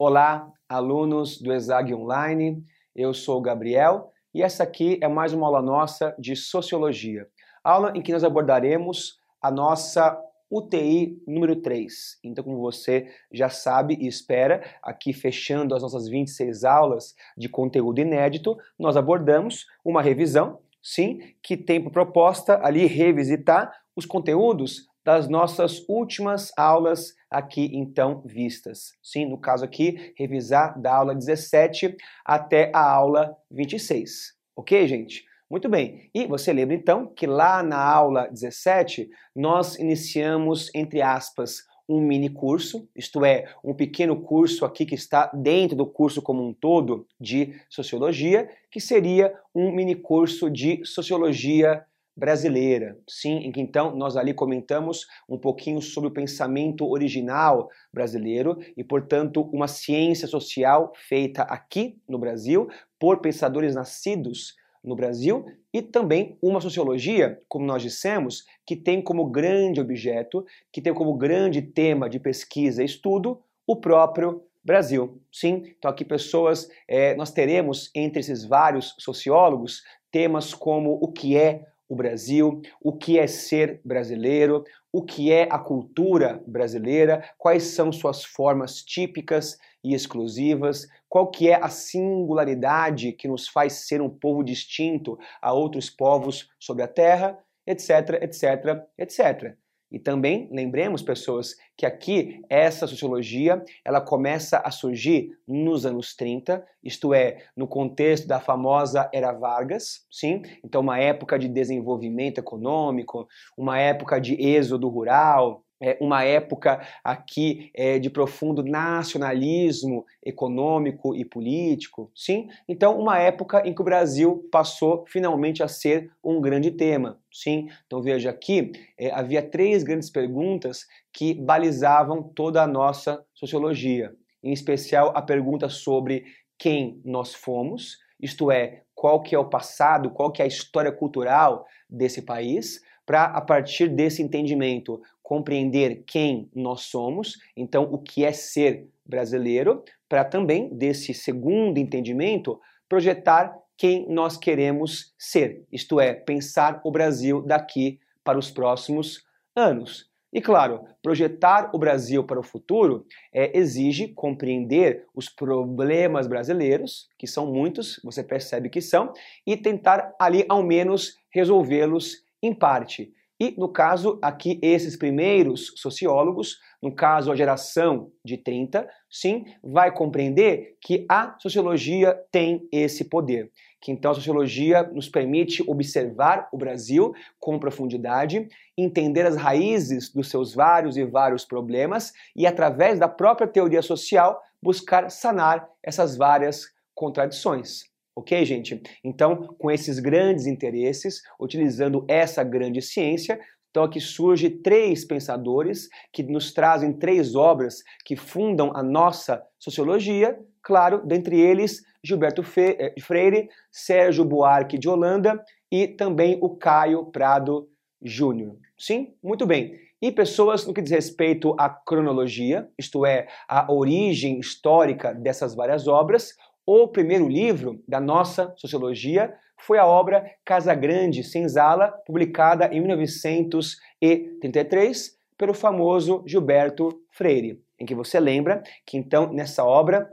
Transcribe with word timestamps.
Olá, 0.00 0.48
alunos 0.68 1.40
do 1.40 1.52
ESAG 1.52 1.92
Online. 1.92 2.64
Eu 2.94 3.12
sou 3.12 3.36
o 3.36 3.40
Gabriel 3.40 4.12
e 4.32 4.44
essa 4.44 4.62
aqui 4.62 4.96
é 5.02 5.08
mais 5.08 5.32
uma 5.32 5.44
aula 5.44 5.60
nossa 5.60 6.14
de 6.16 6.36
Sociologia. 6.36 7.26
Aula 7.64 7.92
em 7.96 8.00
que 8.00 8.12
nós 8.12 8.22
abordaremos 8.22 9.18
a 9.42 9.50
nossa 9.50 10.16
UTI 10.48 11.20
número 11.26 11.56
3. 11.56 11.92
Então, 12.22 12.44
como 12.44 12.60
você 12.60 13.08
já 13.32 13.48
sabe 13.48 13.98
e 14.00 14.06
espera, 14.06 14.62
aqui 14.84 15.12
fechando 15.12 15.74
as 15.74 15.82
nossas 15.82 16.06
26 16.06 16.62
aulas 16.62 17.16
de 17.36 17.48
conteúdo 17.48 18.00
inédito, 18.00 18.56
nós 18.78 18.96
abordamos 18.96 19.66
uma 19.84 20.00
revisão, 20.00 20.60
sim, 20.80 21.34
que 21.42 21.56
tem 21.56 21.82
por 21.82 21.90
proposta 21.90 22.64
ali 22.64 22.86
revisitar 22.86 23.72
os 23.96 24.06
conteúdos 24.06 24.86
das 25.04 25.28
nossas 25.28 25.84
últimas 25.88 26.52
aulas 26.56 27.17
aqui 27.30 27.70
então 27.72 28.22
vistas. 28.24 28.92
Sim, 29.02 29.26
no 29.26 29.38
caso 29.38 29.64
aqui, 29.64 30.12
revisar 30.16 30.80
da 30.80 30.94
aula 30.94 31.14
17 31.14 31.96
até 32.24 32.70
a 32.74 32.80
aula 32.80 33.36
26. 33.50 34.34
OK, 34.56 34.86
gente? 34.88 35.24
Muito 35.50 35.68
bem. 35.68 36.10
E 36.14 36.26
você 36.26 36.52
lembra 36.52 36.74
então 36.74 37.06
que 37.06 37.26
lá 37.26 37.62
na 37.62 37.82
aula 37.82 38.28
17 38.28 39.08
nós 39.34 39.78
iniciamos 39.78 40.70
entre 40.74 41.00
aspas 41.00 41.66
um 41.88 42.02
mini 42.02 42.28
curso, 42.28 42.86
isto 42.94 43.24
é, 43.24 43.46
um 43.64 43.72
pequeno 43.72 44.20
curso 44.20 44.66
aqui 44.66 44.84
que 44.84 44.94
está 44.94 45.30
dentro 45.32 45.74
do 45.74 45.86
curso 45.86 46.20
como 46.20 46.46
um 46.46 46.52
todo 46.52 47.06
de 47.18 47.54
sociologia, 47.70 48.46
que 48.70 48.78
seria 48.78 49.34
um 49.54 49.72
mini 49.72 49.94
curso 49.94 50.50
de 50.50 50.84
sociologia 50.84 51.82
brasileira, 52.18 52.98
sim, 53.08 53.36
em 53.36 53.52
que 53.52 53.60
então 53.60 53.94
nós 53.94 54.16
ali 54.16 54.34
comentamos 54.34 55.06
um 55.28 55.38
pouquinho 55.38 55.80
sobre 55.80 56.08
o 56.08 56.12
pensamento 56.12 56.84
original 56.84 57.70
brasileiro 57.94 58.58
e, 58.76 58.82
portanto, 58.82 59.48
uma 59.52 59.68
ciência 59.68 60.26
social 60.26 60.92
feita 60.96 61.42
aqui 61.42 61.96
no 62.08 62.18
Brasil 62.18 62.68
por 62.98 63.20
pensadores 63.20 63.76
nascidos 63.76 64.56
no 64.82 64.96
Brasil 64.96 65.46
e 65.72 65.80
também 65.80 66.36
uma 66.42 66.60
sociologia, 66.60 67.40
como 67.48 67.64
nós 67.64 67.82
dissemos, 67.82 68.44
que 68.66 68.74
tem 68.74 69.00
como 69.00 69.30
grande 69.30 69.80
objeto, 69.80 70.44
que 70.72 70.82
tem 70.82 70.92
como 70.92 71.16
grande 71.16 71.62
tema 71.62 72.10
de 72.10 72.18
pesquisa 72.18 72.82
e 72.82 72.86
estudo 72.86 73.40
o 73.64 73.76
próprio 73.76 74.42
Brasil. 74.64 75.22
Sim, 75.32 75.62
então 75.78 75.88
aqui 75.88 76.04
pessoas, 76.04 76.68
é, 76.88 77.14
nós 77.14 77.30
teremos 77.30 77.92
entre 77.94 78.18
esses 78.18 78.44
vários 78.44 78.96
sociólogos 78.98 79.84
temas 80.10 80.52
como 80.52 80.98
o 81.00 81.12
que 81.12 81.36
é 81.36 81.64
o 81.88 81.96
Brasil, 81.96 82.60
o 82.80 82.92
que 82.92 83.18
é 83.18 83.26
ser 83.26 83.80
brasileiro, 83.84 84.64
o 84.92 85.02
que 85.02 85.32
é 85.32 85.48
a 85.50 85.58
cultura 85.58 86.42
brasileira, 86.46 87.24
quais 87.38 87.62
são 87.64 87.90
suas 87.90 88.24
formas 88.24 88.82
típicas 88.82 89.58
e 89.82 89.94
exclusivas, 89.94 90.86
qual 91.08 91.30
que 91.30 91.48
é 91.48 91.54
a 91.54 91.68
singularidade 91.68 93.12
que 93.12 93.28
nos 93.28 93.48
faz 93.48 93.86
ser 93.86 94.02
um 94.02 94.10
povo 94.10 94.42
distinto 94.42 95.18
a 95.40 95.52
outros 95.52 95.88
povos 95.88 96.50
sobre 96.58 96.82
a 96.82 96.88
terra, 96.88 97.38
etc, 97.66 98.22
etc, 98.22 98.84
etc. 98.98 99.56
E 99.90 99.98
também 99.98 100.48
lembremos, 100.52 101.02
pessoas, 101.02 101.54
que 101.76 101.86
aqui 101.86 102.42
essa 102.48 102.86
sociologia 102.86 103.62
ela 103.84 104.00
começa 104.00 104.58
a 104.58 104.70
surgir 104.70 105.30
nos 105.46 105.86
anos 105.86 106.14
30, 106.14 106.64
isto 106.82 107.14
é, 107.14 107.44
no 107.56 107.66
contexto 107.66 108.26
da 108.26 108.38
famosa 108.38 109.08
Era 109.12 109.32
Vargas, 109.32 110.06
sim? 110.10 110.42
Então, 110.62 110.82
uma 110.82 110.98
época 110.98 111.38
de 111.38 111.48
desenvolvimento 111.48 112.38
econômico, 112.38 113.26
uma 113.56 113.78
época 113.78 114.20
de 114.20 114.34
êxodo 114.34 114.88
rural, 114.88 115.64
é, 115.80 115.96
uma 116.00 116.24
época 116.24 116.80
aqui 117.04 117.70
é, 117.74 117.98
de 117.98 118.10
profundo 118.10 118.62
nacionalismo 118.62 120.04
econômico 120.24 121.14
e 121.14 121.24
político, 121.24 122.10
sim? 122.14 122.48
Então, 122.68 122.98
uma 122.98 123.18
época 123.18 123.62
em 123.66 123.74
que 123.74 123.80
o 123.80 123.84
Brasil 123.84 124.48
passou 124.50 125.04
finalmente 125.06 125.62
a 125.62 125.68
ser 125.68 126.10
um 126.22 126.40
grande 126.40 126.70
tema, 126.70 127.18
sim? 127.32 127.68
Então, 127.86 128.02
veja 128.02 128.30
aqui, 128.30 128.72
é, 128.98 129.10
havia 129.10 129.42
três 129.42 129.82
grandes 129.82 130.10
perguntas 130.10 130.86
que 131.12 131.34
balizavam 131.34 132.22
toda 132.22 132.62
a 132.62 132.66
nossa 132.66 133.24
sociologia, 133.34 134.12
em 134.42 134.52
especial 134.52 135.12
a 135.14 135.22
pergunta 135.22 135.68
sobre 135.68 136.24
quem 136.58 137.00
nós 137.04 137.34
fomos, 137.34 137.98
isto 138.20 138.50
é, 138.50 138.82
qual 138.94 139.22
que 139.22 139.34
é 139.34 139.38
o 139.38 139.48
passado, 139.48 140.10
qual 140.10 140.32
que 140.32 140.42
é 140.42 140.44
a 140.44 140.48
história 140.48 140.90
cultural 140.90 141.64
desse 141.88 142.20
país, 142.20 142.80
para 143.06 143.24
a 143.24 143.40
partir 143.40 143.88
desse 143.88 144.20
entendimento 144.20 145.00
compreender 145.28 146.04
quem 146.06 146.48
nós 146.54 146.84
somos, 146.84 147.36
então 147.54 147.82
o 147.92 147.98
que 147.98 148.24
é 148.24 148.32
ser 148.32 148.88
brasileiro, 149.04 149.84
para 150.08 150.24
também, 150.24 150.70
desse 150.74 151.12
segundo 151.12 151.76
entendimento, 151.76 152.58
projetar 152.88 153.54
quem 153.76 154.08
nós 154.08 154.38
queremos 154.38 155.12
ser, 155.18 155.66
isto 155.70 156.00
é, 156.00 156.14
pensar 156.14 156.80
o 156.82 156.90
Brasil 156.90 157.42
daqui 157.42 158.00
para 158.24 158.38
os 158.38 158.50
próximos 158.50 159.22
anos. 159.54 160.08
E 160.32 160.40
claro, 160.40 160.86
projetar 161.02 161.72
o 161.74 161.78
Brasil 161.78 162.24
para 162.24 162.40
o 162.40 162.42
futuro 162.42 163.04
é, 163.30 163.54
exige 163.54 164.08
compreender 164.08 165.04
os 165.14 165.28
problemas 165.28 166.26
brasileiros, 166.26 167.06
que 167.18 167.26
são 167.26 167.52
muitos, 167.52 168.00
você 168.02 168.24
percebe 168.24 168.70
que 168.70 168.80
são, 168.80 169.12
e 169.46 169.58
tentar 169.58 170.14
ali 170.18 170.46
ao 170.48 170.62
menos 170.62 171.18
resolvê-los 171.30 172.24
em 172.42 172.54
parte. 172.54 173.12
E, 173.40 173.54
no 173.56 173.68
caso, 173.68 174.18
aqui, 174.20 174.58
esses 174.60 174.96
primeiros 174.96 175.72
sociólogos, 175.76 176.58
no 176.82 176.92
caso, 176.92 177.30
a 177.30 177.36
geração 177.36 178.10
de 178.24 178.36
30, 178.36 178.88
sim, 179.08 179.44
vai 179.62 179.94
compreender 179.94 180.76
que 180.80 181.06
a 181.08 181.36
sociologia 181.38 182.18
tem 182.32 182.66
esse 182.72 183.04
poder. 183.04 183.50
Que 183.80 183.92
então 183.92 184.10
a 184.10 184.14
sociologia 184.14 184.82
nos 184.82 185.08
permite 185.08 185.62
observar 185.68 186.48
o 186.52 186.58
Brasil 186.58 187.12
com 187.38 187.60
profundidade, 187.60 188.48
entender 188.76 189.24
as 189.24 189.36
raízes 189.36 190.12
dos 190.12 190.28
seus 190.28 190.52
vários 190.52 190.96
e 190.96 191.04
vários 191.04 191.44
problemas 191.44 192.12
e, 192.34 192.44
através 192.44 192.98
da 192.98 193.08
própria 193.08 193.46
teoria 193.46 193.82
social, 193.82 194.42
buscar 194.60 195.10
sanar 195.10 195.68
essas 195.80 196.16
várias 196.16 196.64
contradições. 196.92 197.87
Ok, 198.18 198.44
gente? 198.44 198.82
Então, 199.04 199.36
com 199.36 199.70
esses 199.70 200.00
grandes 200.00 200.44
interesses, 200.44 201.22
utilizando 201.40 202.04
essa 202.08 202.42
grande 202.42 202.82
ciência, 202.82 203.38
então 203.70 203.84
aqui 203.84 204.00
surge 204.00 204.50
três 204.50 205.04
pensadores 205.04 205.88
que 206.12 206.24
nos 206.24 206.52
trazem 206.52 206.92
três 206.92 207.36
obras 207.36 207.76
que 208.04 208.16
fundam 208.16 208.72
a 208.74 208.82
nossa 208.82 209.40
sociologia, 209.56 210.36
claro, 210.60 211.06
dentre 211.06 211.40
eles 211.40 211.80
Gilberto 212.02 212.42
eh, 212.56 212.92
Freire, 213.00 213.48
Sérgio 213.70 214.24
Buarque 214.24 214.76
de 214.76 214.88
Holanda 214.88 215.40
e 215.70 215.86
também 215.86 216.40
o 216.42 216.56
Caio 216.56 217.06
Prado 217.12 217.68
Júnior. 218.02 218.56
Sim? 218.76 219.14
Muito 219.22 219.46
bem. 219.46 219.78
E 220.00 220.12
pessoas 220.12 220.64
no 220.66 220.72
que 220.72 220.82
diz 220.82 220.92
respeito 220.92 221.54
à 221.58 221.68
cronologia, 221.68 222.68
isto 222.78 223.04
é, 223.04 223.26
a 223.48 223.72
origem 223.72 224.38
histórica 224.38 225.12
dessas 225.12 225.54
várias 225.56 225.88
obras, 225.88 226.34
o 226.70 226.86
primeiro 226.86 227.26
livro 227.26 227.82
da 227.88 227.98
nossa 227.98 228.52
sociologia 228.58 229.34
foi 229.56 229.78
a 229.78 229.86
obra 229.86 230.30
Casa 230.44 230.74
Grande 230.74 231.24
Senzala, 231.24 231.90
publicada 232.04 232.66
em 232.66 232.78
1933 232.82 235.16
pelo 235.38 235.54
famoso 235.54 236.22
Gilberto 236.26 237.00
Freire, 237.10 237.64
em 237.80 237.86
que 237.86 237.94
você 237.94 238.20
lembra 238.20 238.62
que 238.84 238.98
então 238.98 239.32
nessa 239.32 239.64
obra 239.64 240.10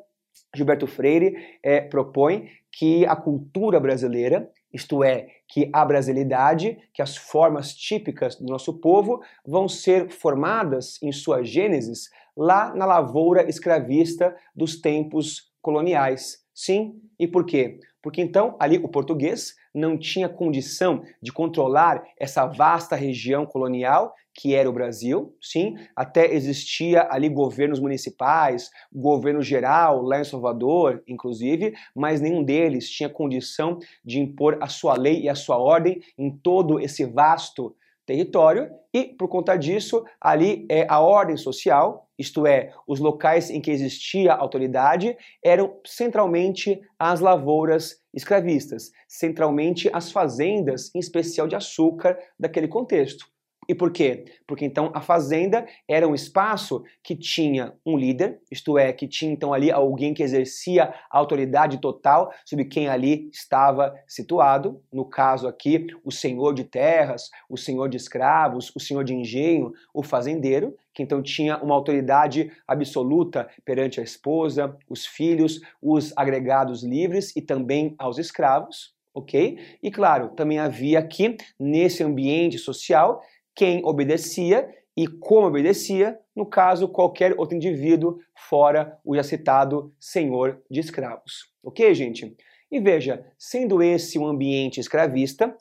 Gilberto 0.55 0.87
Freire 0.87 1.35
é, 1.61 1.81
propõe 1.81 2.47
que 2.71 3.05
a 3.05 3.17
cultura 3.17 3.77
brasileira, 3.77 4.49
isto 4.71 5.03
é, 5.03 5.27
que 5.49 5.69
a 5.73 5.83
brasilidade, 5.83 6.77
que 6.93 7.01
as 7.01 7.17
formas 7.17 7.75
típicas 7.75 8.37
do 8.37 8.45
nosso 8.45 8.79
povo 8.79 9.21
vão 9.45 9.67
ser 9.67 10.09
formadas 10.09 10.97
em 11.03 11.11
sua 11.11 11.43
gênesis 11.43 12.09
lá 12.33 12.73
na 12.73 12.85
lavoura 12.85 13.43
escravista 13.49 14.33
dos 14.55 14.79
tempos 14.79 15.51
coloniais. 15.61 16.44
Sim, 16.55 17.01
e 17.19 17.27
por 17.27 17.45
quê? 17.45 17.79
Porque 18.01 18.21
então 18.21 18.55
ali 18.61 18.77
o 18.77 18.87
português 18.87 19.55
não 19.73 19.97
tinha 19.97 20.29
condição 20.29 21.03
de 21.21 21.33
controlar 21.33 22.01
essa 22.17 22.45
vasta 22.45 22.95
região 22.95 23.45
colonial 23.45 24.15
que 24.33 24.53
era 24.53 24.69
o 24.69 24.73
Brasil, 24.73 25.33
sim, 25.41 25.75
até 25.95 26.33
existia 26.33 27.07
ali 27.09 27.29
governos 27.29 27.79
municipais, 27.79 28.69
governo 28.91 29.41
geral 29.41 30.01
lá 30.01 30.19
em 30.19 30.25
Salvador, 30.25 31.01
inclusive, 31.07 31.73
mas 31.95 32.19
nenhum 32.19 32.43
deles 32.43 32.89
tinha 32.89 33.09
condição 33.09 33.79
de 34.03 34.19
impor 34.19 34.57
a 34.61 34.67
sua 34.67 34.97
lei 34.97 35.21
e 35.21 35.29
a 35.29 35.35
sua 35.35 35.57
ordem 35.57 36.01
em 36.17 36.29
todo 36.29 36.79
esse 36.81 37.05
vasto 37.05 37.73
território 38.05 38.69
e, 38.93 39.05
por 39.05 39.27
conta 39.27 39.55
disso, 39.55 40.05
ali 40.21 40.65
é 40.69 40.85
a 40.89 40.99
ordem 40.99 41.35
social, 41.35 42.07
isto 42.17 42.47
é, 42.47 42.71
os 42.87 42.99
locais 42.99 43.49
em 43.49 43.59
que 43.59 43.71
existia 43.71 44.33
autoridade, 44.33 45.17
eram 45.43 45.79
centralmente 45.85 46.79
as 46.97 47.19
lavouras 47.19 48.01
escravistas, 48.13 48.91
centralmente 49.07 49.89
as 49.91 50.11
fazendas, 50.11 50.93
em 50.95 50.99
especial 50.99 51.47
de 51.47 51.55
açúcar, 51.55 52.17
daquele 52.39 52.67
contexto. 52.67 53.25
E 53.67 53.73
por 53.73 53.91
quê? 53.91 54.25
Porque 54.47 54.63
então 54.63 54.91
a 54.93 55.01
fazenda 55.01 55.65
era 55.87 56.07
um 56.07 56.13
espaço 56.13 56.83
que 57.03 57.15
tinha 57.15 57.73
um 57.85 57.97
líder, 57.97 58.39
isto 58.51 58.77
é, 58.77 58.93
que 58.93 59.07
tinha 59.07 59.31
então 59.31 59.53
ali 59.53 59.71
alguém 59.71 60.13
que 60.13 60.23
exercia 60.23 60.93
a 61.09 61.17
autoridade 61.17 61.79
total 61.79 62.31
sobre 62.45 62.65
quem 62.65 62.87
ali 62.87 63.29
estava 63.31 63.95
situado, 64.07 64.81
no 64.91 65.05
caso 65.05 65.47
aqui, 65.47 65.87
o 66.03 66.11
senhor 66.11 66.53
de 66.53 66.63
terras, 66.63 67.29
o 67.49 67.57
senhor 67.57 67.89
de 67.89 67.97
escravos, 67.97 68.71
o 68.75 68.79
senhor 68.79 69.03
de 69.03 69.15
engenho, 69.15 69.73
o 69.93 70.03
fazendeiro, 70.03 70.75
que 70.93 71.03
então 71.03 71.21
tinha 71.21 71.57
uma 71.57 71.75
autoridade 71.75 72.51
absoluta 72.67 73.49
perante 73.65 73.99
a 73.99 74.03
esposa, 74.03 74.77
os 74.89 75.05
filhos, 75.05 75.59
os 75.81 76.13
agregados 76.15 76.83
livres 76.83 77.35
e 77.35 77.41
também 77.41 77.95
aos 77.97 78.17
escravos, 78.17 78.95
ok? 79.13 79.59
E 79.81 79.91
claro, 79.91 80.29
também 80.29 80.59
havia 80.59 80.99
aqui 80.99 81.37
nesse 81.59 82.03
ambiente 82.03 82.57
social 82.57 83.21
quem 83.55 83.83
obedecia 83.85 84.69
e 84.97 85.07
como 85.07 85.47
obedecia, 85.47 86.19
no 86.35 86.45
caso, 86.45 86.87
qualquer 86.87 87.37
outro 87.37 87.55
indivíduo 87.55 88.19
fora 88.33 88.97
o 89.03 89.15
já 89.15 89.23
citado 89.23 89.93
senhor 89.99 90.61
de 90.69 90.79
escravos. 90.79 91.51
Ok, 91.63 91.93
gente? 91.93 92.35
E 92.71 92.79
veja, 92.79 93.25
sendo 93.37 93.81
esse 93.81 94.17
um 94.17 94.25
ambiente 94.25 94.79
escravista, 94.79 95.55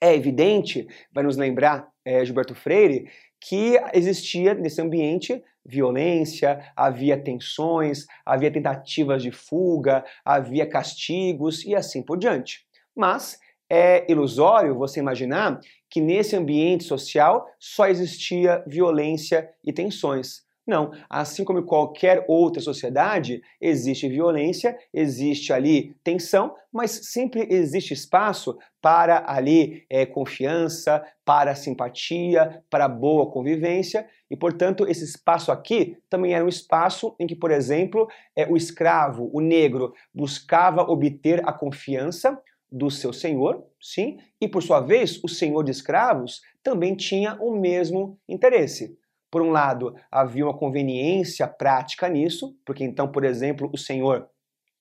é 0.00 0.14
evidente, 0.14 0.86
vai 1.12 1.24
nos 1.24 1.36
lembrar 1.36 1.88
é, 2.04 2.24
Gilberto 2.24 2.54
Freire, 2.54 3.10
que 3.40 3.78
existia 3.92 4.54
nesse 4.54 4.80
ambiente 4.80 5.42
violência, 5.64 6.72
havia 6.74 7.22
tensões, 7.22 8.06
havia 8.24 8.50
tentativas 8.50 9.22
de 9.22 9.30
fuga, 9.30 10.04
havia 10.24 10.66
castigos 10.66 11.64
e 11.64 11.74
assim 11.74 12.02
por 12.02 12.16
diante. 12.18 12.66
Mas 12.96 13.38
é 13.70 14.10
ilusório 14.10 14.74
você 14.74 15.00
imaginar 15.00 15.60
que 15.90 16.00
nesse 16.00 16.36
ambiente 16.36 16.84
social 16.84 17.46
só 17.58 17.86
existia 17.86 18.62
violência 18.66 19.50
e 19.64 19.72
tensões. 19.72 20.46
Não, 20.68 20.90
assim 21.08 21.44
como 21.44 21.60
em 21.60 21.64
qualquer 21.64 22.26
outra 22.28 22.60
sociedade, 22.60 23.40
existe 23.58 24.06
violência, 24.06 24.76
existe 24.92 25.50
ali 25.50 25.96
tensão, 26.04 26.54
mas 26.70 26.90
sempre 26.90 27.46
existe 27.48 27.94
espaço 27.94 28.58
para 28.78 29.24
ali 29.26 29.86
é, 29.88 30.04
confiança, 30.04 31.02
para 31.24 31.54
simpatia, 31.54 32.62
para 32.68 32.86
boa 32.86 33.30
convivência, 33.30 34.06
e 34.30 34.36
portanto 34.36 34.86
esse 34.86 35.04
espaço 35.04 35.50
aqui 35.50 35.96
também 36.10 36.34
era 36.34 36.44
um 36.44 36.48
espaço 36.48 37.16
em 37.18 37.26
que, 37.26 37.34
por 37.34 37.50
exemplo, 37.50 38.06
é, 38.36 38.46
o 38.46 38.54
escravo, 38.54 39.30
o 39.32 39.40
negro, 39.40 39.94
buscava 40.12 40.82
obter 40.82 41.40
a 41.48 41.52
confiança 41.52 42.38
do 42.70 42.90
seu 42.90 43.12
senhor, 43.12 43.64
sim, 43.80 44.18
e 44.40 44.46
por 44.46 44.62
sua 44.62 44.80
vez, 44.80 45.22
o 45.22 45.28
senhor 45.28 45.62
de 45.62 45.70
escravos 45.70 46.42
também 46.62 46.94
tinha 46.94 47.36
o 47.40 47.56
mesmo 47.58 48.18
interesse. 48.28 48.96
Por 49.30 49.42
um 49.42 49.50
lado, 49.50 49.94
havia 50.10 50.44
uma 50.44 50.56
conveniência 50.56 51.46
prática 51.46 52.08
nisso, 52.08 52.56
porque 52.64 52.84
então, 52.84 53.10
por 53.10 53.24
exemplo, 53.24 53.70
o 53.72 53.78
senhor 53.78 54.28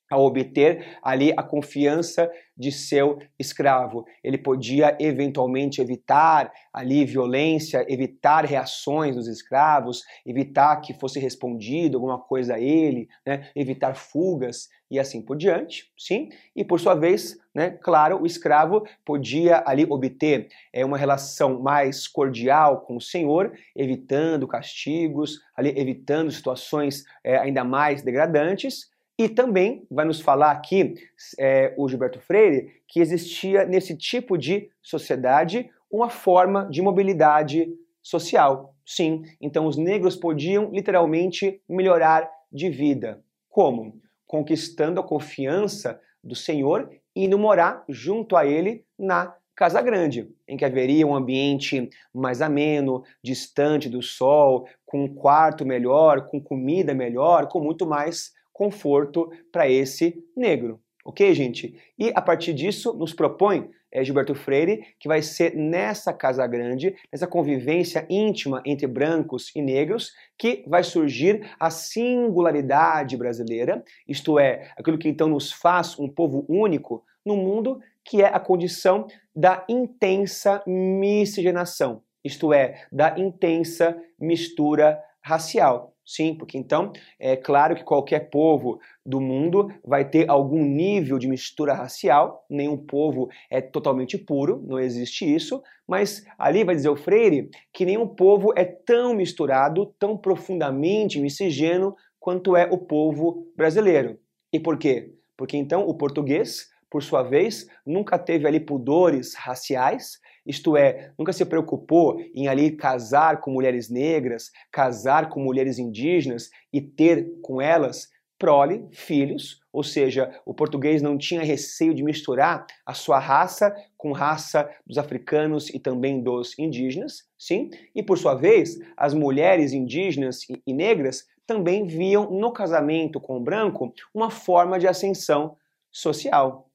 a 0.10 0.18
obter 0.18 0.98
ali 1.02 1.34
a 1.36 1.44
confiança 1.44 2.30
de 2.58 2.72
seu 2.72 3.20
escravo. 3.38 4.06
Ele 4.24 4.38
podia 4.38 4.98
eventualmente 5.00 5.80
evitar 5.80 6.52
ali 6.74 7.06
violência, 7.06 7.86
evitar 7.88 8.46
reações 8.46 9.16
dos 9.16 9.28
escravos, 9.28 10.04
evitar 10.26 10.82
que 10.82 10.94
fosse 10.94 11.20
respondido 11.20 11.98
alguma 11.98 12.18
coisa 12.18 12.56
a 12.56 12.60
ele, 12.60 13.08
né? 13.26 13.50
evitar 13.56 13.96
fugas 13.96 14.70
e 14.90 14.98
assim 15.00 15.22
por 15.22 15.36
diante, 15.36 15.92
sim. 15.98 16.30
E 16.56 16.64
por 16.64 16.80
sua 16.80 16.96
vez, 16.96 17.38
né, 17.54 17.72
claro, 17.72 18.22
o 18.22 18.26
escravo 18.26 18.88
podia 19.06 19.62
ali 19.66 19.86
obter 19.90 20.48
é, 20.72 20.86
uma 20.86 20.98
relação 20.98 21.60
mais 21.60 22.08
cordial 22.08 22.82
com 22.82 22.96
o 22.96 23.02
senhor, 23.02 23.52
evitando 23.76 24.48
castigos, 24.48 25.42
ali 25.56 25.78
evitando 25.78 26.32
situações 26.32 27.04
é, 27.22 27.38
ainda 27.38 27.66
mais 27.66 28.02
degradantes 28.02 28.90
e 29.18 29.28
também 29.28 29.86
vai 29.90 30.06
nos 30.06 30.22
falar 30.22 30.52
aqui 30.52 30.94
é, 31.40 31.74
o 31.76 31.90
Gilberto 31.90 32.20
Freire 32.20 32.82
que 32.88 33.00
existia 33.00 33.66
nesse 33.66 33.98
tipo 33.98 34.38
de 34.38 34.70
sociedade 34.82 35.70
uma 35.92 36.10
forma 36.10 36.70
de 36.70 36.82
mobilidade 36.82 37.68
social. 38.02 38.76
Sim, 38.86 39.24
então 39.42 39.66
os 39.66 39.76
negros 39.76 40.16
podiam 40.16 40.70
literalmente 40.72 41.62
melhorar 41.68 42.30
de 42.52 42.70
vida. 42.70 43.22
Como? 43.50 44.00
Conquistando 44.26 45.00
a 45.00 45.04
confiança 45.04 46.00
do 46.24 46.36
Senhor 46.36 46.90
e 47.16 47.26
indo 47.26 47.40
morar 47.40 47.84
junto 47.90 48.36
a 48.36 48.46
ele 48.46 48.86
na 48.98 49.36
Casa 49.56 49.82
Grande, 49.82 50.30
em 50.48 50.56
que 50.56 50.64
haveria 50.64 51.08
um 51.08 51.16
ambiente 51.16 51.90
mais 52.14 52.42
ameno, 52.44 53.04
distante 53.24 53.90
do 53.90 54.04
sol, 54.04 54.68
com 54.86 55.06
um 55.06 55.16
quarto 55.16 55.66
melhor, 55.66 56.28
com 56.28 56.40
comida 56.40 56.94
melhor, 56.94 57.48
com 57.48 57.60
muito 57.60 57.88
mais 57.88 58.37
conforto 58.58 59.32
para 59.52 59.70
esse 59.70 60.26
negro. 60.36 60.82
Ok, 61.06 61.32
gente? 61.36 61.80
E 61.98 62.12
a 62.16 62.22
partir 62.22 62.54
disso, 62.54 62.92
nos 62.94 63.14
propõe 63.14 63.70
é, 63.92 64.04
Gilberto 64.04 64.34
Freire 64.34 64.84
que 65.00 65.08
vai 65.08 65.22
ser 65.22 65.56
nessa 65.56 66.12
casa 66.12 66.46
grande, 66.48 66.96
nessa 67.12 67.28
convivência 67.28 68.06
íntima 68.10 68.62
entre 68.66 68.88
brancos 68.88 69.56
e 69.56 69.62
negros, 69.62 70.12
que 70.38 70.66
vai 70.68 70.84
surgir 70.84 71.48
a 71.60 71.70
singularidade 71.70 73.16
brasileira, 73.16 73.84
isto 74.08 74.40
é, 74.40 74.72
aquilo 74.76 74.98
que 74.98 75.08
então 75.08 75.30
nos 75.30 75.52
faz 75.52 75.98
um 76.00 76.10
povo 76.10 76.44
único 76.50 77.06
no 77.24 77.38
mundo, 77.38 77.80
que 78.04 78.24
é 78.24 78.28
a 78.28 78.40
condição 78.40 79.06
da 79.36 79.64
intensa 79.70 80.64
miscigenação, 80.66 82.02
isto 82.24 82.52
é, 82.52 82.86
da 82.92 83.18
intensa 83.20 83.96
mistura 84.20 85.00
racial. 85.22 85.97
Sim, 86.08 86.36
porque 86.36 86.58
então 86.58 86.94
é 87.20 87.36
claro 87.36 87.76
que 87.76 87.84
qualquer 87.84 88.30
povo 88.30 88.80
do 89.06 89.20
mundo 89.20 89.68
vai 89.84 90.10
ter 90.10 90.30
algum 90.30 90.64
nível 90.64 91.20
de 91.20 91.28
mistura 91.28 91.74
racial, 91.74 92.46
nenhum 92.50 92.78
povo 92.78 93.28
é 93.50 93.60
totalmente 93.60 94.18
puro, 94.18 94.64
não 94.66 94.80
existe 94.80 95.26
isso, 95.26 95.62
mas 95.86 96.24
ali 96.40 96.64
vai 96.64 96.76
dizer 96.76 96.88
o 96.88 96.96
Freire 96.96 97.50
que 97.74 97.84
nenhum 97.84 98.08
povo 98.08 98.54
é 98.56 98.64
tão 98.64 99.14
misturado, 99.14 99.94
tão 100.00 100.18
profundamente 100.18 101.20
miscigeno 101.20 101.94
quanto 102.22 102.56
é 102.56 102.66
o 102.72 102.78
povo 102.78 103.46
brasileiro. 103.54 104.18
E 104.54 104.62
por 104.62 104.78
quê? 104.78 105.14
Porque 105.36 105.58
então 105.58 105.86
o 105.86 105.94
português, 105.94 106.70
por 106.90 107.04
sua 107.04 107.22
vez, 107.22 107.68
nunca 107.86 108.18
teve 108.18 108.48
ali 108.48 108.62
pudores 108.62 109.36
raciais, 109.36 110.22
isto 110.48 110.78
é, 110.78 111.12
nunca 111.18 111.34
se 111.34 111.46
preocupou 111.46 112.20
em 112.34 112.48
ali 112.48 112.72
casar 112.72 113.42
com 113.42 113.52
mulheres 113.52 113.90
negras, 113.90 114.52
casar 114.72 115.30
com 115.30 115.42
mulheres 115.42 115.78
indígenas 115.78 116.50
e 116.72 116.82
ter 116.82 117.40
com 117.42 117.62
elas 117.62 118.10
prole, 118.40 118.88
filhos, 118.92 119.60
ou 119.74 119.84
seja, 119.84 120.32
o 120.46 120.54
português 120.54 121.02
não 121.02 121.18
tinha 121.18 121.42
receio 121.44 121.94
de 121.94 122.04
misturar 122.04 122.66
a 122.86 122.94
sua 122.94 123.20
raça 123.20 123.76
com 123.98 124.12
raça 124.12 124.70
dos 124.86 124.98
africanos 124.98 125.70
e 125.70 125.80
também 125.80 126.22
dos 126.22 126.58
indígenas, 126.58 127.24
sim? 127.38 127.70
E 127.96 128.04
por 128.04 128.18
sua 128.18 128.36
vez, 128.36 128.80
as 128.96 129.14
mulheres 129.14 129.74
indígenas 129.74 130.42
e 130.66 130.74
negras 130.74 131.26
também 131.48 131.88
viam 131.88 132.30
no 132.30 132.52
casamento 132.52 133.20
com 133.20 133.38
o 133.38 133.44
branco 133.44 133.94
uma 134.14 134.30
forma 134.30 134.78
de 134.78 134.88
ascensão 134.88 135.56
social. 135.92 136.67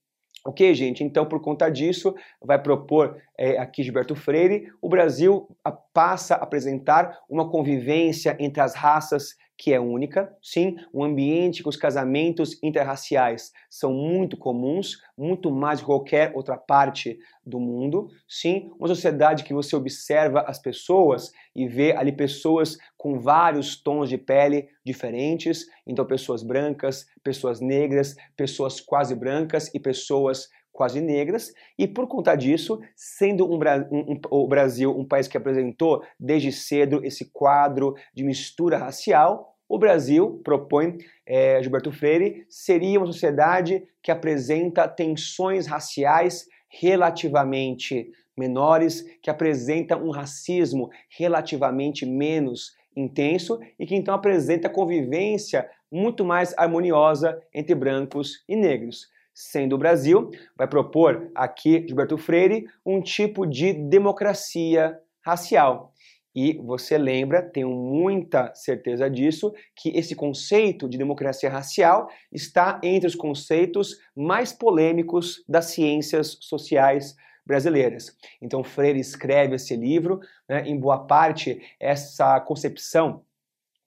Ok, 0.44 0.74
gente? 0.74 1.04
Então, 1.04 1.24
por 1.24 1.40
conta 1.40 1.68
disso, 1.68 2.14
vai 2.42 2.60
propor 2.60 3.16
é, 3.38 3.58
aqui 3.58 3.82
Gilberto 3.82 4.16
Freire, 4.16 4.68
o 4.80 4.88
Brasil 4.88 5.48
passa 5.94 6.34
a 6.34 6.42
apresentar 6.42 7.16
uma 7.30 7.48
convivência 7.48 8.36
entre 8.40 8.60
as 8.60 8.74
raças 8.74 9.36
que 9.62 9.72
é 9.72 9.78
única, 9.78 10.36
sim, 10.42 10.76
um 10.92 11.04
ambiente 11.04 11.62
que 11.62 11.68
os 11.68 11.76
casamentos 11.76 12.60
interraciais 12.64 13.52
são 13.70 13.92
muito 13.92 14.36
comuns, 14.36 15.00
muito 15.16 15.52
mais 15.52 15.78
que 15.78 15.86
qualquer 15.86 16.32
outra 16.34 16.56
parte 16.56 17.16
do 17.46 17.60
mundo, 17.60 18.08
sim, 18.26 18.72
uma 18.76 18.88
sociedade 18.88 19.44
que 19.44 19.54
você 19.54 19.76
observa 19.76 20.40
as 20.48 20.58
pessoas 20.58 21.30
e 21.54 21.68
vê 21.68 21.92
ali 21.92 22.10
pessoas 22.10 22.76
com 22.96 23.20
vários 23.20 23.80
tons 23.80 24.08
de 24.08 24.18
pele 24.18 24.68
diferentes, 24.84 25.64
então 25.86 26.04
pessoas 26.04 26.42
brancas, 26.42 27.06
pessoas 27.22 27.60
negras, 27.60 28.16
pessoas 28.36 28.80
quase 28.80 29.14
brancas 29.14 29.72
e 29.72 29.78
pessoas 29.78 30.48
quase 30.72 31.00
negras, 31.00 31.52
e 31.78 31.86
por 31.86 32.08
conta 32.08 32.34
disso, 32.34 32.80
sendo 32.96 33.46
um, 33.46 33.58
um, 33.58 34.12
um, 34.12 34.20
o 34.28 34.48
Brasil 34.48 34.90
um 34.90 35.04
país 35.04 35.28
que 35.28 35.36
apresentou 35.36 36.02
desde 36.18 36.50
cedo 36.50 37.04
esse 37.04 37.30
quadro 37.30 37.94
de 38.12 38.24
mistura 38.24 38.78
racial, 38.78 39.51
o 39.72 39.78
Brasil, 39.78 40.38
propõe 40.44 40.98
é, 41.24 41.62
Gilberto 41.62 41.90
Freire, 41.90 42.44
seria 42.46 43.00
uma 43.00 43.06
sociedade 43.06 43.82
que 44.02 44.10
apresenta 44.10 44.86
tensões 44.86 45.66
raciais 45.66 46.46
relativamente 46.68 48.10
menores, 48.36 49.00
que 49.22 49.30
apresenta 49.30 49.96
um 49.96 50.10
racismo 50.10 50.90
relativamente 51.08 52.04
menos 52.04 52.76
intenso 52.94 53.58
e 53.78 53.86
que 53.86 53.94
então 53.94 54.14
apresenta 54.14 54.68
convivência 54.68 55.66
muito 55.90 56.22
mais 56.22 56.52
harmoniosa 56.58 57.40
entre 57.54 57.74
brancos 57.74 58.44
e 58.46 58.54
negros. 58.54 59.08
Sendo 59.32 59.76
o 59.76 59.78
Brasil, 59.78 60.30
vai 60.54 60.68
propor 60.68 61.30
aqui 61.34 61.82
Gilberto 61.88 62.18
Freire 62.18 62.66
um 62.84 63.00
tipo 63.00 63.46
de 63.46 63.72
democracia 63.72 65.00
racial. 65.22 65.91
E 66.34 66.54
você 66.58 66.96
lembra, 66.96 67.42
tenho 67.42 67.70
muita 67.70 68.54
certeza 68.54 69.08
disso, 69.08 69.52
que 69.76 69.90
esse 69.90 70.14
conceito 70.14 70.88
de 70.88 70.96
democracia 70.96 71.50
racial 71.50 72.08
está 72.32 72.80
entre 72.82 73.06
os 73.06 73.14
conceitos 73.14 73.98
mais 74.16 74.52
polêmicos 74.52 75.44
das 75.48 75.66
ciências 75.66 76.38
sociais 76.40 77.14
brasileiras. 77.44 78.16
Então, 78.40 78.62
Freire 78.62 79.00
escreve 79.00 79.56
esse 79.56 79.76
livro, 79.76 80.20
né, 80.48 80.62
em 80.66 80.78
boa 80.78 81.06
parte, 81.06 81.60
essa 81.78 82.40
concepção 82.40 83.24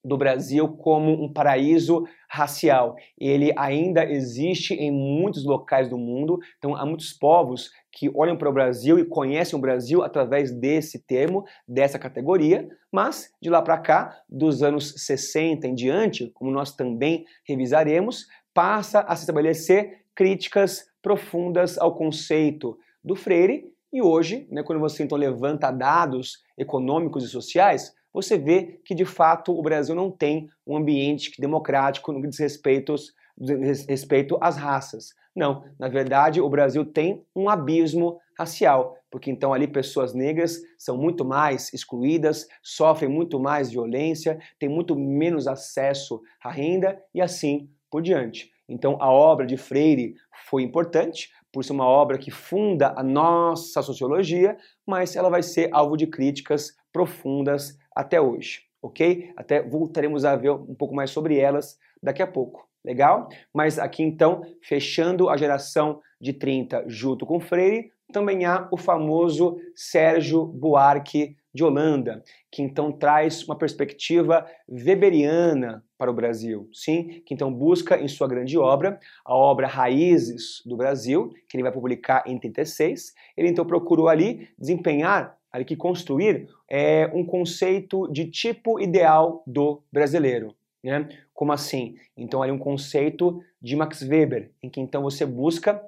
do 0.05 0.17
Brasil 0.17 0.67
como 0.67 1.11
um 1.11 1.33
paraíso 1.33 2.05
racial. 2.29 2.95
Ele 3.19 3.51
ainda 3.57 4.05
existe 4.05 4.75
em 4.75 4.91
muitos 4.91 5.43
locais 5.43 5.89
do 5.89 5.97
mundo, 5.97 6.37
então 6.59 6.75
há 6.75 6.85
muitos 6.85 7.11
povos 7.11 7.71
que 7.91 8.11
olham 8.13 8.37
para 8.37 8.49
o 8.49 8.53
Brasil 8.53 8.99
e 8.99 9.05
conhecem 9.05 9.57
o 9.57 9.61
Brasil 9.61 10.03
através 10.03 10.51
desse 10.51 10.99
termo, 10.99 11.43
dessa 11.67 11.97
categoria, 11.97 12.69
mas 12.91 13.31
de 13.41 13.49
lá 13.49 13.63
para 13.63 13.79
cá, 13.79 14.15
dos 14.29 14.61
anos 14.61 14.93
60 14.97 15.67
em 15.67 15.73
diante, 15.73 16.29
como 16.35 16.51
nós 16.51 16.75
também 16.75 17.25
revisaremos, 17.47 18.27
passa 18.53 18.99
a 18.99 19.15
se 19.15 19.23
estabelecer 19.23 20.05
críticas 20.13 20.85
profundas 21.01 21.79
ao 21.79 21.95
conceito 21.95 22.77
do 23.03 23.15
Freire 23.15 23.73
e 23.91 24.01
hoje, 24.01 24.45
né, 24.51 24.61
quando 24.61 24.79
você 24.79 25.03
então 25.03 25.17
levanta 25.17 25.71
dados 25.71 26.43
econômicos 26.57 27.23
e 27.23 27.29
sociais, 27.29 27.93
você 28.15 28.37
vê 28.37 28.79
que 28.85 28.95
de 28.95 29.03
fato 29.03 29.51
o 29.51 29.61
Brasil 29.61 29.93
não 29.93 30.09
tem 30.09 30.49
um 30.65 30.77
ambiente 30.77 31.33
democrático 31.37 32.13
no 32.13 32.21
que 32.21 32.29
diz 32.29 32.39
respeito, 32.39 32.95
respeito 33.89 34.37
às 34.39 34.55
raças. 34.55 35.09
Não, 35.35 35.65
na 35.77 35.89
verdade 35.89 36.39
o 36.39 36.49
Brasil 36.49 36.85
tem 36.85 37.25
um 37.35 37.49
abismo 37.49 38.17
racial, 38.39 38.95
porque 39.11 39.29
então 39.29 39.53
ali 39.53 39.67
pessoas 39.67 40.13
negras 40.13 40.61
são 40.77 40.97
muito 40.97 41.25
mais 41.25 41.73
excluídas, 41.73 42.47
sofrem 42.63 43.09
muito 43.09 43.37
mais 43.37 43.69
violência, 43.69 44.39
têm 44.57 44.69
muito 44.69 44.95
menos 44.95 45.45
acesso 45.45 46.21
à 46.41 46.49
renda 46.49 46.97
e 47.13 47.21
assim 47.21 47.69
por 47.91 48.01
diante. 48.01 48.49
Então 48.67 48.97
a 49.01 49.11
obra 49.11 49.45
de 49.45 49.57
Freire 49.57 50.15
foi 50.49 50.63
importante, 50.63 51.29
por 51.51 51.65
ser 51.65 51.73
uma 51.73 51.85
obra 51.85 52.17
que 52.17 52.31
funda 52.31 52.93
a 52.97 53.03
nossa 53.03 53.81
sociologia, 53.81 54.57
mas 54.85 55.17
ela 55.17 55.29
vai 55.29 55.43
ser 55.43 55.69
alvo 55.73 55.97
de 55.97 56.07
críticas 56.07 56.75
profundas 56.93 57.77
até 57.95 58.19
hoje, 58.19 58.63
ok? 58.81 59.31
Até 59.37 59.61
voltaremos 59.61 60.25
a 60.25 60.35
ver 60.35 60.51
um 60.51 60.75
pouco 60.75 60.93
mais 60.93 61.09
sobre 61.09 61.37
elas 61.37 61.79
daqui 62.01 62.21
a 62.21 62.27
pouco. 62.27 62.67
Legal? 62.83 63.29
Mas 63.51 63.79
aqui 63.79 64.03
então, 64.03 64.43
fechando 64.61 65.27
a 65.27 65.37
geração 65.37 66.01
de 66.21 66.33
30 66.33 66.83
junto 66.87 67.25
com 67.25 67.39
Freire, 67.39 67.91
também 68.13 68.45
há 68.45 68.67
o 68.71 68.77
famoso 68.77 69.57
Sérgio 69.75 70.45
Buarque 70.45 71.35
de 71.53 71.63
Holanda, 71.63 72.21
que 72.51 72.61
então 72.61 72.91
traz 72.91 73.43
uma 73.43 73.57
perspectiva 73.57 74.45
weberiana 74.69 75.83
para 75.97 76.11
o 76.11 76.13
Brasil, 76.13 76.69
sim, 76.73 77.23
que 77.25 77.33
então 77.33 77.51
busca 77.51 77.97
em 77.97 78.09
sua 78.09 78.27
grande 78.27 78.57
obra, 78.57 78.99
a 79.23 79.33
obra 79.33 79.65
Raízes 79.65 80.61
do 80.65 80.75
Brasil, 80.75 81.31
que 81.49 81.55
ele 81.55 81.63
vai 81.63 81.71
publicar 81.71 82.23
em 82.27 82.37
36, 82.37 83.13
ele 83.37 83.47
então 83.47 83.65
procurou 83.65 84.09
ali 84.09 84.49
desempenhar 84.59 85.37
ali 85.55 85.63
que 85.63 85.75
construir 85.75 86.49
é 86.69 87.09
um 87.13 87.25
conceito 87.25 88.11
de 88.11 88.25
tipo 88.25 88.77
ideal 88.77 89.41
do 89.47 89.81
brasileiro. 89.89 90.53
Né? 90.83 91.07
Como 91.33 91.53
assim? 91.53 91.95
Então, 92.17 92.43
ali 92.43 92.51
um 92.51 92.57
conceito 92.57 93.41
de 93.61 93.73
Max 93.73 94.01
Weber, 94.01 94.51
em 94.61 94.69
que 94.69 94.81
então 94.81 95.01
você 95.01 95.25
busca, 95.25 95.81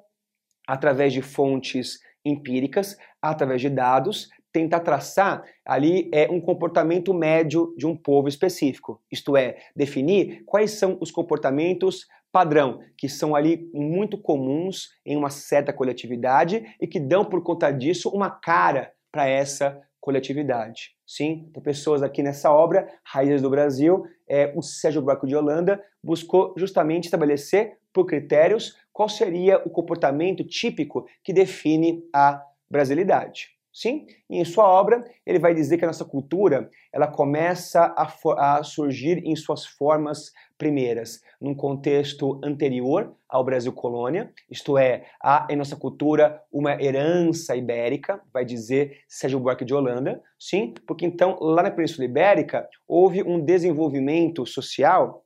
através 0.66 1.12
de 1.12 1.20
fontes 1.20 2.00
empíricas, 2.24 2.96
através 3.20 3.60
de 3.60 3.68
dados, 3.68 4.30
tentar 4.50 4.80
traçar 4.80 5.44
ali 5.66 6.08
é 6.12 6.30
um 6.30 6.40
comportamento 6.40 7.12
médio 7.12 7.74
de 7.76 7.86
um 7.86 7.94
povo 7.94 8.26
específico. 8.26 9.02
Isto 9.12 9.36
é, 9.36 9.58
definir 9.76 10.44
quais 10.46 10.72
são 10.72 10.96
os 10.98 11.10
comportamentos 11.10 12.06
padrão, 12.32 12.80
que 12.96 13.08
são 13.08 13.36
ali 13.36 13.70
muito 13.74 14.16
comuns 14.16 14.94
em 15.04 15.16
uma 15.16 15.30
certa 15.30 15.72
coletividade 15.74 16.74
e 16.80 16.86
que 16.86 16.98
dão 16.98 17.24
por 17.24 17.42
conta 17.42 17.70
disso 17.70 18.08
uma 18.08 18.30
cara 18.30 18.92
para 19.12 19.28
essa 19.28 19.80
coletividade. 20.00 20.96
Sim, 21.06 21.46
então, 21.50 21.62
pessoas 21.62 22.02
aqui 22.02 22.22
nessa 22.22 22.52
obra, 22.52 22.88
Raízes 23.04 23.42
do 23.42 23.50
Brasil, 23.50 24.04
é, 24.28 24.52
o 24.54 24.62
Sérgio 24.62 25.02
Buarque 25.02 25.26
de 25.26 25.36
Holanda 25.36 25.82
buscou 26.02 26.54
justamente 26.56 27.04
estabelecer 27.04 27.78
por 27.92 28.06
critérios 28.06 28.76
qual 28.92 29.08
seria 29.08 29.58
o 29.66 29.70
comportamento 29.70 30.44
típico 30.44 31.06
que 31.24 31.32
define 31.32 32.02
a 32.14 32.42
brasilidade. 32.70 33.57
Sim, 33.80 34.06
e 34.28 34.40
em 34.40 34.44
sua 34.44 34.66
obra 34.66 35.08
ele 35.24 35.38
vai 35.38 35.54
dizer 35.54 35.78
que 35.78 35.84
a 35.84 35.86
nossa 35.86 36.04
cultura 36.04 36.68
ela 36.92 37.06
começa 37.06 37.94
a, 37.96 38.56
a 38.56 38.64
surgir 38.64 39.22
em 39.24 39.36
suas 39.36 39.64
formas 39.64 40.32
primeiras, 40.58 41.22
num 41.40 41.54
contexto 41.54 42.40
anterior 42.42 43.14
ao 43.28 43.44
Brasil 43.44 43.72
colônia, 43.72 44.32
isto 44.50 44.76
é, 44.76 45.04
há 45.22 45.46
em 45.48 45.54
nossa 45.54 45.76
cultura 45.76 46.42
uma 46.50 46.72
herança 46.82 47.54
ibérica, 47.54 48.20
vai 48.34 48.44
dizer 48.44 48.98
Sérgio 49.06 49.38
Buarque 49.38 49.64
de 49.64 49.72
Holanda, 49.72 50.20
sim, 50.36 50.74
porque 50.84 51.06
então 51.06 51.38
lá 51.40 51.62
na 51.62 51.70
Península 51.70 52.04
Ibérica 52.04 52.68
houve 52.84 53.22
um 53.22 53.38
desenvolvimento 53.38 54.44
social 54.44 55.24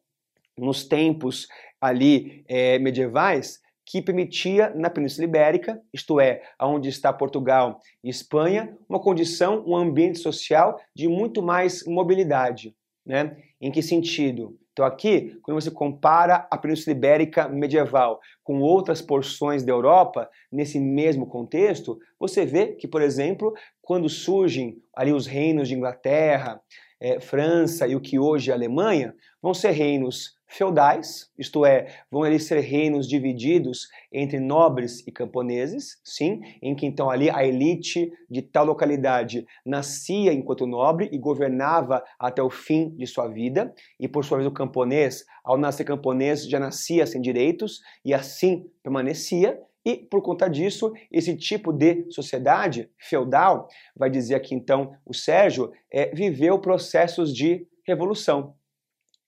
nos 0.58 0.84
tempos 0.86 1.48
ali 1.80 2.44
é, 2.46 2.78
medievais 2.78 3.62
que 3.84 4.00
permitia 4.00 4.72
na 4.74 4.88
Península 4.88 5.24
Ibérica, 5.24 5.80
isto 5.92 6.20
é, 6.20 6.42
onde 6.60 6.88
está 6.88 7.12
Portugal 7.12 7.80
e 8.02 8.08
Espanha, 8.08 8.76
uma 8.88 9.00
condição, 9.00 9.64
um 9.66 9.76
ambiente 9.76 10.18
social 10.18 10.80
de 10.94 11.08
muito 11.08 11.42
mais 11.42 11.84
mobilidade. 11.86 12.74
Né? 13.04 13.36
Em 13.60 13.70
que 13.70 13.82
sentido? 13.82 14.56
Então, 14.72 14.86
aqui, 14.86 15.38
quando 15.42 15.60
você 15.60 15.70
compara 15.70 16.46
a 16.50 16.56
Península 16.56 16.96
Ibérica 16.96 17.46
medieval 17.46 18.20
com 18.42 18.60
outras 18.60 19.02
porções 19.02 19.62
da 19.62 19.70
Europa, 19.70 20.30
nesse 20.50 20.80
mesmo 20.80 21.26
contexto, 21.26 21.98
você 22.18 22.46
vê 22.46 22.68
que, 22.68 22.88
por 22.88 23.02
exemplo, 23.02 23.52
quando 23.82 24.08
surgem 24.08 24.78
ali 24.96 25.12
os 25.12 25.26
reinos 25.26 25.68
de 25.68 25.74
Inglaterra, 25.74 26.58
é, 26.98 27.20
França 27.20 27.86
e 27.86 27.94
o 27.94 28.00
que 28.00 28.18
hoje 28.18 28.50
é 28.50 28.54
Alemanha, 28.54 29.14
vão 29.42 29.52
ser 29.52 29.72
reinos 29.72 30.36
feudais, 30.52 31.30
isto 31.38 31.64
é, 31.64 31.86
vão 32.10 32.26
eles 32.26 32.44
ser 32.44 32.60
reinos 32.60 33.08
divididos 33.08 33.88
entre 34.12 34.38
nobres 34.38 35.06
e 35.06 35.10
camponeses, 35.10 35.98
sim, 36.04 36.40
em 36.60 36.74
que 36.74 36.84
então 36.84 37.10
ali 37.10 37.30
a 37.30 37.44
elite 37.44 38.12
de 38.28 38.42
tal 38.42 38.66
localidade 38.66 39.46
nascia 39.64 40.32
enquanto 40.32 40.66
nobre 40.66 41.08
e 41.10 41.18
governava 41.18 42.04
até 42.18 42.42
o 42.42 42.50
fim 42.50 42.90
de 42.90 43.06
sua 43.06 43.28
vida, 43.28 43.74
e 43.98 44.06
por 44.06 44.24
sua 44.24 44.38
vez 44.38 44.46
o 44.46 44.52
camponês, 44.52 45.24
ao 45.42 45.56
nascer 45.56 45.84
camponês, 45.84 46.46
já 46.46 46.60
nascia 46.60 47.06
sem 47.06 47.20
direitos 47.20 47.80
e 48.04 48.12
assim 48.12 48.66
permanecia. 48.82 49.58
E 49.84 49.96
por 49.96 50.22
conta 50.22 50.48
disso, 50.48 50.92
esse 51.10 51.36
tipo 51.36 51.72
de 51.72 52.06
sociedade 52.12 52.88
feudal, 52.96 53.66
vai 53.96 54.08
dizer 54.08 54.36
aqui 54.36 54.54
então 54.54 54.94
o 55.04 55.12
Sérgio, 55.12 55.72
é, 55.90 56.14
viveu 56.14 56.60
processos 56.60 57.34
de 57.34 57.66
revolução. 57.84 58.54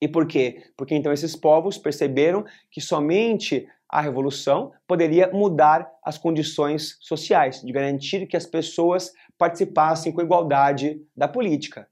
E 0.05 0.09
por 0.09 0.27
quê? 0.27 0.63
Porque 0.77 0.95
então 0.95 1.11
esses 1.15 1.35
povos 1.35 1.79
perceberam 1.79 2.45
que 2.71 2.79
somente 2.79 3.67
a 3.89 4.03
revolução 4.03 4.71
poderia 4.87 5.31
mudar 5.33 5.91
as 6.05 6.19
condições 6.19 6.99
sociais, 7.01 7.63
de 7.63 7.73
garantir 7.73 8.27
que 8.27 8.37
as 8.37 8.45
pessoas 8.45 9.15
participassem 9.39 10.13
com 10.13 10.21
igualdade 10.21 11.01
da 11.17 11.27
política. 11.27 11.89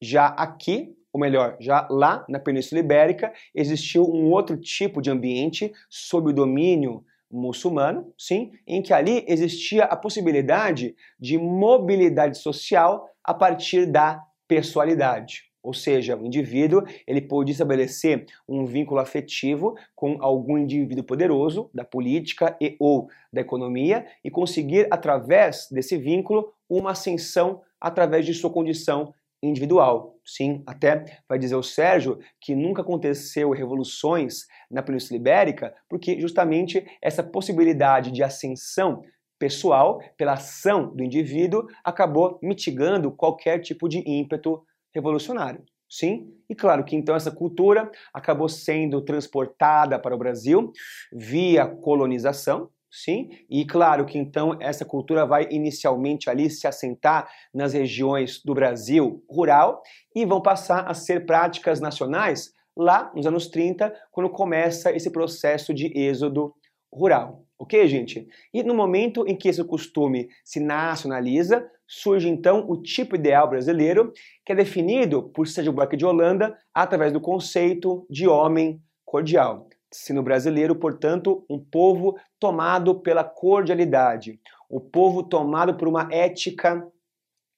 Já 0.00 0.26
aqui, 0.26 0.94
ou 1.12 1.20
melhor, 1.20 1.56
já 1.58 1.88
lá 1.90 2.24
na 2.28 2.38
Península 2.38 2.78
Ibérica, 2.78 3.32
existiu 3.52 4.04
um 4.04 4.30
outro 4.30 4.56
tipo 4.56 5.02
de 5.02 5.10
ambiente 5.10 5.72
sob 5.90 6.30
o 6.30 6.32
domínio 6.32 7.04
muçulmano, 7.28 8.14
sim, 8.16 8.52
em 8.64 8.80
que 8.80 8.92
ali 8.92 9.24
existia 9.26 9.86
a 9.86 9.96
possibilidade 9.96 10.94
de 11.18 11.36
mobilidade 11.36 12.38
social 12.38 13.10
a 13.24 13.34
partir 13.34 13.86
da 13.86 14.22
pessoalidade. 14.46 15.45
Ou 15.66 15.74
seja, 15.74 16.16
o 16.16 16.24
indivíduo 16.24 16.84
ele 17.08 17.20
pode 17.20 17.50
estabelecer 17.50 18.24
um 18.48 18.64
vínculo 18.64 19.00
afetivo 19.00 19.76
com 19.96 20.16
algum 20.20 20.56
indivíduo 20.56 21.02
poderoso 21.02 21.68
da 21.74 21.84
política 21.84 22.56
e 22.60 22.76
ou 22.78 23.08
da 23.32 23.40
economia 23.40 24.06
e 24.24 24.30
conseguir 24.30 24.86
através 24.92 25.66
desse 25.68 25.96
vínculo 25.96 26.52
uma 26.70 26.92
ascensão 26.92 27.62
através 27.80 28.24
de 28.24 28.32
sua 28.32 28.48
condição 28.48 29.12
individual. 29.42 30.14
Sim, 30.24 30.62
até 30.68 31.04
vai 31.28 31.36
dizer 31.36 31.56
o 31.56 31.64
Sérgio 31.64 32.20
que 32.40 32.54
nunca 32.54 32.82
aconteceu 32.82 33.50
revoluções 33.50 34.46
na 34.70 34.84
Península 34.84 35.18
Ibérica, 35.18 35.74
porque 35.88 36.20
justamente 36.20 36.86
essa 37.02 37.24
possibilidade 37.24 38.12
de 38.12 38.22
ascensão 38.22 39.02
pessoal 39.36 40.00
pela 40.16 40.34
ação 40.34 40.94
do 40.94 41.02
indivíduo 41.02 41.66
acabou 41.82 42.38
mitigando 42.40 43.10
qualquer 43.10 43.58
tipo 43.58 43.88
de 43.88 43.98
ímpeto 44.06 44.62
revolucionário. 44.94 45.62
Sim, 45.88 46.32
e 46.50 46.54
claro 46.54 46.84
que 46.84 46.96
então 46.96 47.14
essa 47.14 47.30
cultura 47.30 47.90
acabou 48.12 48.48
sendo 48.48 49.00
transportada 49.00 49.98
para 49.98 50.14
o 50.14 50.18
Brasil 50.18 50.72
via 51.12 51.64
colonização, 51.64 52.70
sim? 52.90 53.30
E 53.48 53.64
claro 53.64 54.04
que 54.04 54.18
então 54.18 54.58
essa 54.60 54.84
cultura 54.84 55.24
vai 55.24 55.46
inicialmente 55.48 56.28
ali 56.28 56.50
se 56.50 56.66
assentar 56.66 57.28
nas 57.54 57.72
regiões 57.72 58.42
do 58.44 58.52
Brasil 58.52 59.22
rural 59.30 59.80
e 60.14 60.24
vão 60.24 60.42
passar 60.42 60.90
a 60.90 60.94
ser 60.94 61.24
práticas 61.24 61.80
nacionais 61.80 62.52
lá 62.76 63.12
nos 63.14 63.26
anos 63.26 63.46
30, 63.46 63.94
quando 64.10 64.28
começa 64.28 64.90
esse 64.90 65.10
processo 65.10 65.72
de 65.72 65.86
êxodo 65.96 66.52
rural. 66.92 67.44
Ok, 67.58 67.86
gente? 67.88 68.26
E 68.52 68.62
no 68.62 68.74
momento 68.74 69.26
em 69.26 69.34
que 69.36 69.48
esse 69.48 69.64
costume 69.64 70.28
se 70.44 70.60
nacionaliza, 70.60 71.66
surge 71.86 72.28
então 72.28 72.68
o 72.68 72.80
tipo 72.82 73.14
ideal 73.14 73.48
brasileiro, 73.48 74.12
que 74.44 74.52
é 74.52 74.54
definido 74.54 75.22
por 75.30 75.46
Sérgio 75.46 75.72
Buarque 75.72 75.96
de 75.96 76.04
Holanda 76.04 76.56
através 76.74 77.12
do 77.12 77.20
conceito 77.20 78.06
de 78.10 78.26
homem 78.26 78.80
cordial. 79.04 79.68
Sendo 79.92 80.22
brasileiro, 80.22 80.74
portanto, 80.74 81.44
um 81.48 81.58
povo 81.58 82.18
tomado 82.40 83.00
pela 83.00 83.22
cordialidade, 83.22 84.40
o 84.68 84.80
povo 84.80 85.22
tomado 85.22 85.76
por 85.76 85.86
uma 85.86 86.08
ética 86.12 86.86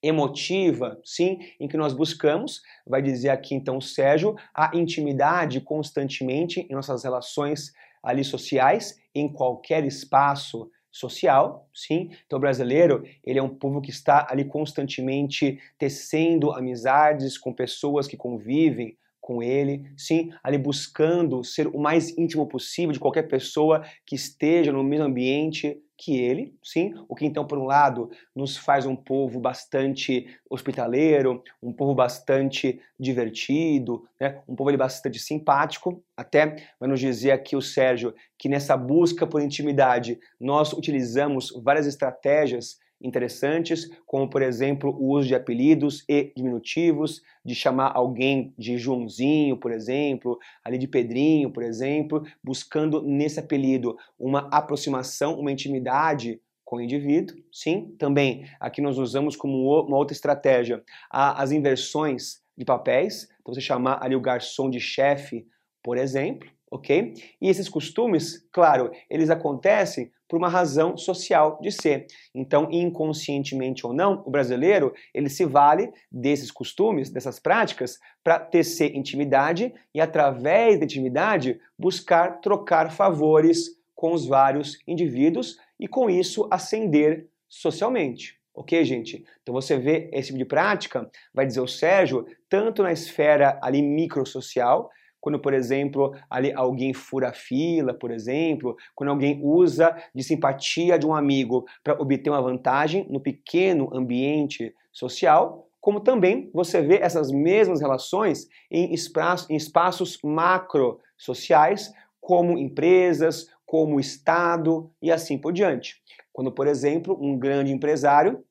emotiva, 0.03 1.01
sim, 1.05 1.39
em 1.59 1.67
que 1.67 1.77
nós 1.77 1.93
buscamos, 1.93 2.61
vai 2.87 3.03
dizer 3.03 3.31
aqui 3.31 3.55
então 3.55 3.79
o 3.79 3.83
Sérgio, 3.83 4.37
a 4.55 4.71
intimidade 4.77 5.61
constantemente 5.61 6.67
em 6.71 6.75
nossas 6.75 7.03
relações 7.03 7.73
ali 8.03 8.23
sociais, 8.23 8.95
em 9.15 9.33
qualquer 9.33 9.85
espaço 9.85 10.71
social, 10.91 11.69
sim. 11.75 12.11
Então 12.27 12.39
o 12.39 12.41
brasileiro, 12.41 13.05
ele 13.25 13.39
é 13.39 13.43
um 13.43 13.49
povo 13.49 13.81
que 13.81 13.91
está 13.91 14.27
ali 14.31 14.45
constantemente 14.45 15.61
tecendo 15.79 16.53
amizades 16.53 17.37
com 17.39 17.53
pessoas 17.53 18.07
que 18.07 18.17
convivem 18.17 18.97
com 19.29 19.43
ele, 19.43 19.85
sim, 19.95 20.33
ali 20.43 20.57
buscando 20.57 21.45
ser 21.45 21.67
o 21.67 21.79
mais 21.79 22.17
íntimo 22.17 22.47
possível 22.47 22.93
de 22.93 22.99
qualquer 22.99 23.25
pessoa 23.25 23.85
que 24.07 24.15
esteja 24.15 24.73
no 24.73 24.83
mesmo 24.83 25.05
ambiente 25.05 25.79
que 25.99 26.17
ele, 26.17 26.57
sim, 26.65 26.95
o 27.07 27.15
que 27.15 27.27
então, 27.27 27.47
por 27.47 27.59
um 27.59 27.67
lado, 27.67 28.11
nos 28.35 28.57
faz 28.57 28.87
um 28.87 28.97
povo 28.97 29.39
bastante 29.39 30.27
hospitaleiro, 30.49 31.43
um 31.63 31.75
povo 31.75 31.95
bastante 31.95 32.81
divertido, 32.99 34.09
né? 34.19 34.41
um 34.49 34.57
povo 34.57 34.71
ali 34.71 34.79
bastante 34.79 35.19
simpático. 35.19 36.03
Até 36.17 36.65
vai 36.81 36.89
nos 36.89 36.99
dizer 36.99 37.33
aqui 37.33 37.55
o 37.55 37.61
Sérgio 37.61 38.15
que 38.39 38.49
nessa 38.49 38.79
busca 38.79 39.27
por 39.27 39.43
intimidade 39.43 40.19
nós 40.41 40.73
utilizamos 40.73 41.53
várias 41.63 41.87
estratégias 41.87 42.79
interessantes, 43.01 43.89
como 44.07 44.29
por 44.29 44.43
exemplo 44.43 44.91
o 44.91 45.17
uso 45.17 45.29
de 45.29 45.35
apelidos 45.35 46.05
e 46.09 46.33
diminutivos, 46.37 47.23
de 47.45 47.55
chamar 47.55 47.93
alguém 47.95 48.53
de 48.59 48.77
Joãozinho, 48.77 49.57
por 49.57 49.73
exemplo, 49.73 50.39
ali 50.65 50.79
de 50.79 50.89
Pedrinho, 50.89 51.51
por 51.51 51.63
exemplo, 51.63 52.23
buscando 52.43 53.03
nesse 53.03 53.39
apelido 53.39 53.97
uma 54.19 54.49
aproximação, 54.51 55.39
uma 55.39 55.53
intimidade 55.53 56.41
com 56.65 56.77
o 56.77 56.81
indivíduo. 56.81 57.37
Sim, 57.51 57.95
também 57.99 58.45
aqui 58.61 58.83
nós 58.83 58.99
usamos 58.99 59.37
como 59.37 59.57
uma 59.87 59.97
outra 59.97 60.15
estratégia 60.15 60.83
as 61.11 61.51
inversões 61.51 62.43
de 62.57 62.65
papéis. 62.65 63.29
Então 63.41 63.55
você 63.55 63.61
chamar 63.61 64.03
ali 64.03 64.15
o 64.15 64.21
garçom 64.21 64.69
de 64.69 64.81
chefe, 64.81 65.47
por 65.83 65.97
exemplo, 65.97 66.51
ok? 66.71 67.15
E 67.41 67.49
esses 67.49 67.69
costumes, 67.69 68.47
claro, 68.53 68.91
eles 69.09 69.31
acontecem 69.31 70.13
por 70.29 70.37
uma 70.37 70.49
razão 70.49 70.97
social 70.97 71.59
de 71.61 71.73
ser. 71.73 72.07
Então, 72.35 72.69
inconscientemente 72.71 73.87
ou 73.87 73.93
não, 73.93 74.23
o 74.27 74.31
brasileiro 74.31 74.93
ele 75.15 75.29
se 75.29 75.45
vale 75.45 75.91
desses 76.13 76.51
costumes, 76.51 77.11
dessas 77.11 77.39
práticas, 77.39 77.99
para 78.23 78.39
tecer 78.39 78.95
intimidade 78.95 79.73
e, 79.95 80.01
através 80.01 80.79
da 80.79 80.85
intimidade, 80.85 81.59
buscar 81.79 82.41
trocar 82.41 82.93
favores 82.93 83.79
com 83.95 84.13
os 84.13 84.27
vários 84.27 84.79
indivíduos 84.87 85.57
e, 85.81 85.89
com 85.89 86.11
isso, 86.11 86.47
ascender 86.51 87.27
socialmente. 87.49 88.39
Ok, 88.55 88.85
gente? 88.85 89.25
Então 89.41 89.55
você 89.55 89.79
vê 89.79 90.11
esse 90.13 90.29
tipo 90.29 90.39
de 90.39 90.45
prática, 90.45 91.09
vai 91.33 91.47
dizer 91.47 91.61
o 91.61 91.69
Sérgio, 91.69 92.27
tanto 92.49 92.83
na 92.83 92.93
esfera 92.93 93.57
ali 93.63 93.81
microsocial, 93.81 94.91
quando, 95.21 95.39
por 95.39 95.53
exemplo, 95.53 96.15
ali 96.31 96.53
alguém 96.53 96.95
fura 96.95 97.33
fila, 97.33 97.93
por 97.93 98.11
exemplo, 98.11 98.77
quando 98.95 99.11
alguém 99.11 99.41
usa 99.43 99.97
de 100.15 100.23
simpatia 100.23 100.99
de 100.99 101.07
um 101.07 101.15
amigo 101.15 101.65
para 101.83 102.01
obter 102.01 102.31
uma 102.31 102.43
vantagem 102.43 103.07
no 103.11 103.21
pequeno 103.21 103.89
ambiente 103.95 104.75
social, 104.93 105.69
como 105.81 106.01
também 106.01 106.51
você 106.53 106.83
vê 106.83 106.97
essas 106.97 107.31
mesmas 107.31 107.81
relações 107.81 108.49
em 108.71 108.93
espaços, 108.93 109.49
em 109.51 109.57
espaços 109.57 110.19
macro 110.23 111.01
sociais, 111.17 111.93
como 112.21 112.59
empresas, 112.59 113.49
como 113.65 114.01
Estado 114.01 114.91
e 115.01 115.11
assim 115.11 115.39
por 115.39 115.53
diante. 115.53 116.03
Quando, 116.33 116.53
por 116.53 116.67
exemplo, 116.67 117.19
um 117.21 117.39
grande 117.39 117.73
empresário 117.73 118.45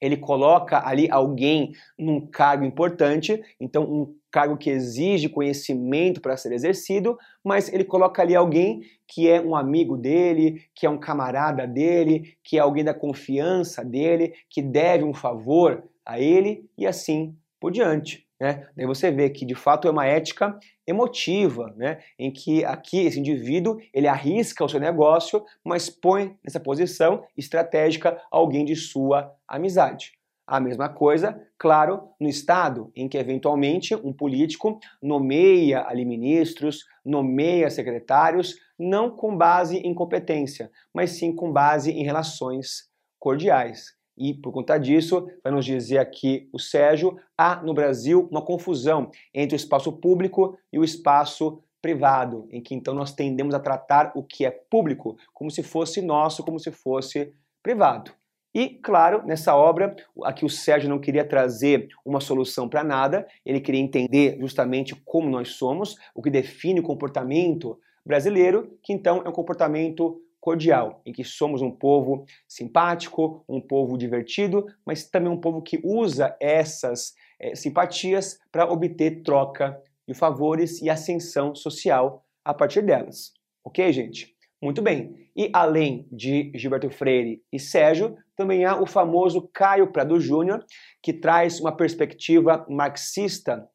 ele 0.00 0.16
coloca 0.16 0.86
ali 0.86 1.10
alguém 1.10 1.72
num 1.98 2.24
cargo 2.24 2.64
importante, 2.64 3.42
então 3.60 3.84
um 3.84 4.16
cargo 4.30 4.56
que 4.56 4.70
exige 4.70 5.28
conhecimento 5.28 6.20
para 6.20 6.36
ser 6.36 6.52
exercido, 6.52 7.18
mas 7.44 7.72
ele 7.72 7.84
coloca 7.84 8.22
ali 8.22 8.34
alguém 8.34 8.82
que 9.06 9.28
é 9.28 9.40
um 9.40 9.56
amigo 9.56 9.96
dele, 9.96 10.62
que 10.74 10.86
é 10.86 10.90
um 10.90 10.98
camarada 10.98 11.66
dele, 11.66 12.36
que 12.44 12.58
é 12.58 12.60
alguém 12.60 12.84
da 12.84 12.94
confiança 12.94 13.84
dele, 13.84 14.34
que 14.50 14.60
deve 14.60 15.04
um 15.04 15.14
favor 15.14 15.82
a 16.04 16.20
ele 16.20 16.68
e 16.76 16.86
assim 16.86 17.34
por 17.60 17.72
diante. 17.72 18.26
Né? 18.40 18.68
Daí 18.76 18.86
você 18.86 19.10
vê 19.10 19.30
que 19.30 19.44
de 19.44 19.54
fato 19.54 19.88
é 19.88 19.90
uma 19.90 20.06
ética 20.06 20.58
emotiva, 20.86 21.74
né? 21.76 21.98
em 22.18 22.30
que 22.30 22.64
aqui 22.64 23.00
esse 23.00 23.18
indivíduo 23.18 23.78
ele 23.92 24.06
arrisca 24.06 24.64
o 24.64 24.68
seu 24.68 24.78
negócio, 24.78 25.44
mas 25.64 25.90
põe 25.90 26.36
nessa 26.44 26.60
posição 26.60 27.24
estratégica 27.36 28.20
alguém 28.30 28.64
de 28.64 28.76
sua 28.76 29.34
amizade. 29.46 30.17
A 30.50 30.58
mesma 30.60 30.88
coisa, 30.88 31.38
claro, 31.58 32.08
no 32.18 32.26
Estado, 32.26 32.90
em 32.96 33.06
que 33.06 33.18
eventualmente 33.18 33.94
um 33.94 34.14
político 34.14 34.80
nomeia 35.02 35.84
ali 35.86 36.06
ministros, 36.06 36.86
nomeia 37.04 37.68
secretários, 37.68 38.54
não 38.78 39.10
com 39.10 39.36
base 39.36 39.76
em 39.76 39.92
competência, 39.92 40.70
mas 40.94 41.10
sim 41.10 41.34
com 41.34 41.52
base 41.52 41.90
em 41.90 42.02
relações 42.02 42.88
cordiais. 43.18 43.94
E 44.16 44.32
por 44.32 44.50
conta 44.50 44.78
disso, 44.78 45.28
vai 45.44 45.52
nos 45.52 45.66
dizer 45.66 45.98
aqui 45.98 46.48
o 46.50 46.58
Sérgio, 46.58 47.18
há 47.36 47.56
no 47.56 47.74
Brasil 47.74 48.26
uma 48.32 48.40
confusão 48.40 49.10
entre 49.34 49.54
o 49.54 49.60
espaço 49.60 49.92
público 49.92 50.58
e 50.72 50.78
o 50.78 50.84
espaço 50.84 51.62
privado, 51.82 52.48
em 52.50 52.62
que 52.62 52.74
então 52.74 52.94
nós 52.94 53.12
tendemos 53.12 53.54
a 53.54 53.60
tratar 53.60 54.12
o 54.14 54.22
que 54.22 54.46
é 54.46 54.50
público 54.50 55.18
como 55.34 55.50
se 55.50 55.62
fosse 55.62 56.00
nosso, 56.00 56.42
como 56.42 56.58
se 56.58 56.72
fosse 56.72 57.34
privado. 57.62 58.17
E, 58.54 58.70
claro, 58.70 59.22
nessa 59.26 59.54
obra, 59.54 59.94
aqui 60.24 60.44
o 60.44 60.48
Sérgio 60.48 60.88
não 60.88 60.98
queria 60.98 61.24
trazer 61.24 61.88
uma 62.04 62.20
solução 62.20 62.68
para 62.68 62.82
nada, 62.82 63.26
ele 63.44 63.60
queria 63.60 63.80
entender 63.80 64.38
justamente 64.40 64.94
como 65.04 65.28
nós 65.28 65.50
somos, 65.50 65.96
o 66.14 66.22
que 66.22 66.30
define 66.30 66.80
o 66.80 66.82
comportamento 66.82 67.78
brasileiro, 68.04 68.78
que 68.82 68.92
então 68.92 69.22
é 69.24 69.28
um 69.28 69.32
comportamento 69.32 70.22
cordial, 70.40 71.02
em 71.04 71.12
que 71.12 71.24
somos 71.24 71.60
um 71.60 71.70
povo 71.70 72.24
simpático, 72.46 73.44
um 73.48 73.60
povo 73.60 73.98
divertido, 73.98 74.66
mas 74.86 75.08
também 75.08 75.30
um 75.30 75.40
povo 75.40 75.60
que 75.60 75.78
usa 75.84 76.34
essas 76.40 77.14
é, 77.38 77.54
simpatias 77.54 78.38
para 78.50 78.70
obter 78.70 79.22
troca 79.22 79.80
de 80.06 80.14
favores 80.14 80.80
e 80.80 80.88
ascensão 80.88 81.54
social 81.54 82.24
a 82.44 82.54
partir 82.54 82.82
delas. 82.82 83.32
Ok, 83.62 83.92
gente? 83.92 84.34
Muito 84.60 84.80
bem. 84.80 85.28
E 85.36 85.50
além 85.52 86.08
de 86.10 86.50
Gilberto 86.54 86.90
Freire 86.90 87.42
e 87.52 87.60
Sérgio, 87.60 88.16
também 88.38 88.64
há 88.64 88.80
o 88.80 88.86
famoso 88.86 89.50
Caio 89.52 89.90
Prado 89.92 90.20
Júnior, 90.20 90.64
que 91.02 91.12
traz 91.12 91.58
uma 91.58 91.76
perspectiva 91.76 92.64
marxista 92.70 93.68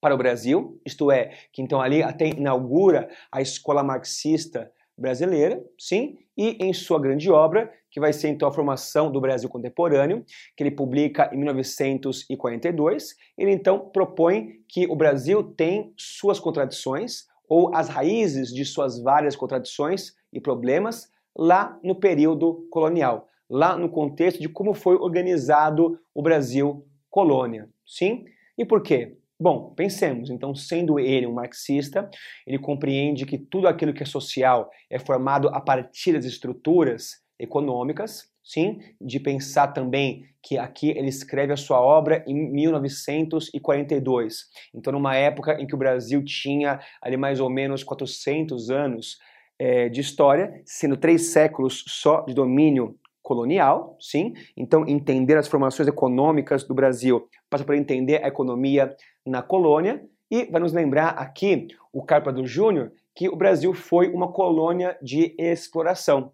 para 0.00 0.14
o 0.14 0.18
Brasil, 0.18 0.80
isto 0.86 1.12
é, 1.12 1.34
que 1.52 1.60
então 1.60 1.82
ali 1.82 2.02
até 2.02 2.28
inaugura 2.28 3.10
a 3.30 3.42
escola 3.42 3.82
marxista 3.82 4.72
brasileira, 4.96 5.62
sim, 5.78 6.16
e 6.34 6.56
em 6.64 6.72
sua 6.72 6.98
grande 6.98 7.30
obra, 7.30 7.70
que 7.90 8.00
vai 8.00 8.14
ser 8.14 8.28
então 8.28 8.48
a 8.48 8.52
formação 8.52 9.12
do 9.12 9.20
Brasil 9.20 9.50
contemporâneo, 9.50 10.24
que 10.56 10.62
ele 10.62 10.70
publica 10.70 11.28
em 11.34 11.36
1942, 11.36 13.14
ele 13.36 13.50
então 13.50 13.90
propõe 13.90 14.62
que 14.66 14.86
o 14.86 14.96
Brasil 14.96 15.42
tem 15.42 15.92
suas 15.98 16.40
contradições, 16.40 17.26
ou 17.46 17.74
as 17.74 17.90
raízes 17.90 18.48
de 18.48 18.64
suas 18.64 18.98
várias 18.98 19.36
contradições 19.36 20.14
e 20.32 20.40
problemas 20.40 21.10
lá 21.36 21.78
no 21.82 21.94
período 21.94 22.66
colonial, 22.70 23.28
lá 23.50 23.76
no 23.76 23.90
contexto 23.90 24.40
de 24.40 24.48
como 24.48 24.72
foi 24.72 24.94
organizado 24.94 25.98
o 26.14 26.22
Brasil 26.22 26.86
colônia. 27.10 27.68
Sim? 27.84 28.24
E 28.56 28.64
por 28.64 28.80
quê? 28.82 29.16
Bom, 29.38 29.74
pensemos, 29.74 30.30
então, 30.30 30.54
sendo 30.54 31.00
ele 31.00 31.26
um 31.26 31.32
marxista, 31.32 32.08
ele 32.46 32.58
compreende 32.58 33.24
que 33.24 33.38
tudo 33.38 33.66
aquilo 33.66 33.94
que 33.94 34.02
é 34.02 34.06
social 34.06 34.70
é 34.88 34.98
formado 34.98 35.48
a 35.48 35.60
partir 35.60 36.12
das 36.12 36.26
estruturas 36.26 37.22
econômicas, 37.38 38.30
sim, 38.44 38.78
de 39.00 39.18
pensar 39.18 39.68
também 39.68 40.26
que 40.42 40.58
aqui 40.58 40.90
ele 40.90 41.08
escreve 41.08 41.54
a 41.54 41.56
sua 41.56 41.80
obra 41.80 42.22
em 42.26 42.34
1942. 42.52 44.44
Então, 44.74 44.92
numa 44.92 45.16
época 45.16 45.58
em 45.58 45.66
que 45.66 45.74
o 45.74 45.78
Brasil 45.78 46.22
tinha 46.22 46.78
ali 47.00 47.16
mais 47.16 47.40
ou 47.40 47.48
menos 47.48 47.82
400 47.82 48.70
anos 48.70 49.16
é, 49.58 49.88
de 49.88 50.02
história, 50.02 50.60
sendo 50.66 50.98
três 50.98 51.32
séculos 51.32 51.82
só 51.86 52.20
de 52.26 52.34
domínio 52.34 52.98
colonial, 53.30 53.96
sim. 54.00 54.34
Então, 54.56 54.84
entender 54.88 55.36
as 55.36 55.46
formações 55.46 55.86
econômicas 55.86 56.64
do 56.64 56.74
Brasil 56.74 57.28
passa 57.48 57.64
por 57.64 57.76
entender 57.76 58.24
a 58.24 58.26
economia 58.26 58.92
na 59.24 59.40
colônia 59.40 60.04
e 60.28 60.46
vai 60.46 60.60
nos 60.60 60.72
lembrar 60.72 61.10
aqui 61.10 61.68
o 61.92 62.02
Carpa 62.02 62.32
do 62.32 62.44
Júnior 62.44 62.90
que 63.14 63.28
o 63.28 63.36
Brasil 63.36 63.72
foi 63.72 64.08
uma 64.08 64.32
colônia 64.32 64.98
de 65.00 65.32
exploração. 65.38 66.32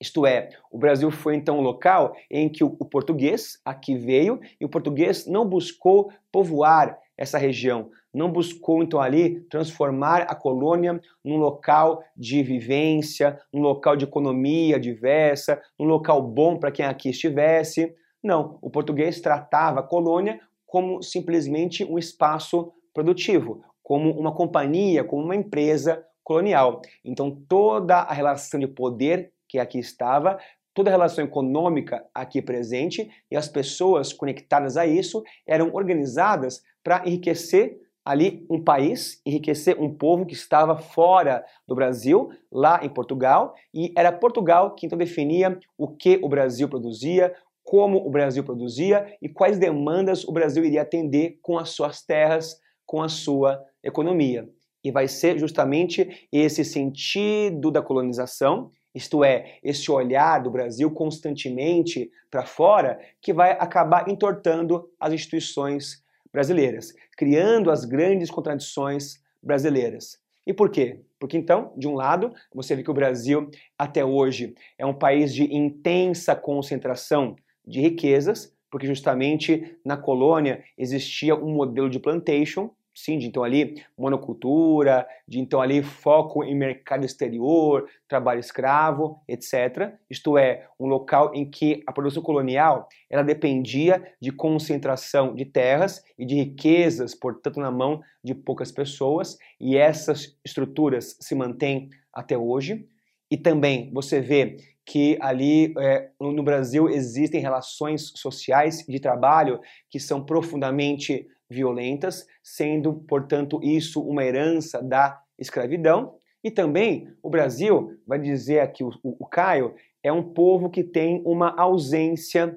Isto 0.00 0.26
é, 0.26 0.50
o 0.68 0.76
Brasil 0.76 1.12
foi 1.12 1.36
então 1.36 1.60
um 1.60 1.62
local 1.62 2.16
em 2.28 2.48
que 2.48 2.64
o 2.64 2.70
português 2.70 3.60
aqui 3.64 3.96
veio 3.96 4.40
e 4.60 4.64
o 4.64 4.68
português 4.68 5.26
não 5.26 5.48
buscou 5.48 6.10
povoar 6.32 6.98
essa 7.16 7.38
região, 7.38 7.88
não 8.16 8.32
buscou 8.32 8.82
então 8.82 8.98
ali 8.98 9.40
transformar 9.42 10.22
a 10.22 10.34
colônia 10.34 10.98
num 11.22 11.36
local 11.36 12.02
de 12.16 12.42
vivência, 12.42 13.38
num 13.52 13.60
local 13.60 13.94
de 13.94 14.06
economia 14.06 14.80
diversa, 14.80 15.60
num 15.78 15.84
local 15.84 16.22
bom 16.22 16.56
para 16.56 16.72
quem 16.72 16.86
aqui 16.86 17.10
estivesse. 17.10 17.94
Não, 18.24 18.58
o 18.62 18.70
português 18.70 19.20
tratava 19.20 19.80
a 19.80 19.82
colônia 19.82 20.40
como 20.64 21.02
simplesmente 21.02 21.84
um 21.84 21.98
espaço 21.98 22.72
produtivo, 22.94 23.62
como 23.82 24.10
uma 24.18 24.32
companhia, 24.32 25.04
como 25.04 25.22
uma 25.22 25.36
empresa 25.36 26.02
colonial. 26.24 26.80
Então 27.04 27.30
toda 27.46 27.96
a 27.96 28.14
relação 28.14 28.58
de 28.58 28.66
poder 28.66 29.30
que 29.46 29.58
aqui 29.58 29.78
estava, 29.78 30.38
toda 30.72 30.88
a 30.88 30.92
relação 30.92 31.22
econômica 31.22 32.02
aqui 32.14 32.40
presente 32.40 33.10
e 33.30 33.36
as 33.36 33.46
pessoas 33.46 34.14
conectadas 34.14 34.78
a 34.78 34.86
isso 34.86 35.22
eram 35.46 35.70
organizadas 35.74 36.62
para 36.82 37.06
enriquecer 37.06 37.84
ali 38.06 38.46
um 38.48 38.62
país, 38.62 39.20
enriquecer 39.26 39.82
um 39.82 39.92
povo 39.92 40.24
que 40.24 40.32
estava 40.32 40.76
fora 40.76 41.44
do 41.66 41.74
Brasil, 41.74 42.30
lá 42.52 42.78
em 42.84 42.88
Portugal, 42.88 43.56
e 43.74 43.92
era 43.96 44.12
Portugal 44.12 44.76
que 44.76 44.86
então 44.86 44.96
definia 44.96 45.58
o 45.76 45.88
que 45.88 46.20
o 46.22 46.28
Brasil 46.28 46.68
produzia, 46.68 47.34
como 47.64 47.98
o 47.98 48.08
Brasil 48.08 48.44
produzia 48.44 49.12
e 49.20 49.28
quais 49.28 49.58
demandas 49.58 50.22
o 50.22 50.30
Brasil 50.30 50.64
iria 50.64 50.82
atender 50.82 51.40
com 51.42 51.58
as 51.58 51.70
suas 51.70 52.00
terras, 52.00 52.60
com 52.86 53.02
a 53.02 53.08
sua 53.08 53.60
economia. 53.82 54.48
E 54.84 54.92
vai 54.92 55.08
ser 55.08 55.36
justamente 55.36 56.28
esse 56.30 56.64
sentido 56.64 57.72
da 57.72 57.82
colonização 57.82 58.70
isto 58.96 59.22
é, 59.22 59.58
esse 59.62 59.90
olhar 59.90 60.42
do 60.42 60.50
Brasil 60.50 60.90
constantemente 60.90 62.10
para 62.30 62.46
fora, 62.46 62.98
que 63.20 63.30
vai 63.30 63.50
acabar 63.50 64.08
entortando 64.08 64.88
as 64.98 65.12
instituições 65.12 66.02
brasileiras, 66.36 66.92
criando 67.16 67.70
as 67.70 67.86
grandes 67.86 68.30
contradições 68.30 69.22
brasileiras. 69.42 70.18
E 70.46 70.52
por 70.52 70.68
quê? 70.70 71.00
Porque 71.18 71.38
então, 71.38 71.72
de 71.78 71.88
um 71.88 71.94
lado, 71.94 72.30
você 72.54 72.76
vê 72.76 72.82
que 72.82 72.90
o 72.90 72.94
Brasil 72.94 73.50
até 73.78 74.04
hoje 74.04 74.54
é 74.76 74.84
um 74.84 74.92
país 74.92 75.32
de 75.32 75.44
intensa 75.44 76.36
concentração 76.36 77.36
de 77.66 77.80
riquezas, 77.80 78.54
porque 78.70 78.86
justamente 78.86 79.78
na 79.82 79.96
colônia 79.96 80.62
existia 80.76 81.34
um 81.34 81.54
modelo 81.54 81.88
de 81.88 81.98
plantation 81.98 82.70
sim, 82.96 83.18
de 83.18 83.26
então 83.26 83.44
ali 83.44 83.84
monocultura, 83.96 85.06
de 85.28 85.38
então 85.38 85.60
ali 85.60 85.82
foco 85.82 86.42
em 86.42 86.54
mercado 86.54 87.04
exterior, 87.04 87.86
trabalho 88.08 88.40
escravo, 88.40 89.20
etc. 89.28 89.92
Isto 90.08 90.38
é, 90.38 90.66
um 90.80 90.86
local 90.86 91.30
em 91.34 91.48
que 91.48 91.82
a 91.86 91.92
produção 91.92 92.22
colonial 92.22 92.88
ela 93.10 93.22
dependia 93.22 94.02
de 94.18 94.32
concentração 94.32 95.34
de 95.34 95.44
terras 95.44 96.02
e 96.18 96.24
de 96.24 96.36
riquezas, 96.36 97.14
portanto, 97.14 97.60
na 97.60 97.70
mão 97.70 98.00
de 98.24 98.34
poucas 98.34 98.72
pessoas, 98.72 99.36
e 99.60 99.76
essas 99.76 100.34
estruturas 100.42 101.18
se 101.20 101.34
mantêm 101.34 101.90
até 102.10 102.36
hoje. 102.38 102.88
E 103.30 103.36
também 103.36 103.92
você 103.92 104.20
vê 104.20 104.56
que 104.86 105.18
ali 105.20 105.74
é, 105.78 106.08
no 106.18 106.42
Brasil 106.44 106.88
existem 106.88 107.40
relações 107.40 108.12
sociais 108.14 108.86
de 108.88 109.00
trabalho 109.00 109.60
que 109.90 109.98
são 109.98 110.24
profundamente 110.24 111.26
violentas, 111.48 112.26
sendo, 112.42 112.94
portanto, 113.08 113.60
isso 113.62 114.00
uma 114.00 114.24
herança 114.24 114.82
da 114.82 115.20
escravidão. 115.38 116.14
E 116.42 116.50
também 116.50 117.08
o 117.22 117.30
Brasil, 117.30 117.98
vai 118.06 118.18
dizer 118.18 118.60
aqui 118.60 118.84
o, 118.84 118.90
o, 119.02 119.16
o 119.20 119.26
Caio, 119.26 119.74
é 120.02 120.12
um 120.12 120.22
povo 120.22 120.70
que 120.70 120.84
tem 120.84 121.22
uma 121.24 121.54
ausência 121.58 122.56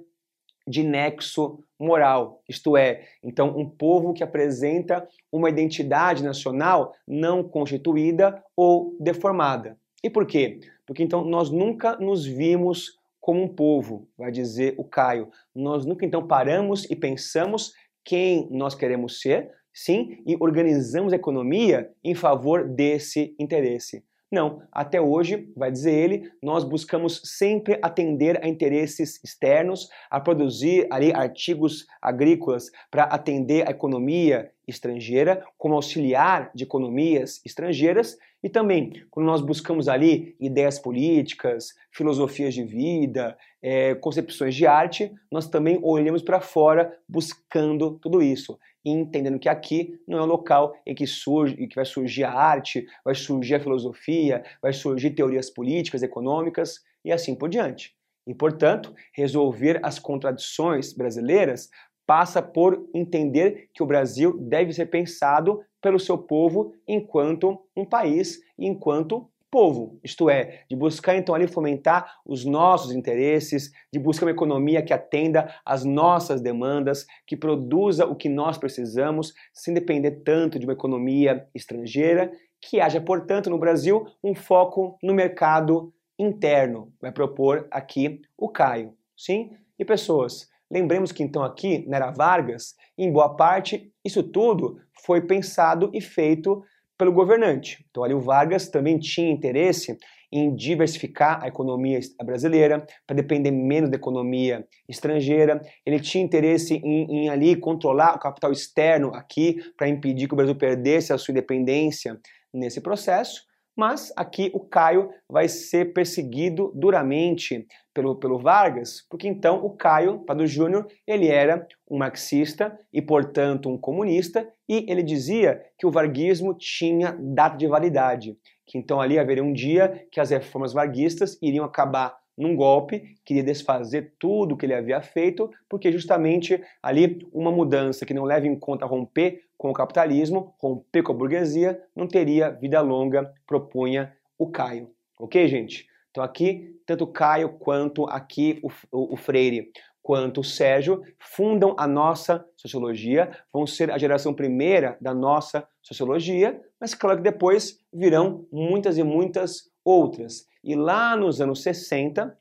de 0.67 0.84
nexo 0.84 1.63
moral, 1.80 2.43
isto 2.47 2.75
é, 2.75 3.06
então 3.23 3.58
um 3.58 3.67
povo 3.67 4.13
que 4.13 4.23
apresenta 4.23 5.08
uma 5.32 5.49
identidade 5.49 6.23
nacional 6.23 6.93
não 7.08 7.41
constituída 7.41 8.43
ou 8.56 8.95
deformada. 8.99 9.78
E 10.04 10.10
por 10.10 10.25
quê? 10.25 10.60
Porque 10.86 11.02
então 11.02 11.23
nós 11.23 11.49
nunca 11.49 11.95
nos 11.97 12.25
vimos 12.25 12.99
como 13.19 13.41
um 13.41 13.47
povo, 13.47 14.08
vai 14.17 14.32
dizer 14.32 14.75
o 14.78 14.84
Caio. 14.84 15.30
Nós 15.54 15.86
nunca 15.86 16.06
então 16.06 16.25
paramos 16.25 16.89
e 16.89 16.95
pensamos 16.95 17.73
quem 18.10 18.48
nós 18.50 18.74
queremos 18.74 19.22
ser, 19.22 19.52
sim, 19.72 20.17
e 20.26 20.36
organizamos 20.39 21.13
a 21.13 21.15
economia 21.15 21.91
em 22.04 22.15
favor 22.15 22.67
desse 22.67 23.36
interesse. 23.38 24.04
Não, 24.32 24.63
até 24.72 25.00
hoje, 25.00 25.48
vai 25.56 25.72
dizer 25.72 25.91
ele, 25.91 26.32
nós 26.41 26.63
buscamos 26.63 27.22
sempre 27.24 27.78
atender 27.84 28.43
a 28.43 28.48
interesses 28.48 29.24
externos, 29.24 29.89
a 30.10 30.19
produzir 30.19 30.88
ali 30.89 31.13
artigos 31.13 31.86
agrícolas 32.02 32.72
para 32.89 33.04
atender 33.04 33.67
a 33.67 33.72
economia 33.72 34.52
estrangeira, 34.69 35.43
como 35.58 35.75
auxiliar 35.75 36.51
de 36.53 36.63
economias 36.63 37.41
estrangeiras, 37.45 38.17
e 38.41 38.47
também 38.47 39.03
quando 39.10 39.25
nós 39.25 39.41
buscamos 39.41 39.89
ali 39.89 40.36
ideias 40.39 40.79
políticas, 40.79 41.73
filosofias 41.91 42.53
de 42.53 42.63
vida, 42.63 43.38
é, 43.62 43.95
concepções 43.95 44.55
de 44.55 44.65
arte, 44.65 45.12
nós 45.29 45.47
também 45.47 45.79
olhamos 45.84 46.21
para 46.21 46.39
fora 46.39 46.97
buscando 47.08 47.99
tudo 47.99 48.21
isso 48.21 48.58
entendendo 48.86 49.39
que 49.39 49.49
aqui 49.49 49.99
não 50.08 50.19
é 50.19 50.21
um 50.21 50.25
local 50.25 50.75
em 50.86 50.95
que 50.95 51.05
surge, 51.05 51.55
em 51.60 51.67
que 51.67 51.75
vai 51.75 51.86
surgir 51.86 52.23
a 52.23 52.32
arte, 52.32 52.88
vai 53.03 53.15
surgir 53.15 53.55
a 53.55 53.60
filosofia, 53.60 54.43
vai 54.62 54.73
surgir 54.73 55.12
teorias 55.12 55.49
políticas, 55.49 56.01
econômicas 56.03 56.82
e 57.03 57.12
assim 57.12 57.36
por 57.36 57.49
diante. 57.49 57.93
E, 58.27 58.34
portanto, 58.34 58.93
resolver 59.13 59.79
as 59.84 59.97
contradições 59.97 60.93
brasileiras 60.93 61.69
passa 62.10 62.41
por 62.41 62.89
entender 62.91 63.69
que 63.72 63.84
o 63.84 63.86
Brasil 63.86 64.36
deve 64.39 64.74
ser 64.74 64.88
pensado 64.88 65.62
pelo 65.80 66.00
seu 66.00 66.17
povo 66.17 66.74
enquanto 66.88 67.62
um 67.78 67.86
país 67.86 68.39
e 68.58 68.65
enquanto 68.65 69.30
povo, 69.52 70.00
isto 70.04 70.28
é, 70.28 70.63
de 70.67 70.76
buscar 70.76 71.15
então 71.15 71.36
ali 71.36 71.48
fomentar 71.48 72.15
os 72.26 72.43
nossos 72.45 72.93
interesses, 72.93 73.72
de 73.93 74.00
buscar 74.00 74.26
uma 74.26 74.32
economia 74.32 74.82
que 74.82 74.91
atenda 74.91 75.54
às 75.63 75.86
nossas 75.86 76.41
demandas, 76.41 77.06
que 77.28 77.38
produza 77.38 78.08
o 78.08 78.15
que 78.15 78.28
nós 78.28 78.58
precisamos, 78.58 79.32
sem 79.54 79.72
depender 79.72 80.24
tanto 80.26 80.58
de 80.58 80.65
uma 80.65 80.74
economia 80.74 81.48
estrangeira, 81.54 82.32
que 82.60 82.82
haja, 82.82 83.00
portanto, 83.00 83.52
no 83.52 83.60
Brasil 83.60 84.08
um 84.24 84.34
foco 84.34 84.98
no 85.04 85.13
mercado 85.13 85.93
interno, 86.17 86.91
vai 87.00 87.12
propor 87.12 87.67
aqui 87.69 88.19
o 88.36 88.50
Caio, 88.50 88.95
sim? 89.15 89.52
E 89.78 89.86
pessoas, 89.86 90.50
lembremos 90.71 91.12
que 91.12 91.23
então 91.23 91.43
aqui 91.43 91.88
na 91.88 91.97
Era 91.97 92.12
Vargas, 92.12 92.75
em 92.97 93.12
boa 93.12 93.36
parte, 93.36 93.91
isso 94.03 94.23
tudo 94.23 94.79
foi 95.05 95.21
pensado 95.21 95.89
e 95.93 96.01
feito 96.01 96.63
pelo 96.97 97.13
governante. 97.13 97.86
Então, 97.89 98.03
ali 98.03 98.13
o 98.13 98.19
Vargas 98.19 98.67
também 98.67 98.99
tinha 98.99 99.32
interesse 99.32 99.97
em 100.32 100.53
diversificar 100.53 101.43
a 101.43 101.47
economia 101.47 101.99
brasileira 102.23 102.86
para 103.08 103.15
depender 103.15 103.51
menos 103.51 103.89
da 103.89 103.95
economia 103.95 104.67
estrangeira. 104.88 105.62
Ele 105.86 105.99
tinha 105.99 106.23
interesse 106.23 106.75
em, 106.75 107.23
em 107.23 107.29
ali 107.29 107.55
controlar 107.55 108.15
o 108.15 108.19
capital 108.19 108.51
externo 108.51 109.13
aqui 109.15 109.58
para 109.75 109.88
impedir 109.88 110.27
que 110.27 110.34
o 110.34 110.38
Brasil 110.38 110.55
perdesse 110.55 111.12
a 111.12 111.17
sua 111.17 111.32
independência 111.32 112.19
nesse 112.53 112.82
processo. 112.82 113.47
Mas 113.75 114.12
aqui 114.15 114.51
o 114.53 114.60
Caio 114.60 115.10
vai 115.27 115.47
ser 115.47 115.93
perseguido 115.93 116.71
duramente 116.75 117.65
pelo, 118.00 118.16
pelo 118.16 118.40
Vargas, 118.40 119.06
porque 119.10 119.28
então 119.28 119.64
o 119.66 119.72
Caio 119.72 120.20
Pado 120.20 120.48
Júnior 120.48 120.88
ele 121.06 121.28
era 121.28 121.68
um 121.90 121.98
marxista 121.98 122.80
e, 122.94 123.02
portanto, 123.02 123.68
um 123.68 123.78
comunista, 123.78 124.48
e 124.70 124.86
ele 124.88 125.04
dizia 125.04 125.62
que 125.78 125.86
o 125.86 125.92
varguismo 125.92 126.54
tinha 126.54 127.18
data 127.20 127.58
de 127.58 127.68
validade, 127.68 128.38
que 128.66 128.78
então 128.78 129.02
ali 129.02 129.20
haveria 129.20 129.44
um 129.44 129.52
dia 129.52 130.08
que 130.10 130.20
as 130.20 130.30
reformas 130.30 130.72
varguistas 130.72 131.38
iriam 131.42 131.66
acabar 131.66 132.18
num 132.38 132.56
golpe, 132.56 133.18
queria 133.26 133.44
desfazer 133.44 134.14
tudo 134.18 134.54
o 134.54 134.58
que 134.58 134.66
ele 134.66 134.74
havia 134.74 135.02
feito, 135.02 135.52
porque 135.68 135.92
justamente 135.92 136.64
ali 136.82 137.28
uma 137.34 137.52
mudança 137.52 138.06
que 138.06 138.14
não 138.14 138.24
leva 138.24 138.48
em 138.48 138.58
conta 138.58 138.86
romper 138.86 139.42
com 139.58 139.70
o 139.70 139.74
capitalismo, 139.74 140.54
romper 140.58 141.04
com 141.04 141.12
a 141.12 141.16
burguesia, 141.16 141.82
não 141.94 142.08
teria 142.08 142.50
vida 142.50 142.80
longa, 142.80 143.30
propunha 143.46 144.14
o 144.38 144.50
Caio. 144.50 144.90
Ok, 145.20 145.46
gente? 145.50 145.86
Então 146.19 146.25
aqui, 146.25 146.75
tanto 146.86 147.08
Caio 147.08 147.53
quanto 147.58 148.05
aqui 148.10 148.60
o, 148.62 148.67
o, 148.91 149.13
o 149.13 149.15
Freire 149.15 149.71
quanto 150.03 150.41
o 150.41 150.43
Sérgio 150.43 151.01
fundam 151.17 151.73
a 151.77 151.88
nossa 151.88 152.45
sociologia, 152.58 153.32
vão 153.53 153.65
ser 153.65 153.89
a 153.89 153.97
geração 153.97 154.34
primeira 154.34 154.97
da 154.99 155.13
nossa 155.13 155.65
sociologia, 155.82 156.60
mas 156.79 156.93
claro 156.93 157.17
que 157.17 157.23
depois 157.23 157.79
virão 157.93 158.45
muitas 158.51 158.97
e 158.97 159.03
muitas 159.03 159.71
outras. 159.86 160.45
E 160.62 160.75
lá 160.75 161.15
nos 161.15 161.39
anos 161.39 161.63
60, 161.63 162.38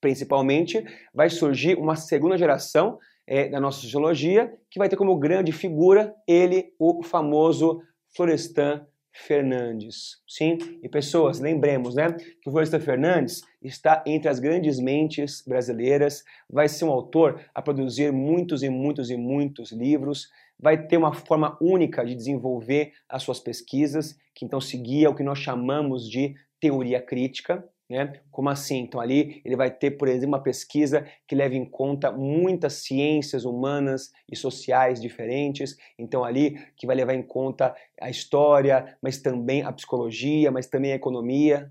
principalmente, 0.00 0.82
vai 1.12 1.28
surgir 1.28 1.76
uma 1.76 1.96
segunda 1.96 2.38
geração 2.38 2.98
é, 3.26 3.46
da 3.46 3.60
nossa 3.60 3.80
sociologia, 3.80 4.54
que 4.70 4.78
vai 4.78 4.88
ter 4.88 4.96
como 4.96 5.18
grande 5.18 5.52
figura 5.52 6.14
ele, 6.26 6.72
o 6.78 7.02
famoso 7.02 7.82
Florestan 8.16 8.86
Fernandes. 9.12 10.22
Sim, 10.26 10.58
e 10.82 10.88
pessoas, 10.88 11.38
lembremos, 11.38 11.94
né, 11.94 12.12
que 12.12 12.48
o 12.48 12.50
Florestan 12.50 12.80
Fernandes 12.80 13.42
está 13.62 14.02
entre 14.06 14.28
as 14.28 14.40
grandes 14.40 14.80
mentes 14.80 15.44
brasileiras, 15.46 16.24
vai 16.48 16.68
ser 16.68 16.86
um 16.86 16.90
autor 16.90 17.40
a 17.54 17.60
produzir 17.60 18.10
muitos 18.12 18.62
e 18.62 18.70
muitos 18.70 19.10
e 19.10 19.16
muitos 19.16 19.70
livros, 19.70 20.28
vai 20.58 20.86
ter 20.86 20.96
uma 20.96 21.12
forma 21.12 21.58
única 21.60 22.04
de 22.04 22.14
desenvolver 22.14 22.92
as 23.08 23.22
suas 23.22 23.38
pesquisas, 23.38 24.16
que 24.34 24.44
então 24.44 24.60
seguia 24.60 25.10
o 25.10 25.14
que 25.14 25.22
nós 25.22 25.38
chamamos 25.38 26.08
de 26.08 26.34
teoria 26.58 27.02
crítica, 27.02 27.68
né? 27.92 28.14
Como 28.30 28.48
assim? 28.48 28.78
Então 28.78 29.00
ali 29.00 29.42
ele 29.44 29.54
vai 29.54 29.70
ter, 29.70 29.92
por 29.92 30.08
exemplo, 30.08 30.28
uma 30.28 30.42
pesquisa 30.42 31.06
que 31.28 31.34
leva 31.34 31.54
em 31.54 31.64
conta 31.64 32.10
muitas 32.10 32.74
ciências 32.74 33.44
humanas 33.44 34.10
e 34.30 34.34
sociais 34.34 35.00
diferentes. 35.00 35.76
Então 35.98 36.24
ali 36.24 36.58
que 36.76 36.86
vai 36.86 36.96
levar 36.96 37.14
em 37.14 37.22
conta 37.22 37.74
a 38.00 38.08
história, 38.08 38.96
mas 39.02 39.18
também 39.18 39.62
a 39.62 39.72
psicologia, 39.72 40.50
mas 40.50 40.66
também 40.66 40.92
a 40.92 40.96
economia, 40.96 41.70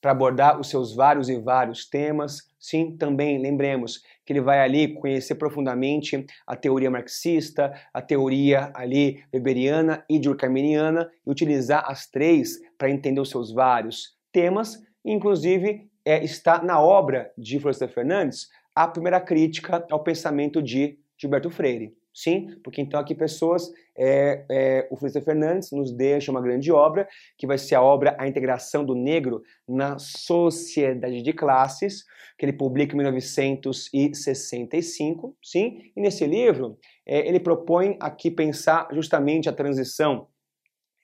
para 0.00 0.12
abordar 0.12 0.58
os 0.58 0.68
seus 0.68 0.94
vários 0.94 1.28
e 1.28 1.38
vários 1.38 1.88
temas. 1.88 2.48
Sim, 2.58 2.96
também 2.96 3.38
lembremos 3.40 4.02
que 4.24 4.32
ele 4.32 4.40
vai 4.40 4.60
ali 4.60 4.94
conhecer 4.94 5.34
profundamente 5.34 6.26
a 6.46 6.54
teoria 6.54 6.90
marxista, 6.90 7.72
a 7.92 8.02
teoria 8.02 8.70
ali 8.74 9.22
weberiana 9.32 10.04
e 10.08 10.18
durkheimiana 10.18 11.10
e 11.26 11.30
utilizar 11.30 11.84
as 11.86 12.06
três 12.06 12.58
para 12.76 12.90
entender 12.90 13.20
os 13.20 13.30
seus 13.30 13.52
vários 13.52 14.18
temas 14.32 14.78
Inclusive, 15.04 15.90
é, 16.04 16.22
está 16.24 16.62
na 16.62 16.80
obra 16.80 17.32
de 17.36 17.58
Florestan 17.58 17.88
Fernandes 17.88 18.48
a 18.74 18.88
primeira 18.88 19.20
crítica 19.20 19.84
ao 19.90 20.02
pensamento 20.02 20.62
de 20.62 20.98
Gilberto 21.18 21.50
Freire. 21.50 21.94
Sim, 22.12 22.58
porque 22.64 22.82
então 22.82 22.98
aqui 22.98 23.14
pessoas, 23.14 23.70
é, 23.96 24.44
é, 24.50 24.88
o 24.90 24.96
Florestan 24.96 25.20
Fernandes 25.20 25.70
nos 25.70 25.92
deixa 25.92 26.28
uma 26.30 26.42
grande 26.42 26.72
obra, 26.72 27.08
que 27.38 27.46
vai 27.46 27.56
ser 27.56 27.76
a 27.76 27.82
obra 27.82 28.16
A 28.18 28.26
Integração 28.26 28.84
do 28.84 28.96
Negro 28.96 29.42
na 29.66 29.96
Sociedade 29.98 31.22
de 31.22 31.32
Classes, 31.32 32.04
que 32.36 32.44
ele 32.44 32.52
publica 32.52 32.94
em 32.94 32.96
1965, 32.96 35.36
sim, 35.42 35.92
e 35.94 36.00
nesse 36.00 36.26
livro 36.26 36.76
é, 37.06 37.28
ele 37.28 37.38
propõe 37.38 37.96
aqui 38.00 38.28
pensar 38.30 38.88
justamente 38.92 39.48
a 39.48 39.52
transição 39.52 40.26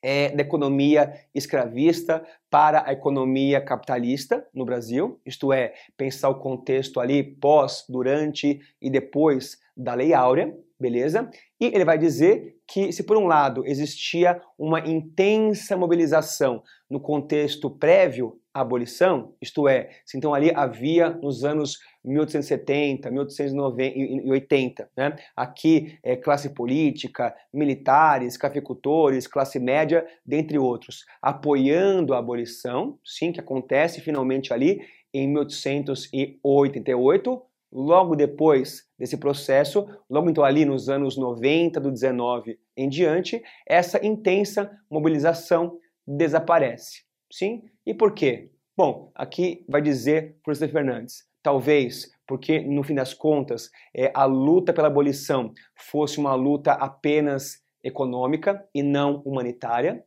é, 0.08 0.28
da 0.28 0.42
economia 0.42 1.12
escravista 1.34 2.24
para 2.48 2.88
a 2.88 2.92
economia 2.92 3.60
capitalista 3.60 4.46
no 4.54 4.64
Brasil, 4.64 5.20
isto 5.26 5.52
é, 5.52 5.74
pensar 5.96 6.28
o 6.28 6.38
contexto 6.38 7.00
ali 7.00 7.24
pós, 7.24 7.84
durante 7.88 8.60
e 8.80 8.88
depois 8.88 9.58
da 9.76 9.94
Lei 9.94 10.14
Áurea, 10.14 10.56
beleza? 10.78 11.28
E 11.60 11.66
ele 11.66 11.84
vai 11.84 11.98
dizer 11.98 12.54
que, 12.68 12.92
se 12.92 13.02
por 13.02 13.16
um 13.16 13.26
lado 13.26 13.66
existia 13.66 14.40
uma 14.56 14.78
intensa 14.78 15.76
mobilização 15.76 16.62
no 16.88 17.00
contexto 17.00 17.68
prévio 17.68 18.38
à 18.54 18.60
abolição, 18.60 19.34
isto 19.42 19.66
é, 19.66 19.90
se 20.04 20.16
então 20.16 20.32
ali 20.32 20.52
havia 20.54 21.10
nos 21.10 21.42
anos 21.42 21.80
1870, 22.06 23.10
1880, 23.10 24.90
né? 24.96 25.16
aqui 25.34 25.98
é, 26.02 26.16
classe 26.16 26.50
política, 26.50 27.34
militares, 27.52 28.36
cafeicultores, 28.36 29.26
classe 29.26 29.58
média, 29.58 30.06
dentre 30.24 30.58
outros, 30.58 31.04
apoiando 31.20 32.14
a 32.14 32.18
abolição, 32.18 32.98
sim, 33.04 33.32
que 33.32 33.40
acontece 33.40 34.00
finalmente 34.00 34.52
ali 34.52 34.80
em 35.12 35.26
1888, 35.28 37.42
logo 37.72 38.14
depois 38.14 38.84
desse 38.98 39.16
processo, 39.16 39.86
logo 40.08 40.30
então 40.30 40.44
ali 40.44 40.64
nos 40.64 40.88
anos 40.88 41.16
90 41.16 41.80
do 41.80 41.90
19 41.90 42.58
em 42.76 42.88
diante, 42.88 43.42
essa 43.66 44.04
intensa 44.06 44.70
mobilização 44.90 45.78
desaparece. 46.06 47.04
Sim? 47.32 47.64
E 47.84 47.92
por 47.92 48.14
quê? 48.14 48.50
Bom, 48.76 49.10
aqui 49.14 49.64
vai 49.68 49.80
dizer 49.80 50.36
Francisco 50.44 50.72
Fernandes, 50.72 51.24
talvez 51.46 52.10
porque 52.26 52.58
no 52.58 52.82
fim 52.82 52.96
das 52.96 53.14
contas 53.14 53.70
é, 53.96 54.10
a 54.12 54.24
luta 54.24 54.72
pela 54.72 54.88
abolição 54.88 55.52
fosse 55.76 56.18
uma 56.18 56.34
luta 56.34 56.72
apenas 56.72 57.62
econômica 57.84 58.66
e 58.74 58.82
não 58.82 59.22
humanitária, 59.24 60.02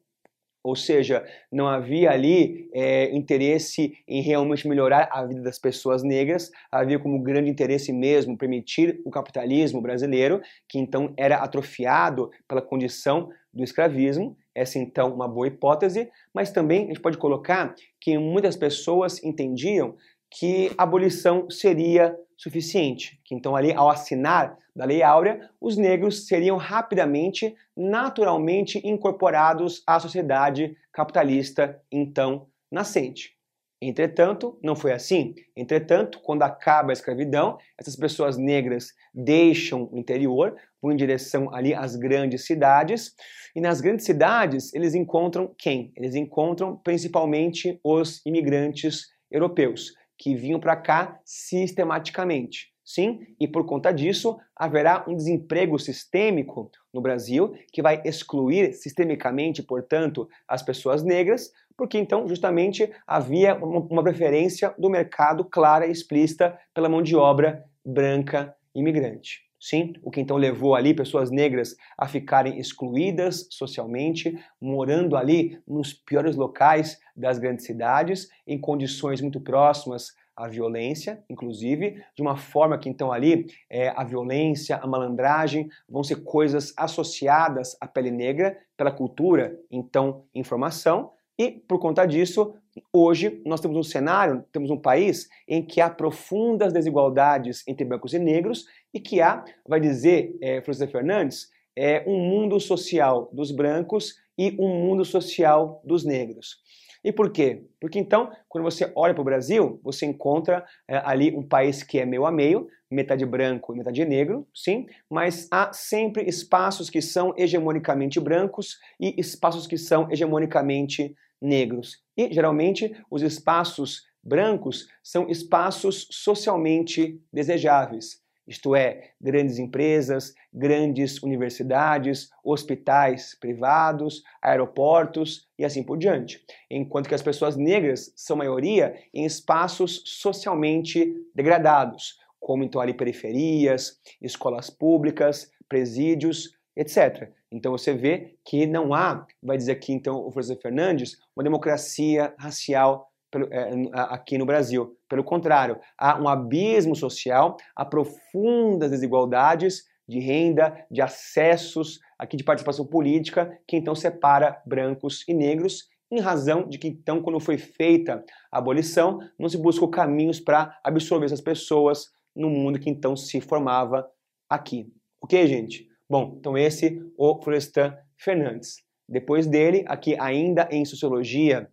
ou 0.62 0.76
seja, 0.76 1.26
não 1.50 1.66
havia 1.66 2.12
ali 2.12 2.70
é, 2.74 3.16
interesse 3.16 3.94
em 4.06 4.22
realmente 4.22 4.68
melhorar 4.68 5.08
a 5.14 5.26
vida 5.26 5.42
das 5.42 5.58
pessoas 5.58 6.04
negras, 6.04 6.52
havia 6.70 7.00
como 7.00 7.24
grande 7.24 7.50
interesse 7.50 7.94
mesmo 7.94 8.38
permitir 8.38 9.02
o 9.06 9.10
capitalismo 9.10 9.82
brasileiro, 9.82 10.42
que 10.68 10.78
então 10.78 11.14
era 11.16 11.38
atrofiado 11.38 12.30
pela 12.50 12.62
condição 12.62 13.30
do 13.54 13.64
escravismo. 13.64 14.36
Essa 14.54 14.78
então 14.78 15.14
uma 15.14 15.30
boa 15.30 15.48
hipótese, 15.48 16.12
mas 16.34 16.52
também 16.52 16.84
a 16.84 16.88
gente 16.88 17.00
pode 17.00 17.18
colocar 17.18 17.74
que 18.02 18.18
muitas 18.18 18.58
pessoas 18.58 19.24
entendiam 19.24 19.96
que 20.32 20.72
a 20.78 20.84
abolição 20.84 21.50
seria 21.50 22.16
suficiente, 22.38 23.20
que 23.26 23.36
então 23.36 23.56
ali 23.56 23.74
ao 23.74 23.90
assinar 23.90 24.58
da 24.76 24.86
Lei 24.86 25.04
Áurea, 25.04 25.50
os 25.60 25.76
negros 25.76 26.26
seriam 26.26 26.56
rapidamente, 26.56 27.54
naturalmente 27.76 28.80
incorporados 28.88 29.84
à 29.86 30.00
sociedade 30.00 30.74
capitalista 30.94 31.82
então 31.92 32.48
nascente. 32.72 33.38
Entretanto, 33.82 34.60
não 34.62 34.76
foi 34.76 34.92
assim. 34.92 35.34
Entretanto, 35.56 36.20
quando 36.20 36.44
acaba 36.44 36.92
a 36.92 36.94
escravidão, 36.94 37.58
essas 37.78 37.96
pessoas 37.96 38.38
negras 38.38 38.94
deixam 39.14 39.90
o 39.92 39.98
interior, 39.98 40.56
vão 40.82 40.92
em 40.92 40.98
direção 40.98 41.54
ali 41.54 41.74
às 41.74 41.96
grandes 41.96 42.46
cidades, 42.46 43.14
e 43.56 43.62
nas 43.62 43.82
grandes 43.82 44.06
cidades 44.06 44.74
eles 44.74 44.96
encontram 44.96 45.54
quem? 45.58 45.92
Eles 45.96 46.16
encontram 46.16 46.78
principalmente 46.78 47.80
os 47.84 48.22
imigrantes 48.26 49.08
europeus 49.32 49.94
que 50.20 50.36
vinham 50.36 50.60
para 50.60 50.76
cá 50.76 51.20
sistematicamente. 51.24 52.68
Sim, 52.84 53.20
e 53.40 53.48
por 53.48 53.66
conta 53.66 53.92
disso 53.92 54.38
haverá 54.56 55.06
um 55.08 55.16
desemprego 55.16 55.78
sistêmico 55.78 56.72
no 56.94 57.02
Brasil 57.02 57.54
que 57.72 57.84
vai 57.84 58.02
excluir 58.04 58.74
sistemicamente, 58.74 59.62
portanto, 59.62 60.28
as 60.48 60.64
pessoas 60.64 61.04
negras, 61.04 61.52
porque 61.78 61.98
então 62.00 62.28
justamente 62.28 62.92
havia 63.06 63.56
uma 63.56 64.04
preferência 64.04 64.74
do 64.78 64.90
mercado 64.90 65.46
clara 65.46 65.86
e 65.86 65.92
explícita 65.92 66.60
pela 66.74 66.90
mão 66.90 67.02
de 67.02 67.16
obra 67.16 67.64
branca 67.86 68.56
imigrante. 68.74 69.49
Sim, 69.60 69.94
o 70.02 70.10
que 70.10 70.22
então 70.22 70.38
levou 70.38 70.74
ali 70.74 70.94
pessoas 70.94 71.30
negras 71.30 71.76
a 71.98 72.08
ficarem 72.08 72.58
excluídas 72.58 73.46
socialmente, 73.52 74.40
morando 74.60 75.18
ali 75.18 75.62
nos 75.68 75.94
piores 75.94 76.38
locais 76.38 76.98
das 77.14 77.38
grandes 77.38 77.66
cidades, 77.66 78.30
em 78.48 78.58
condições 78.58 79.20
muito 79.20 79.42
próximas 79.42 80.16
à 80.34 80.48
violência, 80.48 81.22
inclusive, 81.30 82.02
de 82.16 82.22
uma 82.22 82.38
forma 82.38 82.78
que 82.78 82.88
então 82.88 83.12
ali 83.12 83.48
é, 83.70 83.90
a 83.90 84.06
violência, 84.06 84.78
a 84.78 84.88
malandragem 84.88 85.70
vão 85.90 86.02
ser 86.02 86.24
coisas 86.24 86.74
associadas 86.78 87.76
à 87.82 87.88
pele 87.88 88.12
negra 88.12 88.58
pela 88.78 88.92
cultura, 88.92 89.60
então 89.70 90.24
informação, 90.34 91.12
e 91.40 91.52
por 91.52 91.80
conta 91.80 92.06
disso 92.06 92.54
Hoje, 92.94 93.42
nós 93.46 93.60
temos 93.60 93.78
um 93.78 93.84
cenário, 93.84 94.44
temos 94.52 94.70
um 94.70 94.78
país 94.78 95.28
em 95.48 95.62
que 95.62 95.82
há 95.82 95.90
profundas 95.90 96.72
desigualdades 96.72 97.64
entre 97.68 97.86
brancos 97.86 98.14
e 98.14 98.20
negros 98.20 98.66
e 98.94 99.00
que 99.00 99.22
há, 99.22 99.44
vai 99.68 99.80
dizer 99.80 100.36
é, 100.42 100.62
Francisco 100.62 100.92
Fernandes, 100.92 101.50
é, 101.76 102.04
um 102.08 102.20
mundo 102.20 102.60
social 102.60 103.30
dos 103.34 103.52
brancos 103.52 104.16
e 104.38 104.56
um 104.60 104.68
mundo 104.68 105.04
social 105.04 105.82
dos 105.84 106.06
negros. 106.06 106.58
E 107.04 107.14
por 107.14 107.32
quê? 107.32 107.64
Porque 107.80 107.98
então, 107.98 108.30
quando 108.48 108.66
você 108.66 108.92
olha 108.94 109.14
para 109.14 109.22
o 109.22 109.26
Brasil, 109.26 109.80
você 109.84 110.06
encontra 110.06 110.66
é, 110.88 110.98
ali 110.98 111.34
um 111.34 111.44
país 111.44 111.82
que 111.82 111.98
é 111.98 112.06
meio 112.06 112.26
a 112.26 112.32
meio, 112.32 112.68
metade 112.92 113.26
branco 113.26 113.74
e 113.74 113.78
metade 113.78 114.04
negro, 114.04 114.48
sim, 114.54 114.88
mas 115.10 115.48
há 115.52 115.72
sempre 115.72 116.24
espaços 116.24 116.90
que 116.90 117.02
são 117.02 117.34
hegemonicamente 117.38 118.20
brancos 118.20 118.80
e 119.00 119.14
espaços 119.18 119.68
que 119.68 119.78
são 119.78 120.12
hegemonicamente 120.12 121.16
negros. 121.42 122.04
E 122.18 122.32
geralmente 122.34 122.96
os 123.10 123.22
espaços 123.22 124.04
brancos 124.24 124.88
são 125.02 125.30
espaços 125.30 126.08
socialmente 126.12 127.22
desejáveis. 127.32 128.22
Isto 128.50 128.76
é, 128.76 129.12
grandes 129.22 129.60
empresas, 129.60 130.34
grandes 130.52 131.22
universidades, 131.22 132.32
hospitais 132.44 133.38
privados, 133.40 134.24
aeroportos 134.42 135.48
e 135.58 135.64
assim 135.64 135.84
por 135.84 136.00
diante. 136.00 136.44
Enquanto 136.70 137.08
que 137.08 137.14
as 137.14 137.22
pessoas 137.22 137.56
negras 137.56 138.12
são 138.16 138.36
maioria 138.36 138.96
em 139.14 139.24
espaços 139.24 140.02
socialmente 140.04 141.14
degradados, 141.36 142.18
como 142.40 142.64
então 142.64 142.82
ali 142.82 142.92
periferias, 142.92 144.00
escolas 144.20 144.72
públicas, 144.72 145.52
presídios, 145.68 146.50
etc. 146.76 147.32
Então 147.52 147.72
você 147.72 147.94
vê 147.94 148.36
que 148.46 148.66
não 148.68 148.94
há, 148.94 149.26
vai 149.42 149.58
dizer 149.58 149.72
aqui 149.72 149.92
então 149.92 150.26
o 150.26 150.32
Francisco 150.32 150.62
Fernandes, 150.62 151.18
uma 151.36 151.44
democracia 151.44 152.34
racial 152.38 153.10
é, 153.52 153.72
aqui 153.94 154.38
no 154.38 154.46
Brasil. 154.46 154.98
Pelo 155.08 155.24
contrário, 155.24 155.80
há 155.98 156.20
um 156.20 156.28
abismo 156.28 156.96
social, 156.96 157.58
há 157.76 157.86
profundas 157.86 158.92
desigualdades 158.92 159.84
de 160.08 160.20
renda, 160.20 160.86
de 160.90 161.02
acessos, 161.02 162.00
aqui 162.18 162.36
de 162.36 162.44
participação 162.44 162.86
política, 162.86 163.60
que 163.68 163.78
então 163.78 163.94
separa 163.94 164.60
brancos 164.66 165.24
e 165.28 165.34
negros, 165.34 165.88
em 166.12 166.20
razão 166.20 166.68
de 166.68 166.80
que 166.80 166.88
então, 166.88 167.22
quando 167.22 167.40
foi 167.40 167.58
feita 167.58 168.24
a 168.52 168.58
abolição, 168.58 169.20
não 169.38 169.48
se 169.48 169.58
buscou 169.58 169.88
caminhos 169.88 170.40
para 170.40 170.80
absorver 170.84 171.28
essas 171.28 171.42
pessoas 171.42 172.12
no 172.36 172.50
mundo 172.50 172.80
que 172.80 172.90
então 172.90 173.16
se 173.16 173.40
formava 173.40 174.10
aqui. 174.50 174.92
Ok, 175.22 175.46
gente? 175.46 175.89
Bom, 176.10 176.38
então 176.40 176.58
esse 176.58 177.00
o 177.16 177.40
Florestan 177.40 177.96
Fernandes. 178.18 178.78
Depois 179.08 179.46
dele, 179.46 179.86
aqui 179.88 180.20
ainda 180.20 180.68
em 180.72 180.84
Sociologia 180.84 181.70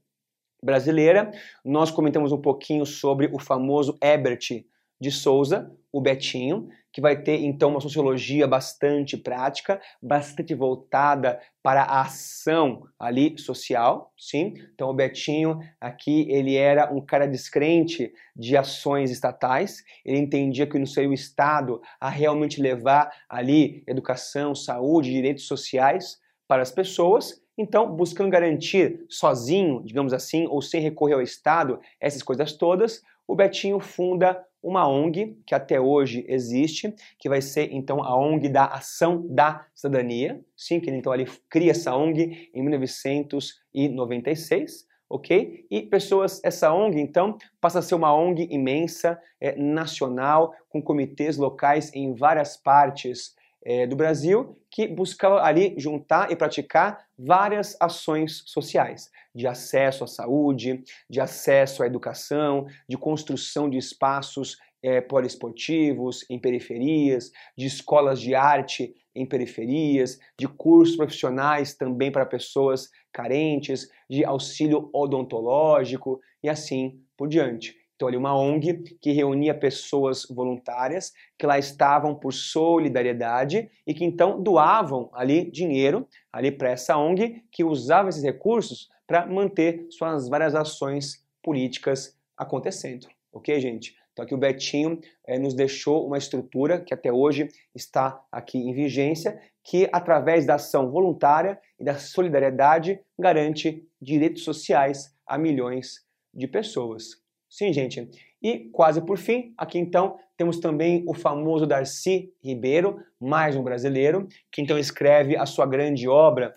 Brasileira, 0.63 1.31
nós 1.65 1.91
comentamos 1.91 2.33
um 2.33 2.41
pouquinho 2.41 2.85
sobre 2.85 3.31
o 3.33 3.39
famoso 3.39 3.97
Ebert 4.03 4.65
de 5.01 5.11
Souza, 5.11 5.71
o 5.91 6.03
Betinho, 6.03 6.69
que 6.97 7.01
vai 7.03 7.15
ter 7.15 7.45
então 7.45 7.69
uma 7.69 7.81
sociologia 7.83 8.49
bastante 8.49 9.19
prática, 9.19 9.79
bastante 10.03 10.55
voltada 10.55 11.39
para 11.63 11.83
a 11.83 12.01
ação 12.01 12.85
ali 12.99 13.39
social, 13.39 14.15
sim? 14.17 14.55
Então 14.73 14.89
o 14.89 14.95
Betinho 14.95 15.59
aqui, 15.79 16.27
ele 16.31 16.57
era 16.57 16.91
um 16.91 17.05
cara 17.05 17.29
descrente 17.29 18.11
de 18.35 18.57
ações 18.57 19.11
estatais, 19.11 19.85
ele 20.07 20.17
entendia 20.17 20.67
que 20.67 20.79
não 20.79 20.87
seria 20.87 21.11
o 21.11 21.13
Estado 21.13 21.83
a 22.01 22.09
realmente 22.09 22.63
levar 22.63 23.13
ali 23.29 23.85
educação, 23.87 24.55
saúde, 24.55 25.13
direitos 25.13 25.47
sociais 25.47 26.19
para 26.49 26.63
as 26.63 26.71
pessoas, 26.71 27.43
então, 27.59 27.95
buscando 27.95 28.31
garantir 28.31 29.05
sozinho, 29.11 29.83
digamos 29.85 30.15
assim, 30.15 30.47
ou 30.47 30.63
sem 30.63 30.81
recorrer 30.81 31.15
ao 31.15 31.23
Estado, 31.23 31.79
essas 32.01 32.23
coisas 32.23 32.55
todas, 32.55 33.03
o 33.29 33.35
Betinho 33.35 33.81
funda 33.81 34.46
uma 34.67 34.87
ONG 34.89 35.39
que 35.47 35.55
até 35.55 35.81
hoje 35.81 36.27
existe, 36.29 36.93
que 37.21 37.29
vai 37.29 37.41
ser 37.41 37.73
então 37.73 38.03
a 38.03 38.19
ONG 38.19 38.49
da 38.49 38.65
Ação 38.65 39.25
da 39.29 39.65
Cidadania, 39.73 40.45
sim, 40.57 40.81
que 40.81 40.91
ele 40.91 40.97
então 40.97 41.13
ali 41.13 41.25
cria 41.49 41.71
essa 41.71 41.95
ONG 41.95 42.51
em 42.53 42.63
1996, 42.63 44.85
ok? 45.09 45.65
E 45.71 45.83
pessoas, 45.83 46.41
essa 46.43 46.75
ONG 46.75 47.01
então 47.01 47.39
passa 47.61 47.79
a 47.79 47.83
ser 47.83 47.95
uma 47.95 48.13
ONG 48.13 48.49
imensa, 48.51 49.17
é, 49.41 49.55
nacional, 49.55 50.53
com 50.69 50.83
comitês 50.83 51.37
locais 51.37 51.95
em 51.95 52.13
várias 52.13 52.57
partes 52.57 53.37
é, 53.69 53.85
do 53.85 53.97
Brasil, 53.97 54.57
que 54.71 54.87
buscava 54.87 55.43
ali 55.43 55.75
juntar 55.77 56.31
e 56.31 56.37
praticar 56.37 57.05
várias 57.19 57.77
ações 57.81 58.45
sociais, 58.47 59.11
de 59.35 59.45
acesso 59.49 60.05
à 60.05 60.07
saúde, 60.07 60.85
de 61.11 61.21
acesso 61.21 61.83
à 61.83 61.87
educação, 61.87 62.67
de 62.89 62.97
construção 62.97 63.69
de 63.69 63.77
espaços 63.77 64.57
é, 64.81 65.01
poliesportivos 65.01 66.25
em 66.31 66.39
periferias, 66.39 67.33
de 67.59 67.67
escolas 67.67 68.21
de 68.21 68.37
arte 68.37 68.95
em 69.13 69.27
periferias, 69.27 70.21
de 70.39 70.47
cursos 70.47 70.95
profissionais 70.95 71.75
também 71.75 72.13
para 72.13 72.25
pessoas 72.25 72.89
carentes, 73.13 73.89
de 74.09 74.25
auxílio 74.25 74.91
odontológico 74.93 76.21
e 76.41 76.49
assim 76.49 77.01
por 77.17 77.27
diante. 77.27 77.75
Então, 77.97 78.09
ali 78.09 78.17
uma 78.17 78.39
ONG 78.39 78.97
que 79.01 79.11
reunia 79.13 79.55
pessoas 79.55 80.27
voluntárias 80.29 81.13
que 81.39 81.47
lá 81.47 81.59
estavam 81.59 82.15
por 82.15 82.33
solidariedade 82.33 83.71
e 83.87 83.95
que 83.95 84.05
então 84.05 84.43
doavam 84.43 85.11
ali 85.15 85.51
dinheiro 85.51 86.07
ali 86.31 86.53
para 86.53 86.71
essa 86.71 86.97
ONG 86.99 87.43
que 87.51 87.65
usava 87.65 88.11
esses 88.11 88.23
recursos 88.23 88.91
para 89.07 89.27
manter 89.27 89.87
suas 89.91 90.29
várias 90.29 90.55
ações 90.55 91.25
políticas 91.43 92.15
acontecendo. 92.37 93.09
Ok, 93.33 93.59
gente? 93.61 93.97
Então 94.13 94.25
aqui 94.25 94.35
o 94.35 94.39
Betinho 94.39 95.01
é, 95.27 95.39
nos 95.39 95.55
deixou 95.55 96.07
uma 96.07 96.19
estrutura 96.19 96.81
que 96.81 96.93
até 96.93 97.11
hoje 97.11 97.49
está 97.75 98.23
aqui 98.31 98.59
em 98.59 98.75
vigência, 98.75 99.41
que 99.65 99.89
através 99.93 100.47
da 100.47 100.57
ação 100.57 100.91
voluntária 100.91 101.59
e 101.79 101.85
da 101.85 101.99
solidariedade 101.99 103.01
garante 103.19 103.87
direitos 104.01 104.43
sociais 104.43 105.15
a 105.27 105.39
milhões 105.39 106.05
de 106.33 106.47
pessoas. 106.47 107.26
Sim, 107.57 107.73
gente. 107.73 108.07
E 108.43 108.69
quase 108.69 109.01
por 109.01 109.17
fim, 109.17 109.55
aqui 109.57 109.79
então 109.79 110.19
temos 110.37 110.61
também 110.61 111.03
o 111.09 111.15
famoso 111.15 111.67
Darcy 111.67 112.31
Ribeiro, 112.45 113.03
mais 113.19 113.57
um 113.57 113.63
brasileiro, 113.63 114.29
que 114.53 114.61
então 114.61 114.79
escreve 114.79 115.39
a 115.39 115.47
sua 115.47 115.65
grande 115.65 116.07
obra 116.07 116.55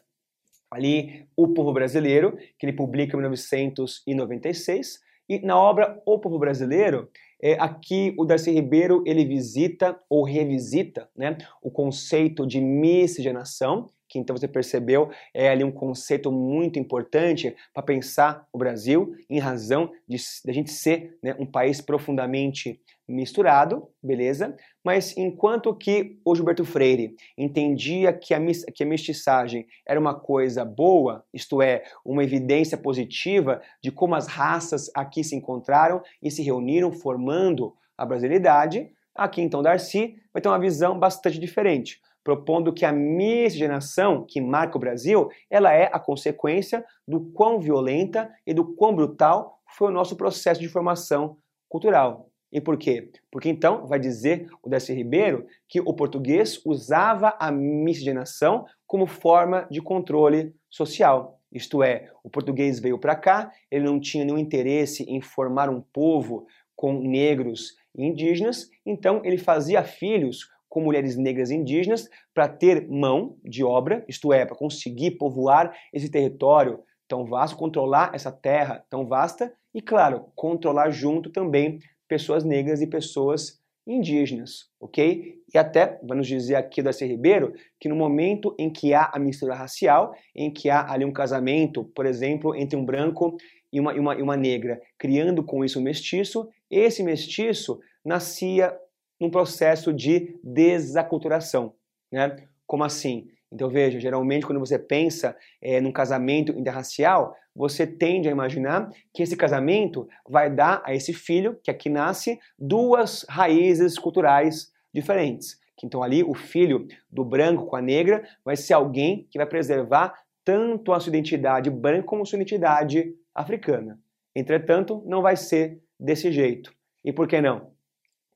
ali, 0.69 1.25
O 1.37 1.47
Povo 1.53 1.71
Brasileiro, 1.71 2.37
que 2.57 2.65
ele 2.65 2.73
publica 2.73 3.15
em 3.15 3.19
1996. 3.21 4.99
E 5.29 5.39
na 5.39 5.57
obra 5.57 6.01
O 6.05 6.19
Povo 6.19 6.37
Brasileiro, 6.37 7.09
é, 7.41 7.53
aqui 7.53 8.13
o 8.19 8.25
Darcy 8.25 8.51
Ribeiro 8.51 9.01
ele 9.07 9.23
visita 9.23 9.97
ou 10.09 10.25
revisita 10.25 11.09
né, 11.15 11.37
o 11.63 11.71
conceito 11.71 12.45
de 12.45 12.59
miscigenação, 12.59 13.89
que 14.09 14.17
então 14.17 14.35
você 14.35 14.47
percebeu 14.47 15.11
é 15.33 15.49
ali 15.49 15.63
um 15.63 15.71
conceito 15.71 16.31
muito 16.31 16.79
importante 16.79 17.55
para 17.73 17.83
pensar 17.83 18.47
o 18.51 18.57
Brasil, 18.57 19.15
em 19.29 19.39
razão 19.39 19.91
de, 20.07 20.17
de 20.17 20.49
a 20.49 20.53
gente 20.53 20.71
ser 20.71 21.17
né, 21.23 21.35
um 21.39 21.45
país 21.45 21.79
profundamente 21.79 22.81
misturado, 23.07 23.87
beleza? 24.03 24.55
Mas 24.83 25.15
enquanto 25.17 25.73
que 25.75 26.19
o 26.23 26.35
Gilberto 26.35 26.65
Freire 26.65 27.15
entendia 27.37 28.13
que 28.13 28.33
a, 28.33 28.39
que 28.73 28.83
a 28.83 28.85
mestiçagem 28.85 29.65
era 29.87 29.99
uma 29.99 30.13
coisa 30.13 30.63
boa, 30.63 31.23
isto 31.33 31.61
é, 31.61 31.83
uma 32.05 32.23
evidência 32.23 32.77
positiva 32.77 33.61
de 33.81 33.91
como 33.91 34.15
as 34.15 34.27
raças 34.27 34.91
aqui 34.95 35.23
se 35.23 35.35
encontraram 35.35 36.01
e 36.21 36.29
se 36.29 36.43
reuniram 36.43 36.91
formando 36.91 37.75
a 37.97 38.05
brasilidade, 38.05 38.91
aqui 39.15 39.41
então 39.41 39.61
Darcy 39.61 40.15
vai 40.31 40.41
ter 40.41 40.49
uma 40.49 40.59
visão 40.59 40.97
bastante 40.97 41.39
diferente 41.39 41.99
propondo 42.23 42.73
que 42.73 42.85
a 42.85 42.91
miscigenação 42.91 44.25
que 44.27 44.41
marca 44.41 44.77
o 44.77 44.79
Brasil, 44.79 45.29
ela 45.49 45.73
é 45.73 45.89
a 45.91 45.99
consequência 45.99 46.83
do 47.07 47.21
quão 47.31 47.59
violenta 47.59 48.31
e 48.45 48.53
do 48.53 48.75
quão 48.75 48.95
brutal 48.95 49.59
foi 49.77 49.89
o 49.89 49.93
nosso 49.93 50.15
processo 50.15 50.59
de 50.59 50.67
formação 50.67 51.37
cultural. 51.67 52.29
E 52.51 52.59
por 52.59 52.77
quê? 52.77 53.11
Porque 53.31 53.47
então 53.47 53.85
vai 53.85 53.99
dizer 53.99 54.47
o 54.63 54.69
Darcy 54.69 54.93
Ribeiro 54.93 55.45
que 55.67 55.79
o 55.79 55.93
português 55.93 56.59
usava 56.65 57.35
a 57.39 57.51
miscigenação 57.51 58.65
como 58.87 59.05
forma 59.05 59.67
de 59.69 59.81
controle 59.81 60.55
social. 60.67 61.39
Isto 61.51 61.83
é, 61.83 62.11
o 62.23 62.29
português 62.29 62.79
veio 62.79 62.97
para 62.97 63.15
cá, 63.15 63.51
ele 63.71 63.85
não 63.85 63.99
tinha 63.99 64.25
nenhum 64.25 64.37
interesse 64.37 65.03
em 65.03 65.21
formar 65.21 65.69
um 65.69 65.81
povo 65.81 66.47
com 66.75 66.93
negros 66.93 67.75
e 67.95 68.05
indígenas, 68.05 68.69
então 68.85 69.21
ele 69.23 69.37
fazia 69.37 69.83
filhos 69.83 70.49
com 70.69 70.81
mulheres 70.81 71.17
negras 71.17 71.51
indígenas 71.51 72.07
para 72.33 72.47
ter 72.47 72.87
mão 72.87 73.35
de 73.43 73.63
obra, 73.63 74.05
isto 74.07 74.31
é, 74.31 74.45
para 74.45 74.55
conseguir 74.55 75.11
povoar 75.11 75.75
esse 75.91 76.09
território 76.09 76.79
tão 77.07 77.25
vasto, 77.25 77.57
controlar 77.57 78.11
essa 78.13 78.31
terra 78.31 78.85
tão 78.89 79.07
vasta 79.07 79.51
e, 79.73 79.81
claro, 79.81 80.25
controlar 80.35 80.91
junto 80.91 81.31
também 81.31 81.79
pessoas 82.07 82.43
negras 82.43 82.81
e 82.81 82.87
pessoas 82.87 83.59
indígenas, 83.85 84.69
ok? 84.79 85.41
E 85.51 85.57
até, 85.57 85.99
vamos 86.03 86.27
dizer 86.27 86.55
aqui 86.55 86.81
da 86.81 86.93
C. 86.93 87.07
Ribeiro, 87.07 87.53
que 87.79 87.89
no 87.89 87.95
momento 87.95 88.55
em 88.59 88.69
que 88.69 88.93
há 88.93 89.09
a 89.11 89.17
mistura 89.17 89.55
racial, 89.55 90.13
em 90.35 90.51
que 90.51 90.69
há 90.69 90.91
ali 90.91 91.03
um 91.03 91.11
casamento, 91.11 91.83
por 91.95 92.05
exemplo, 92.05 92.55
entre 92.55 92.77
um 92.77 92.85
branco 92.85 93.35
e 93.73 93.79
uma, 93.79 93.93
e 93.93 93.99
uma, 93.99 94.15
e 94.15 94.21
uma 94.21 94.37
negra, 94.37 94.79
criando 94.97 95.43
com 95.43 95.65
isso 95.65 95.79
um 95.79 95.83
mestiço, 95.83 96.47
esse 96.69 97.01
mestiço 97.01 97.79
nascia 98.05 98.75
num 99.19 99.29
processo 99.29 99.93
de 99.93 100.39
desaculturação. 100.43 101.73
Né? 102.11 102.47
Como 102.65 102.83
assim? 102.83 103.27
Então 103.51 103.69
veja, 103.69 103.99
geralmente 103.99 104.45
quando 104.45 104.59
você 104.59 104.77
pensa 104.77 105.35
é, 105.61 105.81
num 105.81 105.91
casamento 105.91 106.51
interracial, 106.51 107.35
você 107.55 107.85
tende 107.85 108.27
a 108.27 108.31
imaginar 108.31 108.89
que 109.13 109.23
esse 109.23 109.35
casamento 109.35 110.07
vai 110.27 110.53
dar 110.53 110.81
a 110.85 110.93
esse 110.93 111.13
filho 111.13 111.59
que 111.63 111.71
aqui 111.71 111.89
nasce 111.89 112.39
duas 112.57 113.25
raízes 113.27 113.97
culturais 113.97 114.71
diferentes. 114.93 115.59
Então 115.83 116.03
ali 116.03 116.23
o 116.23 116.33
filho 116.33 116.87
do 117.09 117.25
branco 117.25 117.65
com 117.65 117.75
a 117.75 117.81
negra 117.81 118.23
vai 118.45 118.55
ser 118.55 118.73
alguém 118.73 119.27
que 119.31 119.37
vai 119.37 119.47
preservar 119.47 120.13
tanto 120.43 120.93
a 120.93 120.99
sua 120.99 121.09
identidade 121.09 121.69
branca 121.69 122.03
como 122.03 122.21
a 122.21 122.25
sua 122.25 122.37
identidade 122.37 123.15
africana. 123.33 123.99
Entretanto, 124.35 125.03
não 125.05 125.21
vai 125.21 125.35
ser 125.35 125.81
desse 125.99 126.31
jeito. 126.31 126.73
E 127.03 127.11
por 127.11 127.27
que 127.27 127.41
não? 127.41 127.71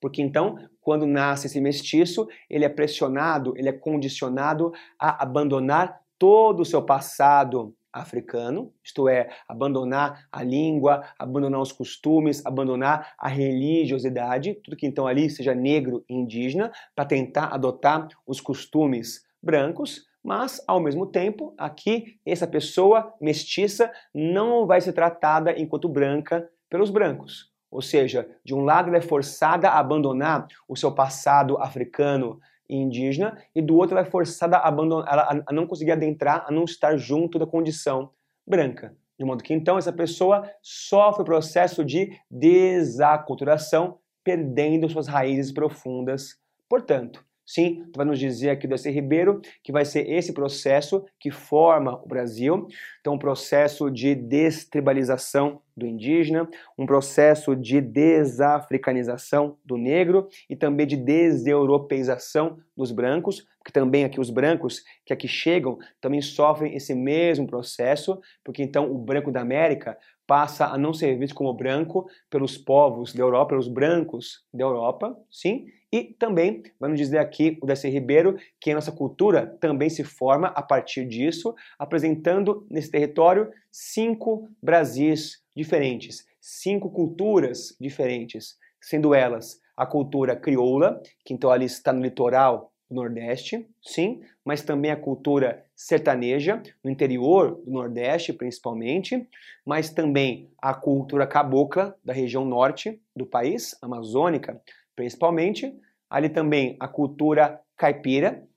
Porque 0.02 0.22
então, 0.22 0.58
quando 0.84 1.06
nasce 1.06 1.48
esse 1.48 1.62
mestiço, 1.62 2.28
ele 2.50 2.66
é 2.66 2.70
pressionado, 2.70 3.54
ele 3.58 3.70
é 3.70 3.74
condicionado 3.74 4.72
a 5.00 5.24
abandonar 5.24 6.02
todo 6.20 6.62
o 6.62 6.66
seu 6.66 6.82
passado 6.84 7.74
africano, 7.92 8.74
isto 8.84 9.08
é, 9.08 9.30
abandonar 9.48 10.26
a 10.32 10.44
língua, 10.44 11.04
abandonar 11.18 11.62
os 11.62 11.72
costumes, 11.72 12.44
abandonar 12.46 13.14
a 13.20 13.28
religiosidade, 13.28 14.56
tudo 14.64 14.76
que 14.76 14.88
então 14.88 15.06
ali 15.06 15.30
seja 15.30 15.54
negro 15.54 16.04
e 16.10 16.16
indígena, 16.16 16.72
para 16.96 17.06
tentar 17.06 17.54
adotar 17.54 18.08
os 18.26 18.42
costumes 18.42 19.24
brancos, 19.42 20.08
mas 20.24 20.64
ao 20.68 20.80
mesmo 20.80 21.06
tempo, 21.06 21.54
aqui 21.58 22.18
essa 22.26 22.48
pessoa 22.48 23.14
mestiça 23.22 23.92
não 24.14 24.66
vai 24.66 24.82
ser 24.82 24.94
tratada 24.94 25.58
enquanto 25.60 25.88
branca 25.88 26.50
pelos 26.70 26.90
brancos. 26.90 27.53
Ou 27.74 27.82
seja, 27.82 28.30
de 28.46 28.54
um 28.54 28.64
lado 28.64 28.90
ela 28.90 28.98
é 28.98 29.02
forçada 29.02 29.68
a 29.68 29.80
abandonar 29.80 30.48
o 30.68 30.76
seu 30.76 30.92
passado 30.92 31.58
africano 31.58 32.40
e 32.70 32.76
indígena, 32.76 33.36
e 33.56 33.62
do 33.62 33.76
outro 33.76 33.98
ela 33.98 34.08
é 34.08 34.10
forçada 34.10 34.58
a, 34.58 34.68
abandonar, 34.68 35.44
a 35.46 35.52
não 35.52 35.66
conseguir 35.66 35.92
adentrar, 35.92 36.46
a 36.48 36.52
não 36.52 36.66
estar 36.66 36.96
junto 36.98 37.40
da 37.40 37.48
condição 37.48 38.12
branca. 38.46 38.96
De 39.18 39.26
modo 39.26 39.44
que 39.44 39.54
então 39.54 39.78
essa 39.78 39.92
pessoa 39.92 40.48
sofre 40.62 41.24
o 41.24 41.26
processo 41.26 41.84
de 41.84 42.16
desaculturação, 42.30 43.98
perdendo 44.24 44.88
suas 44.88 45.08
raízes 45.08 45.52
profundas. 45.52 46.38
Portanto, 46.70 47.26
Sim, 47.46 47.84
tu 47.92 47.98
vai 47.98 48.06
nos 48.06 48.20
dizer 48.20 48.52
aqui 48.52 48.66
do 48.66 48.74
S. 48.74 48.90
Ribeiro 48.90 49.42
que 49.62 49.72
vai 49.72 49.84
ser 49.84 50.10
esse 50.10 50.34
processo 50.34 51.04
que 51.20 51.30
forma 51.30 52.02
o 52.02 52.08
Brasil. 52.08 52.68
Então, 53.02 53.16
um 53.16 53.20
processo 53.20 53.92
de 53.92 54.16
destribalização 54.16 55.62
do 55.76 55.86
indígena, 55.86 56.48
um 56.78 56.86
processo 56.86 57.56
de 57.56 57.82
desafricanização 57.82 59.58
do 59.66 59.76
negro 59.76 60.30
e 60.50 60.56
também 60.56 60.88
de 60.88 60.96
deseuropeização 60.96 62.60
dos 62.78 62.92
brancos, 62.92 63.46
porque 63.58 63.72
também 63.72 64.06
aqui 64.06 64.22
os 64.22 64.30
brancos 64.30 64.82
que 65.06 65.12
aqui 65.12 65.28
chegam 65.28 65.78
também 66.00 66.22
sofrem 66.22 66.76
esse 66.76 66.96
mesmo 66.96 67.46
processo, 67.46 68.22
porque 68.44 68.64
então 68.64 68.90
o 68.90 68.98
branco 68.98 69.32
da 69.32 69.42
América 69.42 69.98
passa 70.26 70.68
a 70.68 70.78
não 70.78 70.94
ser 70.94 71.18
visto 71.18 71.36
como 71.36 71.54
branco 71.54 72.08
pelos 72.30 72.58
povos 72.58 73.14
da 73.14 73.22
Europa, 73.22 73.50
pelos 73.50 73.68
brancos 73.68 74.44
da 74.54 74.64
Europa, 74.64 75.18
sim, 75.30 75.66
e 75.94 76.06
também, 76.18 76.64
vamos 76.80 76.98
dizer 76.98 77.20
aqui 77.20 77.60
o 77.62 77.68
Darcy 77.68 77.88
Ribeiro, 77.88 78.36
que 78.60 78.72
a 78.72 78.74
nossa 78.74 78.92
cultura 78.92 79.46
também 79.62 79.92
se 79.92 80.04
forma 80.04 80.48
a 80.48 80.64
partir 80.64 81.06
disso, 81.06 81.54
apresentando 81.78 82.66
nesse 82.68 82.90
território 82.90 83.52
cinco 83.72 84.50
Brasis 84.60 85.44
diferentes, 85.56 86.26
cinco 86.42 86.90
culturas 86.90 87.78
diferentes, 87.80 88.58
sendo 88.82 89.14
elas 89.14 89.62
a 89.78 89.86
cultura 89.86 90.36
crioula, 90.36 91.00
que 91.24 91.32
então 91.32 91.52
ali 91.52 91.66
está 91.66 91.94
no 91.94 92.02
litoral 92.02 92.74
do 92.90 92.96
Nordeste, 92.96 93.68
sim, 93.80 94.22
mas 94.44 94.64
também 94.64 94.90
a 94.90 94.96
cultura 94.96 95.64
sertaneja, 95.76 96.62
no 96.84 96.90
interior 96.90 97.62
do 97.64 97.72
Nordeste 97.72 98.34
principalmente, 98.34 99.28
mas 99.64 99.92
também 99.92 100.50
a 100.60 100.74
cultura 100.74 101.28
cabocla 101.28 101.96
da 102.04 102.14
região 102.14 102.44
norte 102.44 103.00
do 103.16 103.28
país, 103.28 103.78
amazônica, 103.80 104.60
principalmente. 104.96 105.74
Ali 106.10 106.30
também 106.30 106.78
a 106.80 106.88
cultura 106.88 107.60
caipira, 107.78 108.48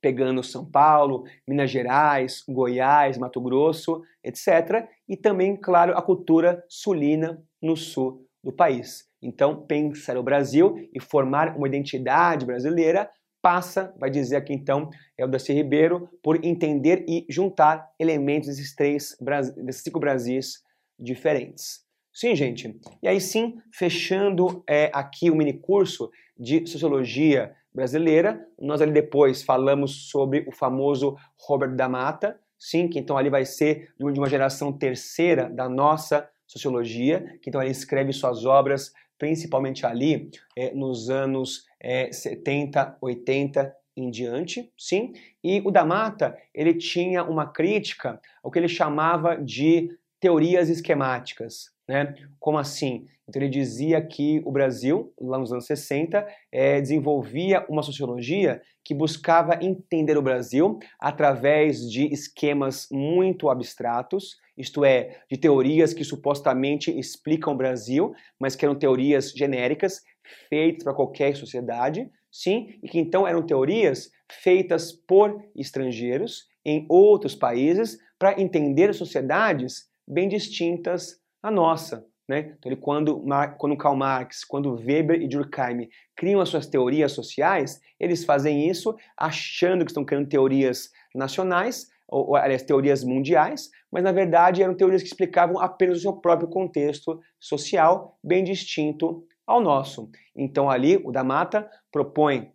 pegando 0.00 0.42
São 0.42 0.64
Paulo, 0.64 1.24
Minas 1.46 1.70
Gerais, 1.70 2.44
Goiás, 2.48 3.18
Mato 3.18 3.40
Grosso, 3.40 4.02
etc. 4.22 4.88
E 5.08 5.16
também, 5.16 5.56
claro, 5.56 5.96
a 5.96 6.02
cultura 6.02 6.64
sulina 6.68 7.42
no 7.60 7.76
sul 7.76 8.26
do 8.42 8.52
país. 8.52 9.08
Então, 9.22 9.66
pensar 9.66 10.16
o 10.16 10.22
Brasil 10.22 10.88
e 10.94 11.00
formar 11.00 11.56
uma 11.56 11.66
identidade 11.66 12.44
brasileira 12.44 13.10
passa, 13.42 13.94
vai 13.96 14.10
dizer 14.10 14.36
aqui 14.36 14.52
então, 14.52 14.90
é 15.16 15.24
o 15.24 15.28
Darcy 15.28 15.52
Ribeiro, 15.52 16.08
por 16.22 16.44
entender 16.44 17.04
e 17.08 17.24
juntar 17.28 17.88
elementos 17.98 18.48
desses 18.48 18.74
três, 18.74 19.16
desses 19.56 19.82
cinco 19.82 20.00
Brasis 20.00 20.64
diferentes. 20.98 21.85
Sim, 22.16 22.34
gente. 22.34 22.80
E 23.02 23.08
aí 23.08 23.20
sim, 23.20 23.58
fechando 23.70 24.64
é, 24.66 24.90
aqui 24.94 25.30
o 25.30 25.36
mini 25.36 25.52
curso 25.52 26.10
de 26.34 26.66
Sociologia 26.66 27.54
Brasileira, 27.74 28.42
nós 28.58 28.80
ali 28.80 28.90
depois 28.90 29.42
falamos 29.42 30.08
sobre 30.08 30.42
o 30.48 30.50
famoso 30.50 31.14
Robert 31.38 31.76
da 31.76 31.90
Mata, 31.90 32.40
sim, 32.58 32.88
que 32.88 32.98
então 32.98 33.18
ali 33.18 33.28
vai 33.28 33.44
ser 33.44 33.90
de 33.98 34.18
uma 34.18 34.30
geração 34.30 34.72
terceira 34.72 35.50
da 35.50 35.68
nossa 35.68 36.26
sociologia, 36.46 37.38
que 37.42 37.50
então 37.50 37.60
ele 37.60 37.70
escreve 37.70 38.14
suas 38.14 38.46
obras 38.46 38.94
principalmente 39.18 39.84
ali 39.84 40.30
é, 40.56 40.72
nos 40.74 41.10
anos 41.10 41.66
é, 41.78 42.10
70, 42.10 42.96
80 42.98 43.76
em 43.94 44.10
diante, 44.10 44.72
sim. 44.78 45.12
E 45.44 45.60
o 45.62 45.70
da 45.70 45.84
Mata, 45.84 46.34
ele 46.54 46.72
tinha 46.72 47.22
uma 47.24 47.46
crítica 47.46 48.18
ao 48.42 48.50
que 48.50 48.58
ele 48.58 48.68
chamava 48.68 49.36
de 49.36 49.90
teorias 50.18 50.70
esquemáticas. 50.70 51.75
Né? 51.88 52.14
Como 52.38 52.58
assim? 52.58 53.06
Então 53.28 53.42
ele 53.42 53.50
dizia 53.50 54.00
que 54.00 54.40
o 54.44 54.52
Brasil, 54.52 55.12
lá 55.20 55.38
nos 55.38 55.52
anos 55.52 55.66
60, 55.66 56.26
é, 56.52 56.80
desenvolvia 56.80 57.64
uma 57.68 57.82
sociologia 57.82 58.62
que 58.84 58.94
buscava 58.94 59.58
entender 59.60 60.16
o 60.16 60.22
Brasil 60.22 60.78
através 60.98 61.90
de 61.90 62.06
esquemas 62.12 62.86
muito 62.90 63.50
abstratos, 63.50 64.36
isto 64.56 64.84
é, 64.84 65.20
de 65.30 65.36
teorias 65.36 65.92
que 65.92 66.04
supostamente 66.04 66.96
explicam 66.96 67.52
o 67.52 67.56
Brasil, 67.56 68.14
mas 68.38 68.54
que 68.54 68.64
eram 68.64 68.76
teorias 68.76 69.32
genéricas, 69.32 70.02
feitas 70.48 70.84
para 70.84 70.94
qualquer 70.94 71.36
sociedade, 71.36 72.08
sim, 72.30 72.78
e 72.82 72.88
que 72.88 72.98
então 72.98 73.26
eram 73.26 73.44
teorias 73.44 74.10
feitas 74.30 74.92
por 74.92 75.44
estrangeiros 75.54 76.46
em 76.64 76.86
outros 76.88 77.34
países 77.34 77.98
para 78.18 78.40
entender 78.40 78.94
sociedades 78.94 79.88
bem 80.06 80.28
distintas 80.28 81.20
a 81.42 81.50
nossa. 81.50 82.06
Né? 82.28 82.56
Então, 82.58 82.72
ele, 82.72 82.80
quando, 82.80 83.24
quando 83.56 83.76
Karl 83.76 83.96
Marx, 83.96 84.44
quando 84.44 84.74
Weber 84.74 85.22
e 85.22 85.28
Durkheim 85.28 85.88
criam 86.16 86.40
as 86.40 86.48
suas 86.48 86.66
teorias 86.66 87.12
sociais, 87.12 87.80
eles 88.00 88.24
fazem 88.24 88.68
isso 88.68 88.96
achando 89.16 89.84
que 89.84 89.90
estão 89.90 90.04
criando 90.04 90.28
teorias 90.28 90.90
nacionais, 91.14 91.88
ou, 92.08 92.30
ou 92.30 92.36
aliás, 92.36 92.62
teorias 92.62 93.04
mundiais, 93.04 93.70
mas 93.92 94.02
na 94.02 94.12
verdade 94.12 94.62
eram 94.62 94.74
teorias 94.74 95.02
que 95.02 95.08
explicavam 95.08 95.60
apenas 95.60 95.98
o 95.98 96.00
seu 96.00 96.12
próprio 96.14 96.48
contexto 96.48 97.20
social, 97.38 98.18
bem 98.22 98.42
distinto 98.42 99.24
ao 99.46 99.60
nosso. 99.60 100.10
Então, 100.34 100.68
ali, 100.68 100.96
o 101.04 101.12
da 101.12 101.22
Mata 101.22 101.70
propõe 101.92 102.50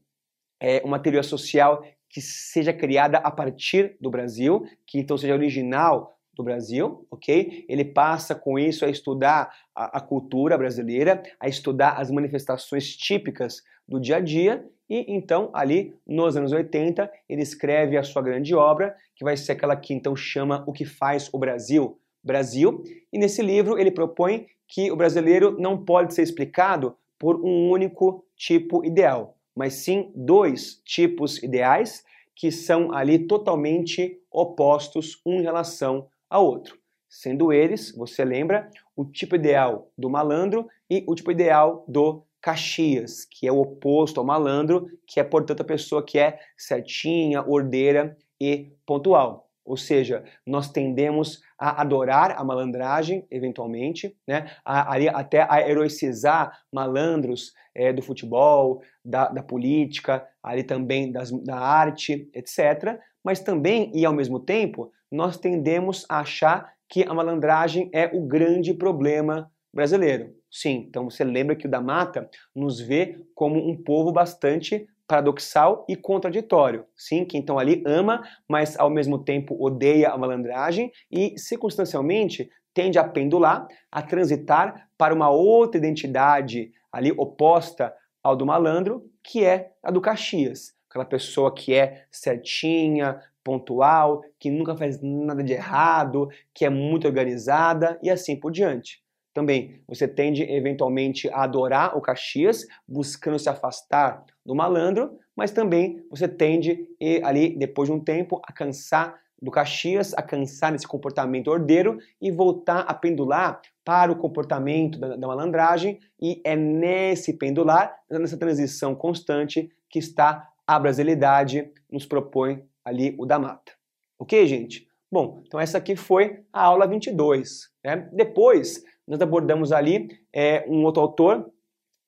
é, 0.60 0.82
uma 0.84 1.00
teoria 1.00 1.24
social 1.24 1.82
que 2.10 2.20
seja 2.20 2.74
criada 2.74 3.20
a 3.20 3.32
partir 3.32 3.96
do 4.02 4.10
Brasil, 4.10 4.66
que 4.86 5.00
então 5.00 5.18
seja 5.18 5.34
original 5.34 6.14
do 6.34 6.44
Brasil, 6.44 7.06
ok? 7.12 7.66
Ele 7.68 7.84
passa 7.84 8.34
com 8.34 8.58
isso 8.58 8.86
a 8.86 8.90
estudar 8.90 9.54
a, 9.76 9.98
a, 9.98 10.02
cultura 10.02 10.58
brasileira, 10.58 11.22
a 11.40 11.48
estudar 11.48 12.00
as 12.00 12.10
manifestações 12.10 12.96
típicas 12.96 13.62
do 13.88 14.00
dia 14.00 14.18
a 14.18 14.20
dia 14.20 14.66
e 14.90 15.06
então 15.14 15.50
ali 15.54 15.96
nos 16.08 16.38
anos 16.38 16.52
80 16.52 17.12
ele 17.30 17.42
escreve 17.42 17.98
a 17.98 18.04
sua 18.04 18.22
grande 18.22 18.56
obra, 18.56 18.96
que 19.16 19.24
vai 19.24 19.36
ser 19.36 19.54
aquela 19.54 19.76
que 19.76 19.94
então 19.94 20.16
chama 20.16 20.64
O 20.68 20.72
que 20.72 20.86
faz 20.86 21.30
o 21.34 21.38
Brasil, 21.38 22.00
Brasil, 22.24 22.84
e 23.12 23.18
nesse 23.18 23.42
livro 23.42 23.78
ele 23.78 23.92
propõe 23.92 24.48
que 24.68 24.92
o 24.92 24.96
brasileiro 24.96 25.58
não 25.60 25.84
pode 25.84 26.14
ser 26.14 26.22
explicado 26.22 26.96
por 27.20 27.44
um 27.44 27.70
único 27.70 28.26
tipo 28.38 28.86
ideal, 28.86 29.38
mas 29.56 29.74
sim 29.74 30.12
dois 30.16 30.82
tipos 30.86 31.44
ideais 31.44 32.04
que 32.36 32.52
são 32.52 32.94
ali 32.94 33.20
totalmente 33.20 34.20
opostos 34.32 35.22
um 35.26 35.36
em 35.36 35.42
relação 35.44 36.08
a 36.32 36.40
outro, 36.40 36.80
sendo 37.10 37.52
eles, 37.52 37.94
você 37.94 38.24
lembra, 38.24 38.70
o 38.96 39.04
tipo 39.04 39.36
ideal 39.36 39.92
do 39.98 40.10
malandro 40.10 40.66
e 40.90 41.04
o 41.06 41.14
tipo 41.14 41.30
ideal 41.30 41.84
do 41.90 42.26
Caxias, 42.42 43.26
que 43.26 43.46
é 43.46 43.52
o 43.52 43.60
oposto 43.60 44.20
ao 44.20 44.26
malandro, 44.26 44.88
que 45.06 45.20
é, 45.20 45.24
portanto, 45.24 45.60
a 45.60 45.66
pessoa 45.66 46.04
que 46.04 46.18
é 46.18 46.40
certinha, 46.58 47.44
ordeira 47.46 48.18
e 48.40 48.72
pontual. 48.86 49.52
Ou 49.64 49.78
seja, 49.78 50.24
nós 50.48 50.72
tendemos 50.72 51.42
a 51.60 51.82
adorar 51.82 52.32
a 52.32 52.44
malandragem, 52.44 53.28
eventualmente, 53.30 54.18
né? 54.28 54.50
a, 54.66 54.96
a, 54.96 55.20
até 55.20 55.46
a 55.48 55.62
heroicizar 55.62 56.58
malandros 56.72 57.54
é, 57.76 57.94
do 57.94 58.02
futebol, 58.02 58.82
da, 59.06 59.28
da, 59.30 59.44
política, 59.44 60.28
ali 60.42 60.64
também 60.64 61.12
das, 61.12 61.30
da 61.44 61.60
arte, 61.60 62.30
etc. 62.34 63.00
Mas 63.24 63.40
também, 63.40 63.92
e 63.94 64.06
ao 64.06 64.14
mesmo 64.14 64.40
tempo, 64.40 64.92
nós 65.12 65.38
tendemos 65.38 66.06
a 66.10 66.20
achar 66.20 66.74
que 66.90 67.04
a 67.04 67.14
malandragem 67.14 67.90
é 67.94 68.10
o 68.14 68.22
grande 68.22 68.74
problema 68.74 69.52
brasileiro. 69.74 70.34
Sim, 70.50 70.86
então 70.90 71.10
você 71.10 71.24
lembra 71.24 71.56
que 71.56 71.66
o 71.66 71.70
da 71.70 71.80
Mata 71.80 72.30
nos 72.54 72.80
vê 72.82 73.24
como 73.34 73.58
um 73.70 73.82
povo 73.82 74.12
bastante 74.12 74.86
paradoxal 75.08 75.86
e 75.88 75.96
contraditório. 75.96 76.86
Sim, 76.96 77.24
que 77.24 77.38
então 77.38 77.58
ali 77.58 77.82
ama, 77.86 78.22
mas 78.48 78.78
ao 78.78 78.90
mesmo 78.90 79.24
tempo 79.24 79.56
odeia 79.60 80.10
a 80.10 80.18
malandragem 80.18 80.92
e 81.10 81.38
circunstancialmente 81.38 82.50
tende 82.74 82.98
a 82.98 83.04
pendular, 83.04 83.68
a 83.92 84.02
transitar 84.02 84.90
para 84.98 85.14
uma 85.14 85.30
outra 85.30 85.78
identidade 85.78 86.72
ali 86.92 87.12
oposta 87.12 87.94
ao 88.24 88.36
do 88.36 88.46
malandro, 88.46 89.10
que 89.24 89.44
é 89.44 89.72
a 89.84 89.92
do 89.92 90.02
Caxias 90.02 90.74
aquela 90.92 91.06
pessoa 91.06 91.54
que 91.54 91.74
é 91.74 92.04
certinha, 92.12 93.22
pontual, 93.44 94.22
que 94.38 94.52
nunca 94.52 94.76
faz 94.76 95.02
nada 95.02 95.42
de 95.42 95.54
errado, 95.54 96.30
que 96.54 96.66
é 96.66 96.70
muito 96.70 97.08
organizada 97.08 97.98
e 98.04 98.10
assim 98.10 98.36
por 98.36 98.52
diante. 98.52 99.02
Também 99.34 99.82
você 99.88 100.06
tende 100.06 100.44
eventualmente 100.44 101.30
a 101.30 101.44
adorar 101.44 101.98
o 101.98 102.02
Caxias, 102.02 102.68
buscando 102.86 103.40
se 103.40 103.48
afastar 103.48 104.26
do 104.46 104.54
malandro, 104.54 105.18
mas 105.34 105.52
também 105.52 106.06
você 106.10 106.28
tende 106.28 106.86
ali 107.24 107.58
depois 107.58 107.88
de 107.88 107.96
um 107.96 108.00
tempo 108.00 108.42
a 108.46 108.52
cansar 108.52 109.18
do 109.42 109.50
Caxias, 109.50 110.14
a 110.14 110.22
cansar 110.22 110.74
desse 110.74 110.86
comportamento 110.88 111.48
ordeiro 111.48 111.98
e 112.22 112.30
voltar 112.30 112.82
a 112.82 112.94
pendular 112.94 113.62
para 113.84 114.12
o 114.12 114.18
comportamento 114.18 115.00
da, 115.00 115.16
da 115.16 115.28
malandragem 115.28 116.00
e 116.22 116.42
é 116.44 116.56
nesse 116.56 117.34
pendular, 117.34 117.96
nessa 118.10 118.38
transição 118.38 118.94
constante 118.94 119.72
que 119.90 119.98
está 119.98 120.51
a 120.66 120.80
brasilidade 120.80 121.72
nos 121.92 122.06
propõe 122.06 122.64
ali 122.84 123.16
o 123.18 123.26
da 123.26 123.38
mata. 123.40 123.74
Ok, 124.18 124.46
gente? 124.48 124.88
Bom, 125.12 125.42
então 125.46 125.60
essa 125.60 125.78
aqui 125.78 125.96
foi 125.96 126.44
a 126.54 126.64
aula 126.64 126.88
22. 126.88 127.70
Né? 127.84 128.10
Depois, 128.14 128.84
nós 129.08 129.20
abordamos 129.22 129.72
ali 129.72 130.08
é, 130.32 130.64
um 130.68 130.84
outro 130.84 131.02
autor, 131.02 131.52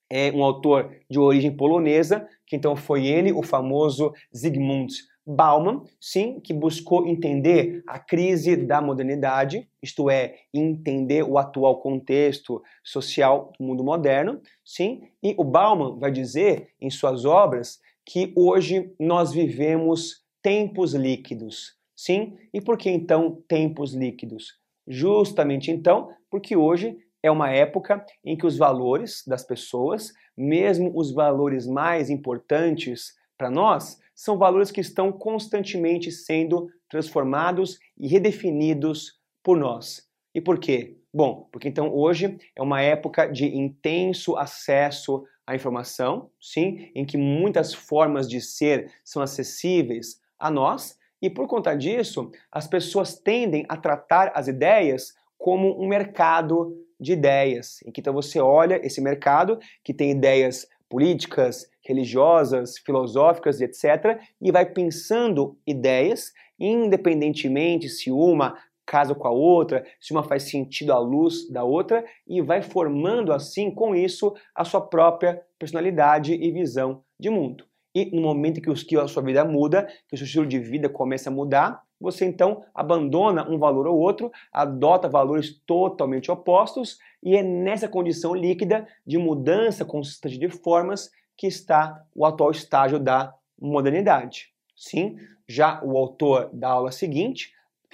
é, 0.09 0.31
um 0.31 0.43
autor 0.43 0.95
de 1.09 1.19
origem 1.19 1.55
polonesa, 1.55 2.27
que 2.45 2.55
então 2.55 2.75
foi 2.75 3.07
ele, 3.07 3.33
o 3.33 3.43
famoso 3.43 4.13
Zygmunt 4.35 4.93
Bauman, 5.25 5.83
sim, 5.99 6.39
que 6.41 6.53
buscou 6.53 7.07
entender 7.07 7.81
a 7.87 7.97
crise 7.97 8.55
da 8.57 8.81
modernidade, 8.81 9.67
isto 9.81 10.09
é, 10.09 10.35
entender 10.53 11.23
o 11.23 11.37
atual 11.37 11.79
contexto 11.79 12.61
social 12.83 13.53
do 13.57 13.65
mundo 13.65 13.83
moderno, 13.83 14.41
sim, 14.63 15.03
e 15.21 15.33
o 15.37 15.43
Bauman 15.43 15.97
vai 15.97 16.11
dizer 16.11 16.69
em 16.79 16.89
suas 16.89 17.23
obras 17.23 17.79
que 18.05 18.33
hoje 18.35 18.93
nós 18.99 19.31
vivemos 19.31 20.23
tempos 20.41 20.93
líquidos. 20.93 21.77
Sim, 21.95 22.37
e 22.53 22.59
por 22.59 22.77
que 22.77 22.89
então 22.89 23.41
tempos 23.47 23.93
líquidos? 23.93 24.59
Justamente 24.87 25.71
então, 25.71 26.09
porque 26.29 26.55
hoje 26.55 26.97
é 27.21 27.31
uma 27.31 27.49
época 27.49 28.05
em 28.23 28.35
que 28.35 28.45
os 28.45 28.57
valores 28.57 29.23
das 29.25 29.43
pessoas, 29.43 30.11
mesmo 30.35 30.91
os 30.93 31.13
valores 31.13 31.65
mais 31.65 32.09
importantes 32.09 33.13
para 33.37 33.49
nós, 33.49 33.97
são 34.13 34.37
valores 34.37 34.71
que 34.71 34.81
estão 34.81 35.11
constantemente 35.11 36.11
sendo 36.11 36.69
transformados 36.89 37.79
e 37.97 38.07
redefinidos 38.07 39.19
por 39.41 39.57
nós. 39.57 40.07
E 40.35 40.41
por 40.41 40.59
quê? 40.59 40.97
Bom, 41.13 41.47
porque 41.51 41.67
então 41.67 41.93
hoje 41.93 42.37
é 42.55 42.61
uma 42.61 42.81
época 42.81 43.27
de 43.27 43.45
intenso 43.45 44.35
acesso 44.35 45.23
à 45.45 45.55
informação, 45.55 46.29
sim, 46.39 46.91
em 46.95 47.05
que 47.05 47.17
muitas 47.17 47.73
formas 47.73 48.29
de 48.29 48.39
ser 48.41 48.91
são 49.03 49.21
acessíveis 49.21 50.19
a 50.39 50.49
nós, 50.49 50.97
e 51.21 51.29
por 51.29 51.47
conta 51.47 51.73
disso, 51.75 52.31
as 52.51 52.67
pessoas 52.67 53.17
tendem 53.17 53.65
a 53.69 53.77
tratar 53.77 54.31
as 54.35 54.47
ideias 54.47 55.13
como 55.37 55.81
um 55.81 55.87
mercado 55.87 56.77
de 56.99 57.13
ideias, 57.13 57.81
em 57.85 57.91
que 57.91 58.01
então 58.01 58.13
você 58.13 58.39
olha 58.39 58.79
esse 58.85 59.01
mercado 59.01 59.59
que 59.83 59.93
tem 59.93 60.11
ideias 60.11 60.67
políticas, 60.89 61.69
religiosas, 61.81 62.77
filosóficas 62.77 63.59
e 63.59 63.65
etc., 63.65 64.19
e 64.41 64.51
vai 64.51 64.65
pensando 64.65 65.57
ideias, 65.65 66.31
independentemente 66.59 67.89
se 67.89 68.11
uma 68.11 68.57
casa 68.93 69.15
com 69.15 69.27
a 69.27 69.31
outra, 69.31 69.83
se 69.99 70.13
uma 70.13 70.21
faz 70.21 70.43
sentido 70.43 70.93
à 70.93 70.99
luz 70.99 71.49
da 71.49 71.63
outra, 71.63 72.05
e 72.27 72.43
vai 72.43 72.61
formando 72.61 73.33
assim, 73.33 73.71
com 73.71 73.95
isso, 73.95 74.35
a 74.55 74.63
sua 74.63 74.81
própria 74.81 75.41
personalidade 75.57 76.31
e 76.31 76.51
visão 76.51 77.03
de 77.19 77.27
mundo. 77.27 77.65
E 77.95 78.15
no 78.15 78.21
momento 78.21 78.61
que, 78.61 78.95
a 78.95 79.07
sua 79.07 79.23
vida 79.23 79.43
muda, 79.43 79.87
que 80.07 80.13
o 80.13 80.17
seu 80.17 80.25
estilo 80.25 80.45
de 80.45 80.59
vida 80.59 80.87
começa 80.87 81.31
a 81.31 81.33
mudar, 81.33 81.81
você 81.99 82.23
então 82.23 82.63
abandona 82.71 83.49
um 83.49 83.57
valor 83.57 83.87
ou 83.87 83.97
outro, 83.97 84.31
adota 84.51 85.09
valores 85.09 85.59
totalmente 85.65 86.29
opostos, 86.29 86.99
e 87.23 87.35
é 87.35 87.41
nessa 87.41 87.87
condição 87.87 88.35
líquida 88.35 88.87
de 89.07 89.17
mudança 89.17 89.83
constante 89.83 90.37
de 90.37 90.49
formas 90.49 91.09
que 91.35 91.47
está 91.47 91.99
o 92.13 92.27
atual 92.27 92.51
estágio 92.51 92.99
da 92.99 93.33
modernidade. 93.59 94.53
Sim, 94.75 95.15
já 95.47 95.81
o 95.83 95.97
autor 95.97 96.51
da 96.53 96.69
aula 96.69 96.91
seguinte 96.91 97.51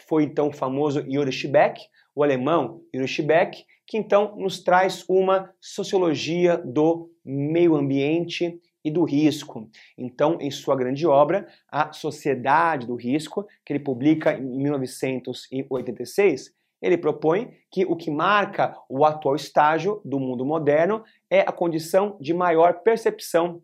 foi 0.09 0.23
então 0.23 0.47
o 0.47 0.51
famoso 0.51 1.05
Yuri 1.07 1.31
Schbeck, 1.31 1.79
o 2.15 2.23
alemão 2.23 2.81
Yuri 2.93 3.07
Schbeck, 3.07 3.63
que 3.85 3.95
então 3.95 4.35
nos 4.35 4.63
traz 4.63 5.05
uma 5.07 5.53
sociologia 5.61 6.57
do 6.57 7.11
meio 7.23 7.75
ambiente 7.75 8.59
e 8.83 8.89
do 8.89 9.03
risco. 9.03 9.69
Então, 9.95 10.39
em 10.41 10.49
sua 10.49 10.75
grande 10.75 11.05
obra, 11.05 11.47
A 11.71 11.93
Sociedade 11.93 12.87
do 12.87 12.95
Risco, 12.95 13.45
que 13.63 13.71
ele 13.73 13.83
publica 13.83 14.33
em 14.33 14.57
1986, 14.57 16.55
ele 16.81 16.97
propõe 16.97 17.51
que 17.69 17.85
o 17.85 17.95
que 17.95 18.09
marca 18.09 18.75
o 18.89 19.05
atual 19.05 19.35
estágio 19.35 20.01
do 20.03 20.19
mundo 20.19 20.43
moderno 20.43 21.03
é 21.29 21.41
a 21.41 21.51
condição 21.51 22.17
de 22.19 22.33
maior 22.33 22.81
percepção 22.81 23.61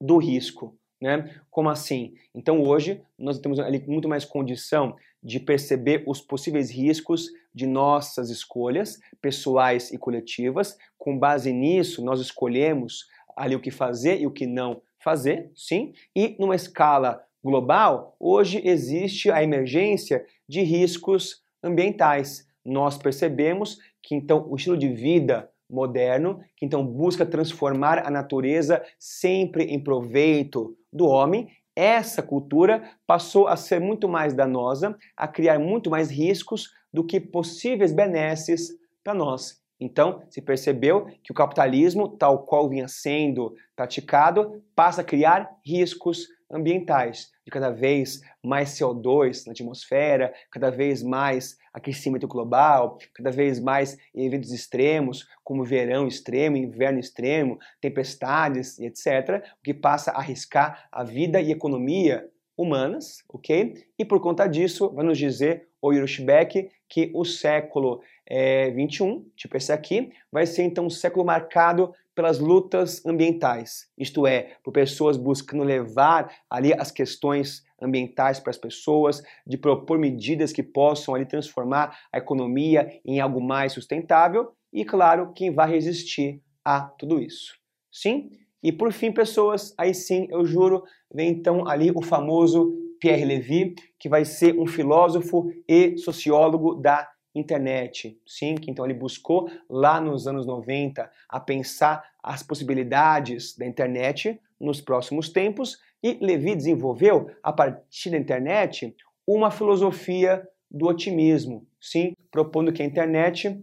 do 0.00 0.18
risco. 0.18 0.78
Né? 1.02 1.34
Como 1.50 1.68
assim? 1.68 2.14
Então 2.32 2.62
hoje 2.62 3.02
nós 3.18 3.40
temos 3.40 3.58
ali 3.58 3.84
muito 3.88 4.08
mais 4.08 4.24
condição 4.24 4.94
de 5.20 5.40
perceber 5.40 6.04
os 6.06 6.20
possíveis 6.20 6.70
riscos 6.70 7.28
de 7.52 7.66
nossas 7.66 8.30
escolhas 8.30 9.00
pessoais 9.20 9.90
e 9.90 9.98
coletivas. 9.98 10.78
Com 10.96 11.18
base 11.18 11.52
nisso, 11.52 12.04
nós 12.04 12.20
escolhemos 12.20 13.08
ali 13.36 13.56
o 13.56 13.60
que 13.60 13.72
fazer 13.72 14.20
e 14.20 14.28
o 14.28 14.30
que 14.30 14.46
não 14.46 14.80
fazer, 15.00 15.50
sim. 15.56 15.92
E 16.14 16.36
numa 16.38 16.54
escala 16.54 17.20
global, 17.42 18.14
hoje 18.20 18.62
existe 18.64 19.28
a 19.28 19.42
emergência 19.42 20.24
de 20.48 20.62
riscos 20.62 21.42
ambientais. 21.64 22.46
Nós 22.64 22.96
percebemos 22.96 23.80
que 24.00 24.14
então 24.14 24.46
o 24.48 24.54
estilo 24.54 24.78
de 24.78 24.88
vida 24.88 25.50
moderno, 25.72 26.40
que 26.56 26.66
então 26.66 26.86
busca 26.86 27.24
transformar 27.24 28.06
a 28.06 28.10
natureza 28.10 28.82
sempre 28.98 29.64
em 29.64 29.82
proveito 29.82 30.76
do 30.92 31.06
homem, 31.06 31.48
essa 31.74 32.22
cultura 32.22 32.82
passou 33.06 33.48
a 33.48 33.56
ser 33.56 33.80
muito 33.80 34.08
mais 34.08 34.34
danosa, 34.34 34.96
a 35.16 35.26
criar 35.26 35.58
muito 35.58 35.90
mais 35.90 36.10
riscos 36.10 36.70
do 36.92 37.02
que 37.02 37.18
possíveis 37.18 37.92
benesses 37.92 38.70
para 39.02 39.14
nós. 39.14 39.60
Então, 39.80 40.22
se 40.30 40.40
percebeu 40.40 41.06
que 41.24 41.32
o 41.32 41.34
capitalismo, 41.34 42.08
tal 42.08 42.44
qual 42.44 42.68
vinha 42.68 42.86
sendo 42.86 43.56
praticado, 43.74 44.62
passa 44.76 45.00
a 45.00 45.04
criar 45.04 45.50
riscos 45.64 46.28
ambientais, 46.52 47.30
de 47.44 47.50
cada 47.50 47.70
vez 47.70 48.20
mais 48.42 48.70
CO2 48.70 49.46
na 49.46 49.52
atmosfera, 49.52 50.32
cada 50.50 50.70
vez 50.70 51.02
mais 51.02 51.56
aquecimento 51.72 52.28
global, 52.28 52.98
cada 53.14 53.30
vez 53.30 53.58
mais 53.58 53.96
eventos 54.14 54.52
extremos, 54.52 55.26
como 55.42 55.64
verão 55.64 56.06
extremo, 56.06 56.56
inverno 56.56 57.00
extremo, 57.00 57.58
tempestades 57.80 58.78
e 58.78 58.84
etc., 58.84 59.42
o 59.58 59.62
que 59.62 59.72
passa 59.72 60.10
a 60.10 60.18
arriscar 60.18 60.88
a 60.92 61.02
vida 61.02 61.40
e 61.40 61.50
economia 61.50 62.28
humanas, 62.56 63.24
ok? 63.28 63.74
E 63.98 64.04
por 64.04 64.20
conta 64.20 64.46
disso, 64.46 64.90
vai 64.92 65.04
nos 65.04 65.18
dizer 65.18 65.68
o 65.80 65.92
Yurushbeck 65.92 66.70
que 66.88 67.10
o 67.14 67.24
século 67.24 68.02
é, 68.26 68.70
21, 68.70 69.26
tipo 69.34 69.56
esse 69.56 69.72
aqui, 69.72 70.12
vai 70.30 70.46
ser 70.46 70.62
então 70.62 70.86
um 70.86 70.90
século 70.90 71.24
marcado 71.24 71.92
pelas 72.14 72.38
lutas 72.38 73.04
ambientais, 73.06 73.88
isto 73.96 74.26
é, 74.26 74.56
por 74.62 74.72
pessoas 74.72 75.16
buscando 75.16 75.64
levar 75.64 76.30
ali 76.50 76.72
as 76.72 76.90
questões 76.90 77.62
ambientais 77.80 78.38
para 78.38 78.50
as 78.50 78.58
pessoas, 78.58 79.22
de 79.46 79.56
propor 79.56 79.98
medidas 79.98 80.52
que 80.52 80.62
possam 80.62 81.14
ali 81.14 81.26
transformar 81.26 81.98
a 82.12 82.18
economia 82.18 83.00
em 83.04 83.20
algo 83.20 83.40
mais 83.40 83.72
sustentável 83.72 84.52
e, 84.72 84.84
claro, 84.84 85.32
quem 85.32 85.52
vai 85.52 85.70
resistir 85.70 86.40
a 86.64 86.82
tudo 86.82 87.20
isso. 87.20 87.54
Sim? 87.90 88.30
E 88.62 88.70
por 88.70 88.92
fim, 88.92 89.10
pessoas, 89.10 89.74
aí 89.76 89.92
sim, 89.92 90.28
eu 90.30 90.44
juro, 90.44 90.84
vem 91.12 91.30
então 91.30 91.66
ali 91.66 91.90
o 91.90 92.00
famoso 92.00 92.72
Pierre 93.00 93.24
Levy, 93.24 93.74
que 93.98 94.08
vai 94.08 94.24
ser 94.24 94.56
um 94.56 94.66
filósofo 94.66 95.50
e 95.68 95.98
sociólogo 95.98 96.76
da 96.76 97.08
internet, 97.34 98.18
sim, 98.26 98.54
que 98.54 98.70
então 98.70 98.84
ele 98.84 98.94
buscou 98.94 99.50
lá 99.68 100.00
nos 100.00 100.26
anos 100.26 100.46
90 100.46 101.10
a 101.28 101.40
pensar 101.40 102.04
as 102.22 102.42
possibilidades 102.42 103.56
da 103.56 103.66
internet 103.66 104.40
nos 104.60 104.80
próximos 104.80 105.28
tempos 105.28 105.78
e 106.02 106.18
Levi 106.20 106.54
desenvolveu 106.54 107.30
a 107.42 107.52
partir 107.52 108.10
da 108.10 108.18
internet 108.18 108.94
uma 109.26 109.50
filosofia 109.50 110.46
do 110.70 110.86
otimismo, 110.86 111.66
sim, 111.80 112.14
propondo 112.30 112.72
que 112.72 112.82
a 112.82 112.86
internet 112.86 113.62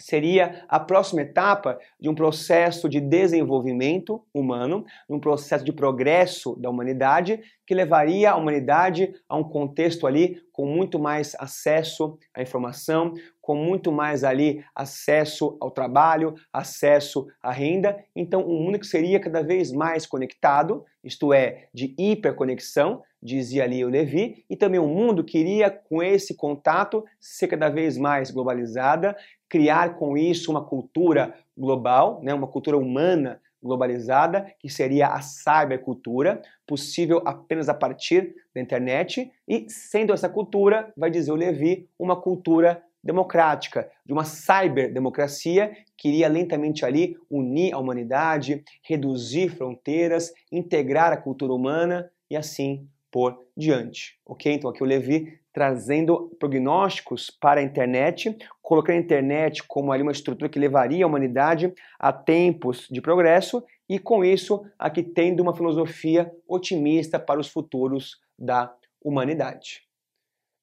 seria 0.00 0.64
a 0.68 0.80
próxima 0.80 1.22
etapa 1.22 1.78
de 2.00 2.08
um 2.08 2.14
processo 2.14 2.88
de 2.88 3.00
desenvolvimento 3.00 4.24
humano, 4.34 4.84
um 5.08 5.20
processo 5.20 5.64
de 5.64 5.72
progresso 5.72 6.56
da 6.56 6.70
humanidade 6.70 7.40
que 7.66 7.74
levaria 7.74 8.32
a 8.32 8.36
humanidade 8.36 9.14
a 9.28 9.36
um 9.36 9.44
contexto 9.44 10.06
ali 10.06 10.42
com 10.52 10.66
muito 10.66 10.98
mais 10.98 11.36
acesso 11.38 12.18
à 12.34 12.42
informação, 12.42 13.14
com 13.40 13.54
muito 13.54 13.92
mais 13.92 14.24
ali 14.24 14.64
acesso 14.74 15.56
ao 15.60 15.70
trabalho, 15.70 16.34
acesso 16.52 17.26
à 17.42 17.52
renda, 17.52 17.96
então 18.14 18.42
um 18.42 18.62
mundo 18.64 18.78
que 18.78 18.86
seria 18.86 19.20
cada 19.20 19.42
vez 19.42 19.72
mais 19.72 20.04
conectado, 20.04 20.84
isto 21.02 21.32
é, 21.32 21.68
de 21.72 21.94
hiperconexão, 21.96 23.02
dizia 23.22 23.64
ali 23.64 23.84
o 23.84 23.88
Levi, 23.88 24.44
e 24.48 24.56
também 24.56 24.80
o 24.80 24.86
mundo 24.86 25.22
queria, 25.22 25.70
com 25.70 26.02
esse 26.02 26.34
contato, 26.34 27.04
ser 27.20 27.48
cada 27.48 27.68
vez 27.68 27.98
mais 27.98 28.30
globalizada, 28.30 29.16
criar 29.48 29.96
com 29.96 30.16
isso 30.16 30.50
uma 30.50 30.64
cultura 30.64 31.34
global, 31.56 32.20
né, 32.22 32.32
uma 32.32 32.46
cultura 32.46 32.78
humana 32.78 33.40
globalizada, 33.62 34.50
que 34.58 34.70
seria 34.70 35.08
a 35.08 35.20
cybercultura, 35.20 36.40
possível 36.66 37.20
apenas 37.26 37.68
a 37.68 37.74
partir 37.74 38.34
da 38.54 38.60
internet, 38.60 39.30
e 39.46 39.66
sendo 39.68 40.14
essa 40.14 40.28
cultura, 40.28 40.90
vai 40.96 41.10
dizer 41.10 41.32
o 41.32 41.36
Levi, 41.36 41.88
uma 41.98 42.16
cultura 42.16 42.82
democrática, 43.02 43.90
de 44.04 44.12
uma 44.12 44.24
cyberdemocracia 44.24 45.72
que 45.96 46.08
iria 46.08 46.28
lentamente 46.28 46.84
ali 46.84 47.16
unir 47.30 47.74
a 47.74 47.78
humanidade, 47.78 48.62
reduzir 48.82 49.50
fronteiras, 49.50 50.32
integrar 50.52 51.12
a 51.12 51.16
cultura 51.16 51.52
humana 51.52 52.10
e 52.30 52.36
assim 52.36 52.86
por 53.10 53.38
diante. 53.56 54.18
Ok? 54.24 54.52
Então 54.52 54.70
aqui 54.70 54.82
o 54.82 54.86
Levi 54.86 55.40
trazendo 55.52 56.30
prognósticos 56.38 57.30
para 57.30 57.60
a 57.60 57.62
internet, 57.62 58.36
colocando 58.62 58.96
a 58.96 59.00
internet 59.00 59.62
como 59.64 59.92
ali 59.92 60.02
uma 60.02 60.12
estrutura 60.12 60.48
que 60.48 60.58
levaria 60.58 61.04
a 61.04 61.08
humanidade 61.08 61.72
a 61.98 62.12
tempos 62.12 62.86
de 62.90 63.00
progresso 63.00 63.64
e 63.88 63.98
com 63.98 64.24
isso 64.24 64.64
aqui 64.78 65.02
tendo 65.02 65.42
uma 65.42 65.54
filosofia 65.54 66.32
otimista 66.46 67.18
para 67.18 67.40
os 67.40 67.48
futuros 67.48 68.20
da 68.38 68.72
humanidade. 69.02 69.82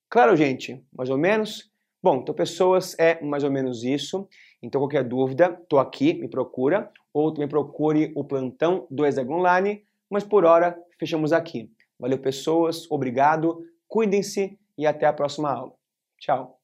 Claro, 0.08 0.34
gente, 0.34 0.82
mais 0.90 1.10
ou 1.10 1.18
menos. 1.18 1.70
Bom, 2.02 2.16
então 2.16 2.34
pessoas 2.34 2.98
é 2.98 3.22
mais 3.22 3.44
ou 3.44 3.50
menos 3.50 3.84
isso. 3.84 4.26
Então 4.62 4.80
qualquer 4.80 5.04
dúvida, 5.04 5.50
tô 5.68 5.78
aqui, 5.78 6.14
me 6.14 6.28
procura, 6.28 6.90
ou 7.12 7.32
também 7.32 7.48
procure 7.48 8.12
o 8.16 8.24
plantão 8.24 8.86
do 8.90 9.04
Exag 9.04 9.30
Online, 9.30 9.84
mas 10.10 10.24
por 10.24 10.44
hora 10.44 10.76
fechamos 10.98 11.32
aqui. 11.32 11.70
Valeu 11.98 12.18
pessoas, 12.18 12.90
obrigado, 12.90 13.64
cuidem-se 13.86 14.58
e 14.76 14.86
até 14.86 15.06
a 15.06 15.12
próxima 15.12 15.50
aula. 15.50 15.72
Tchau. 16.18 16.57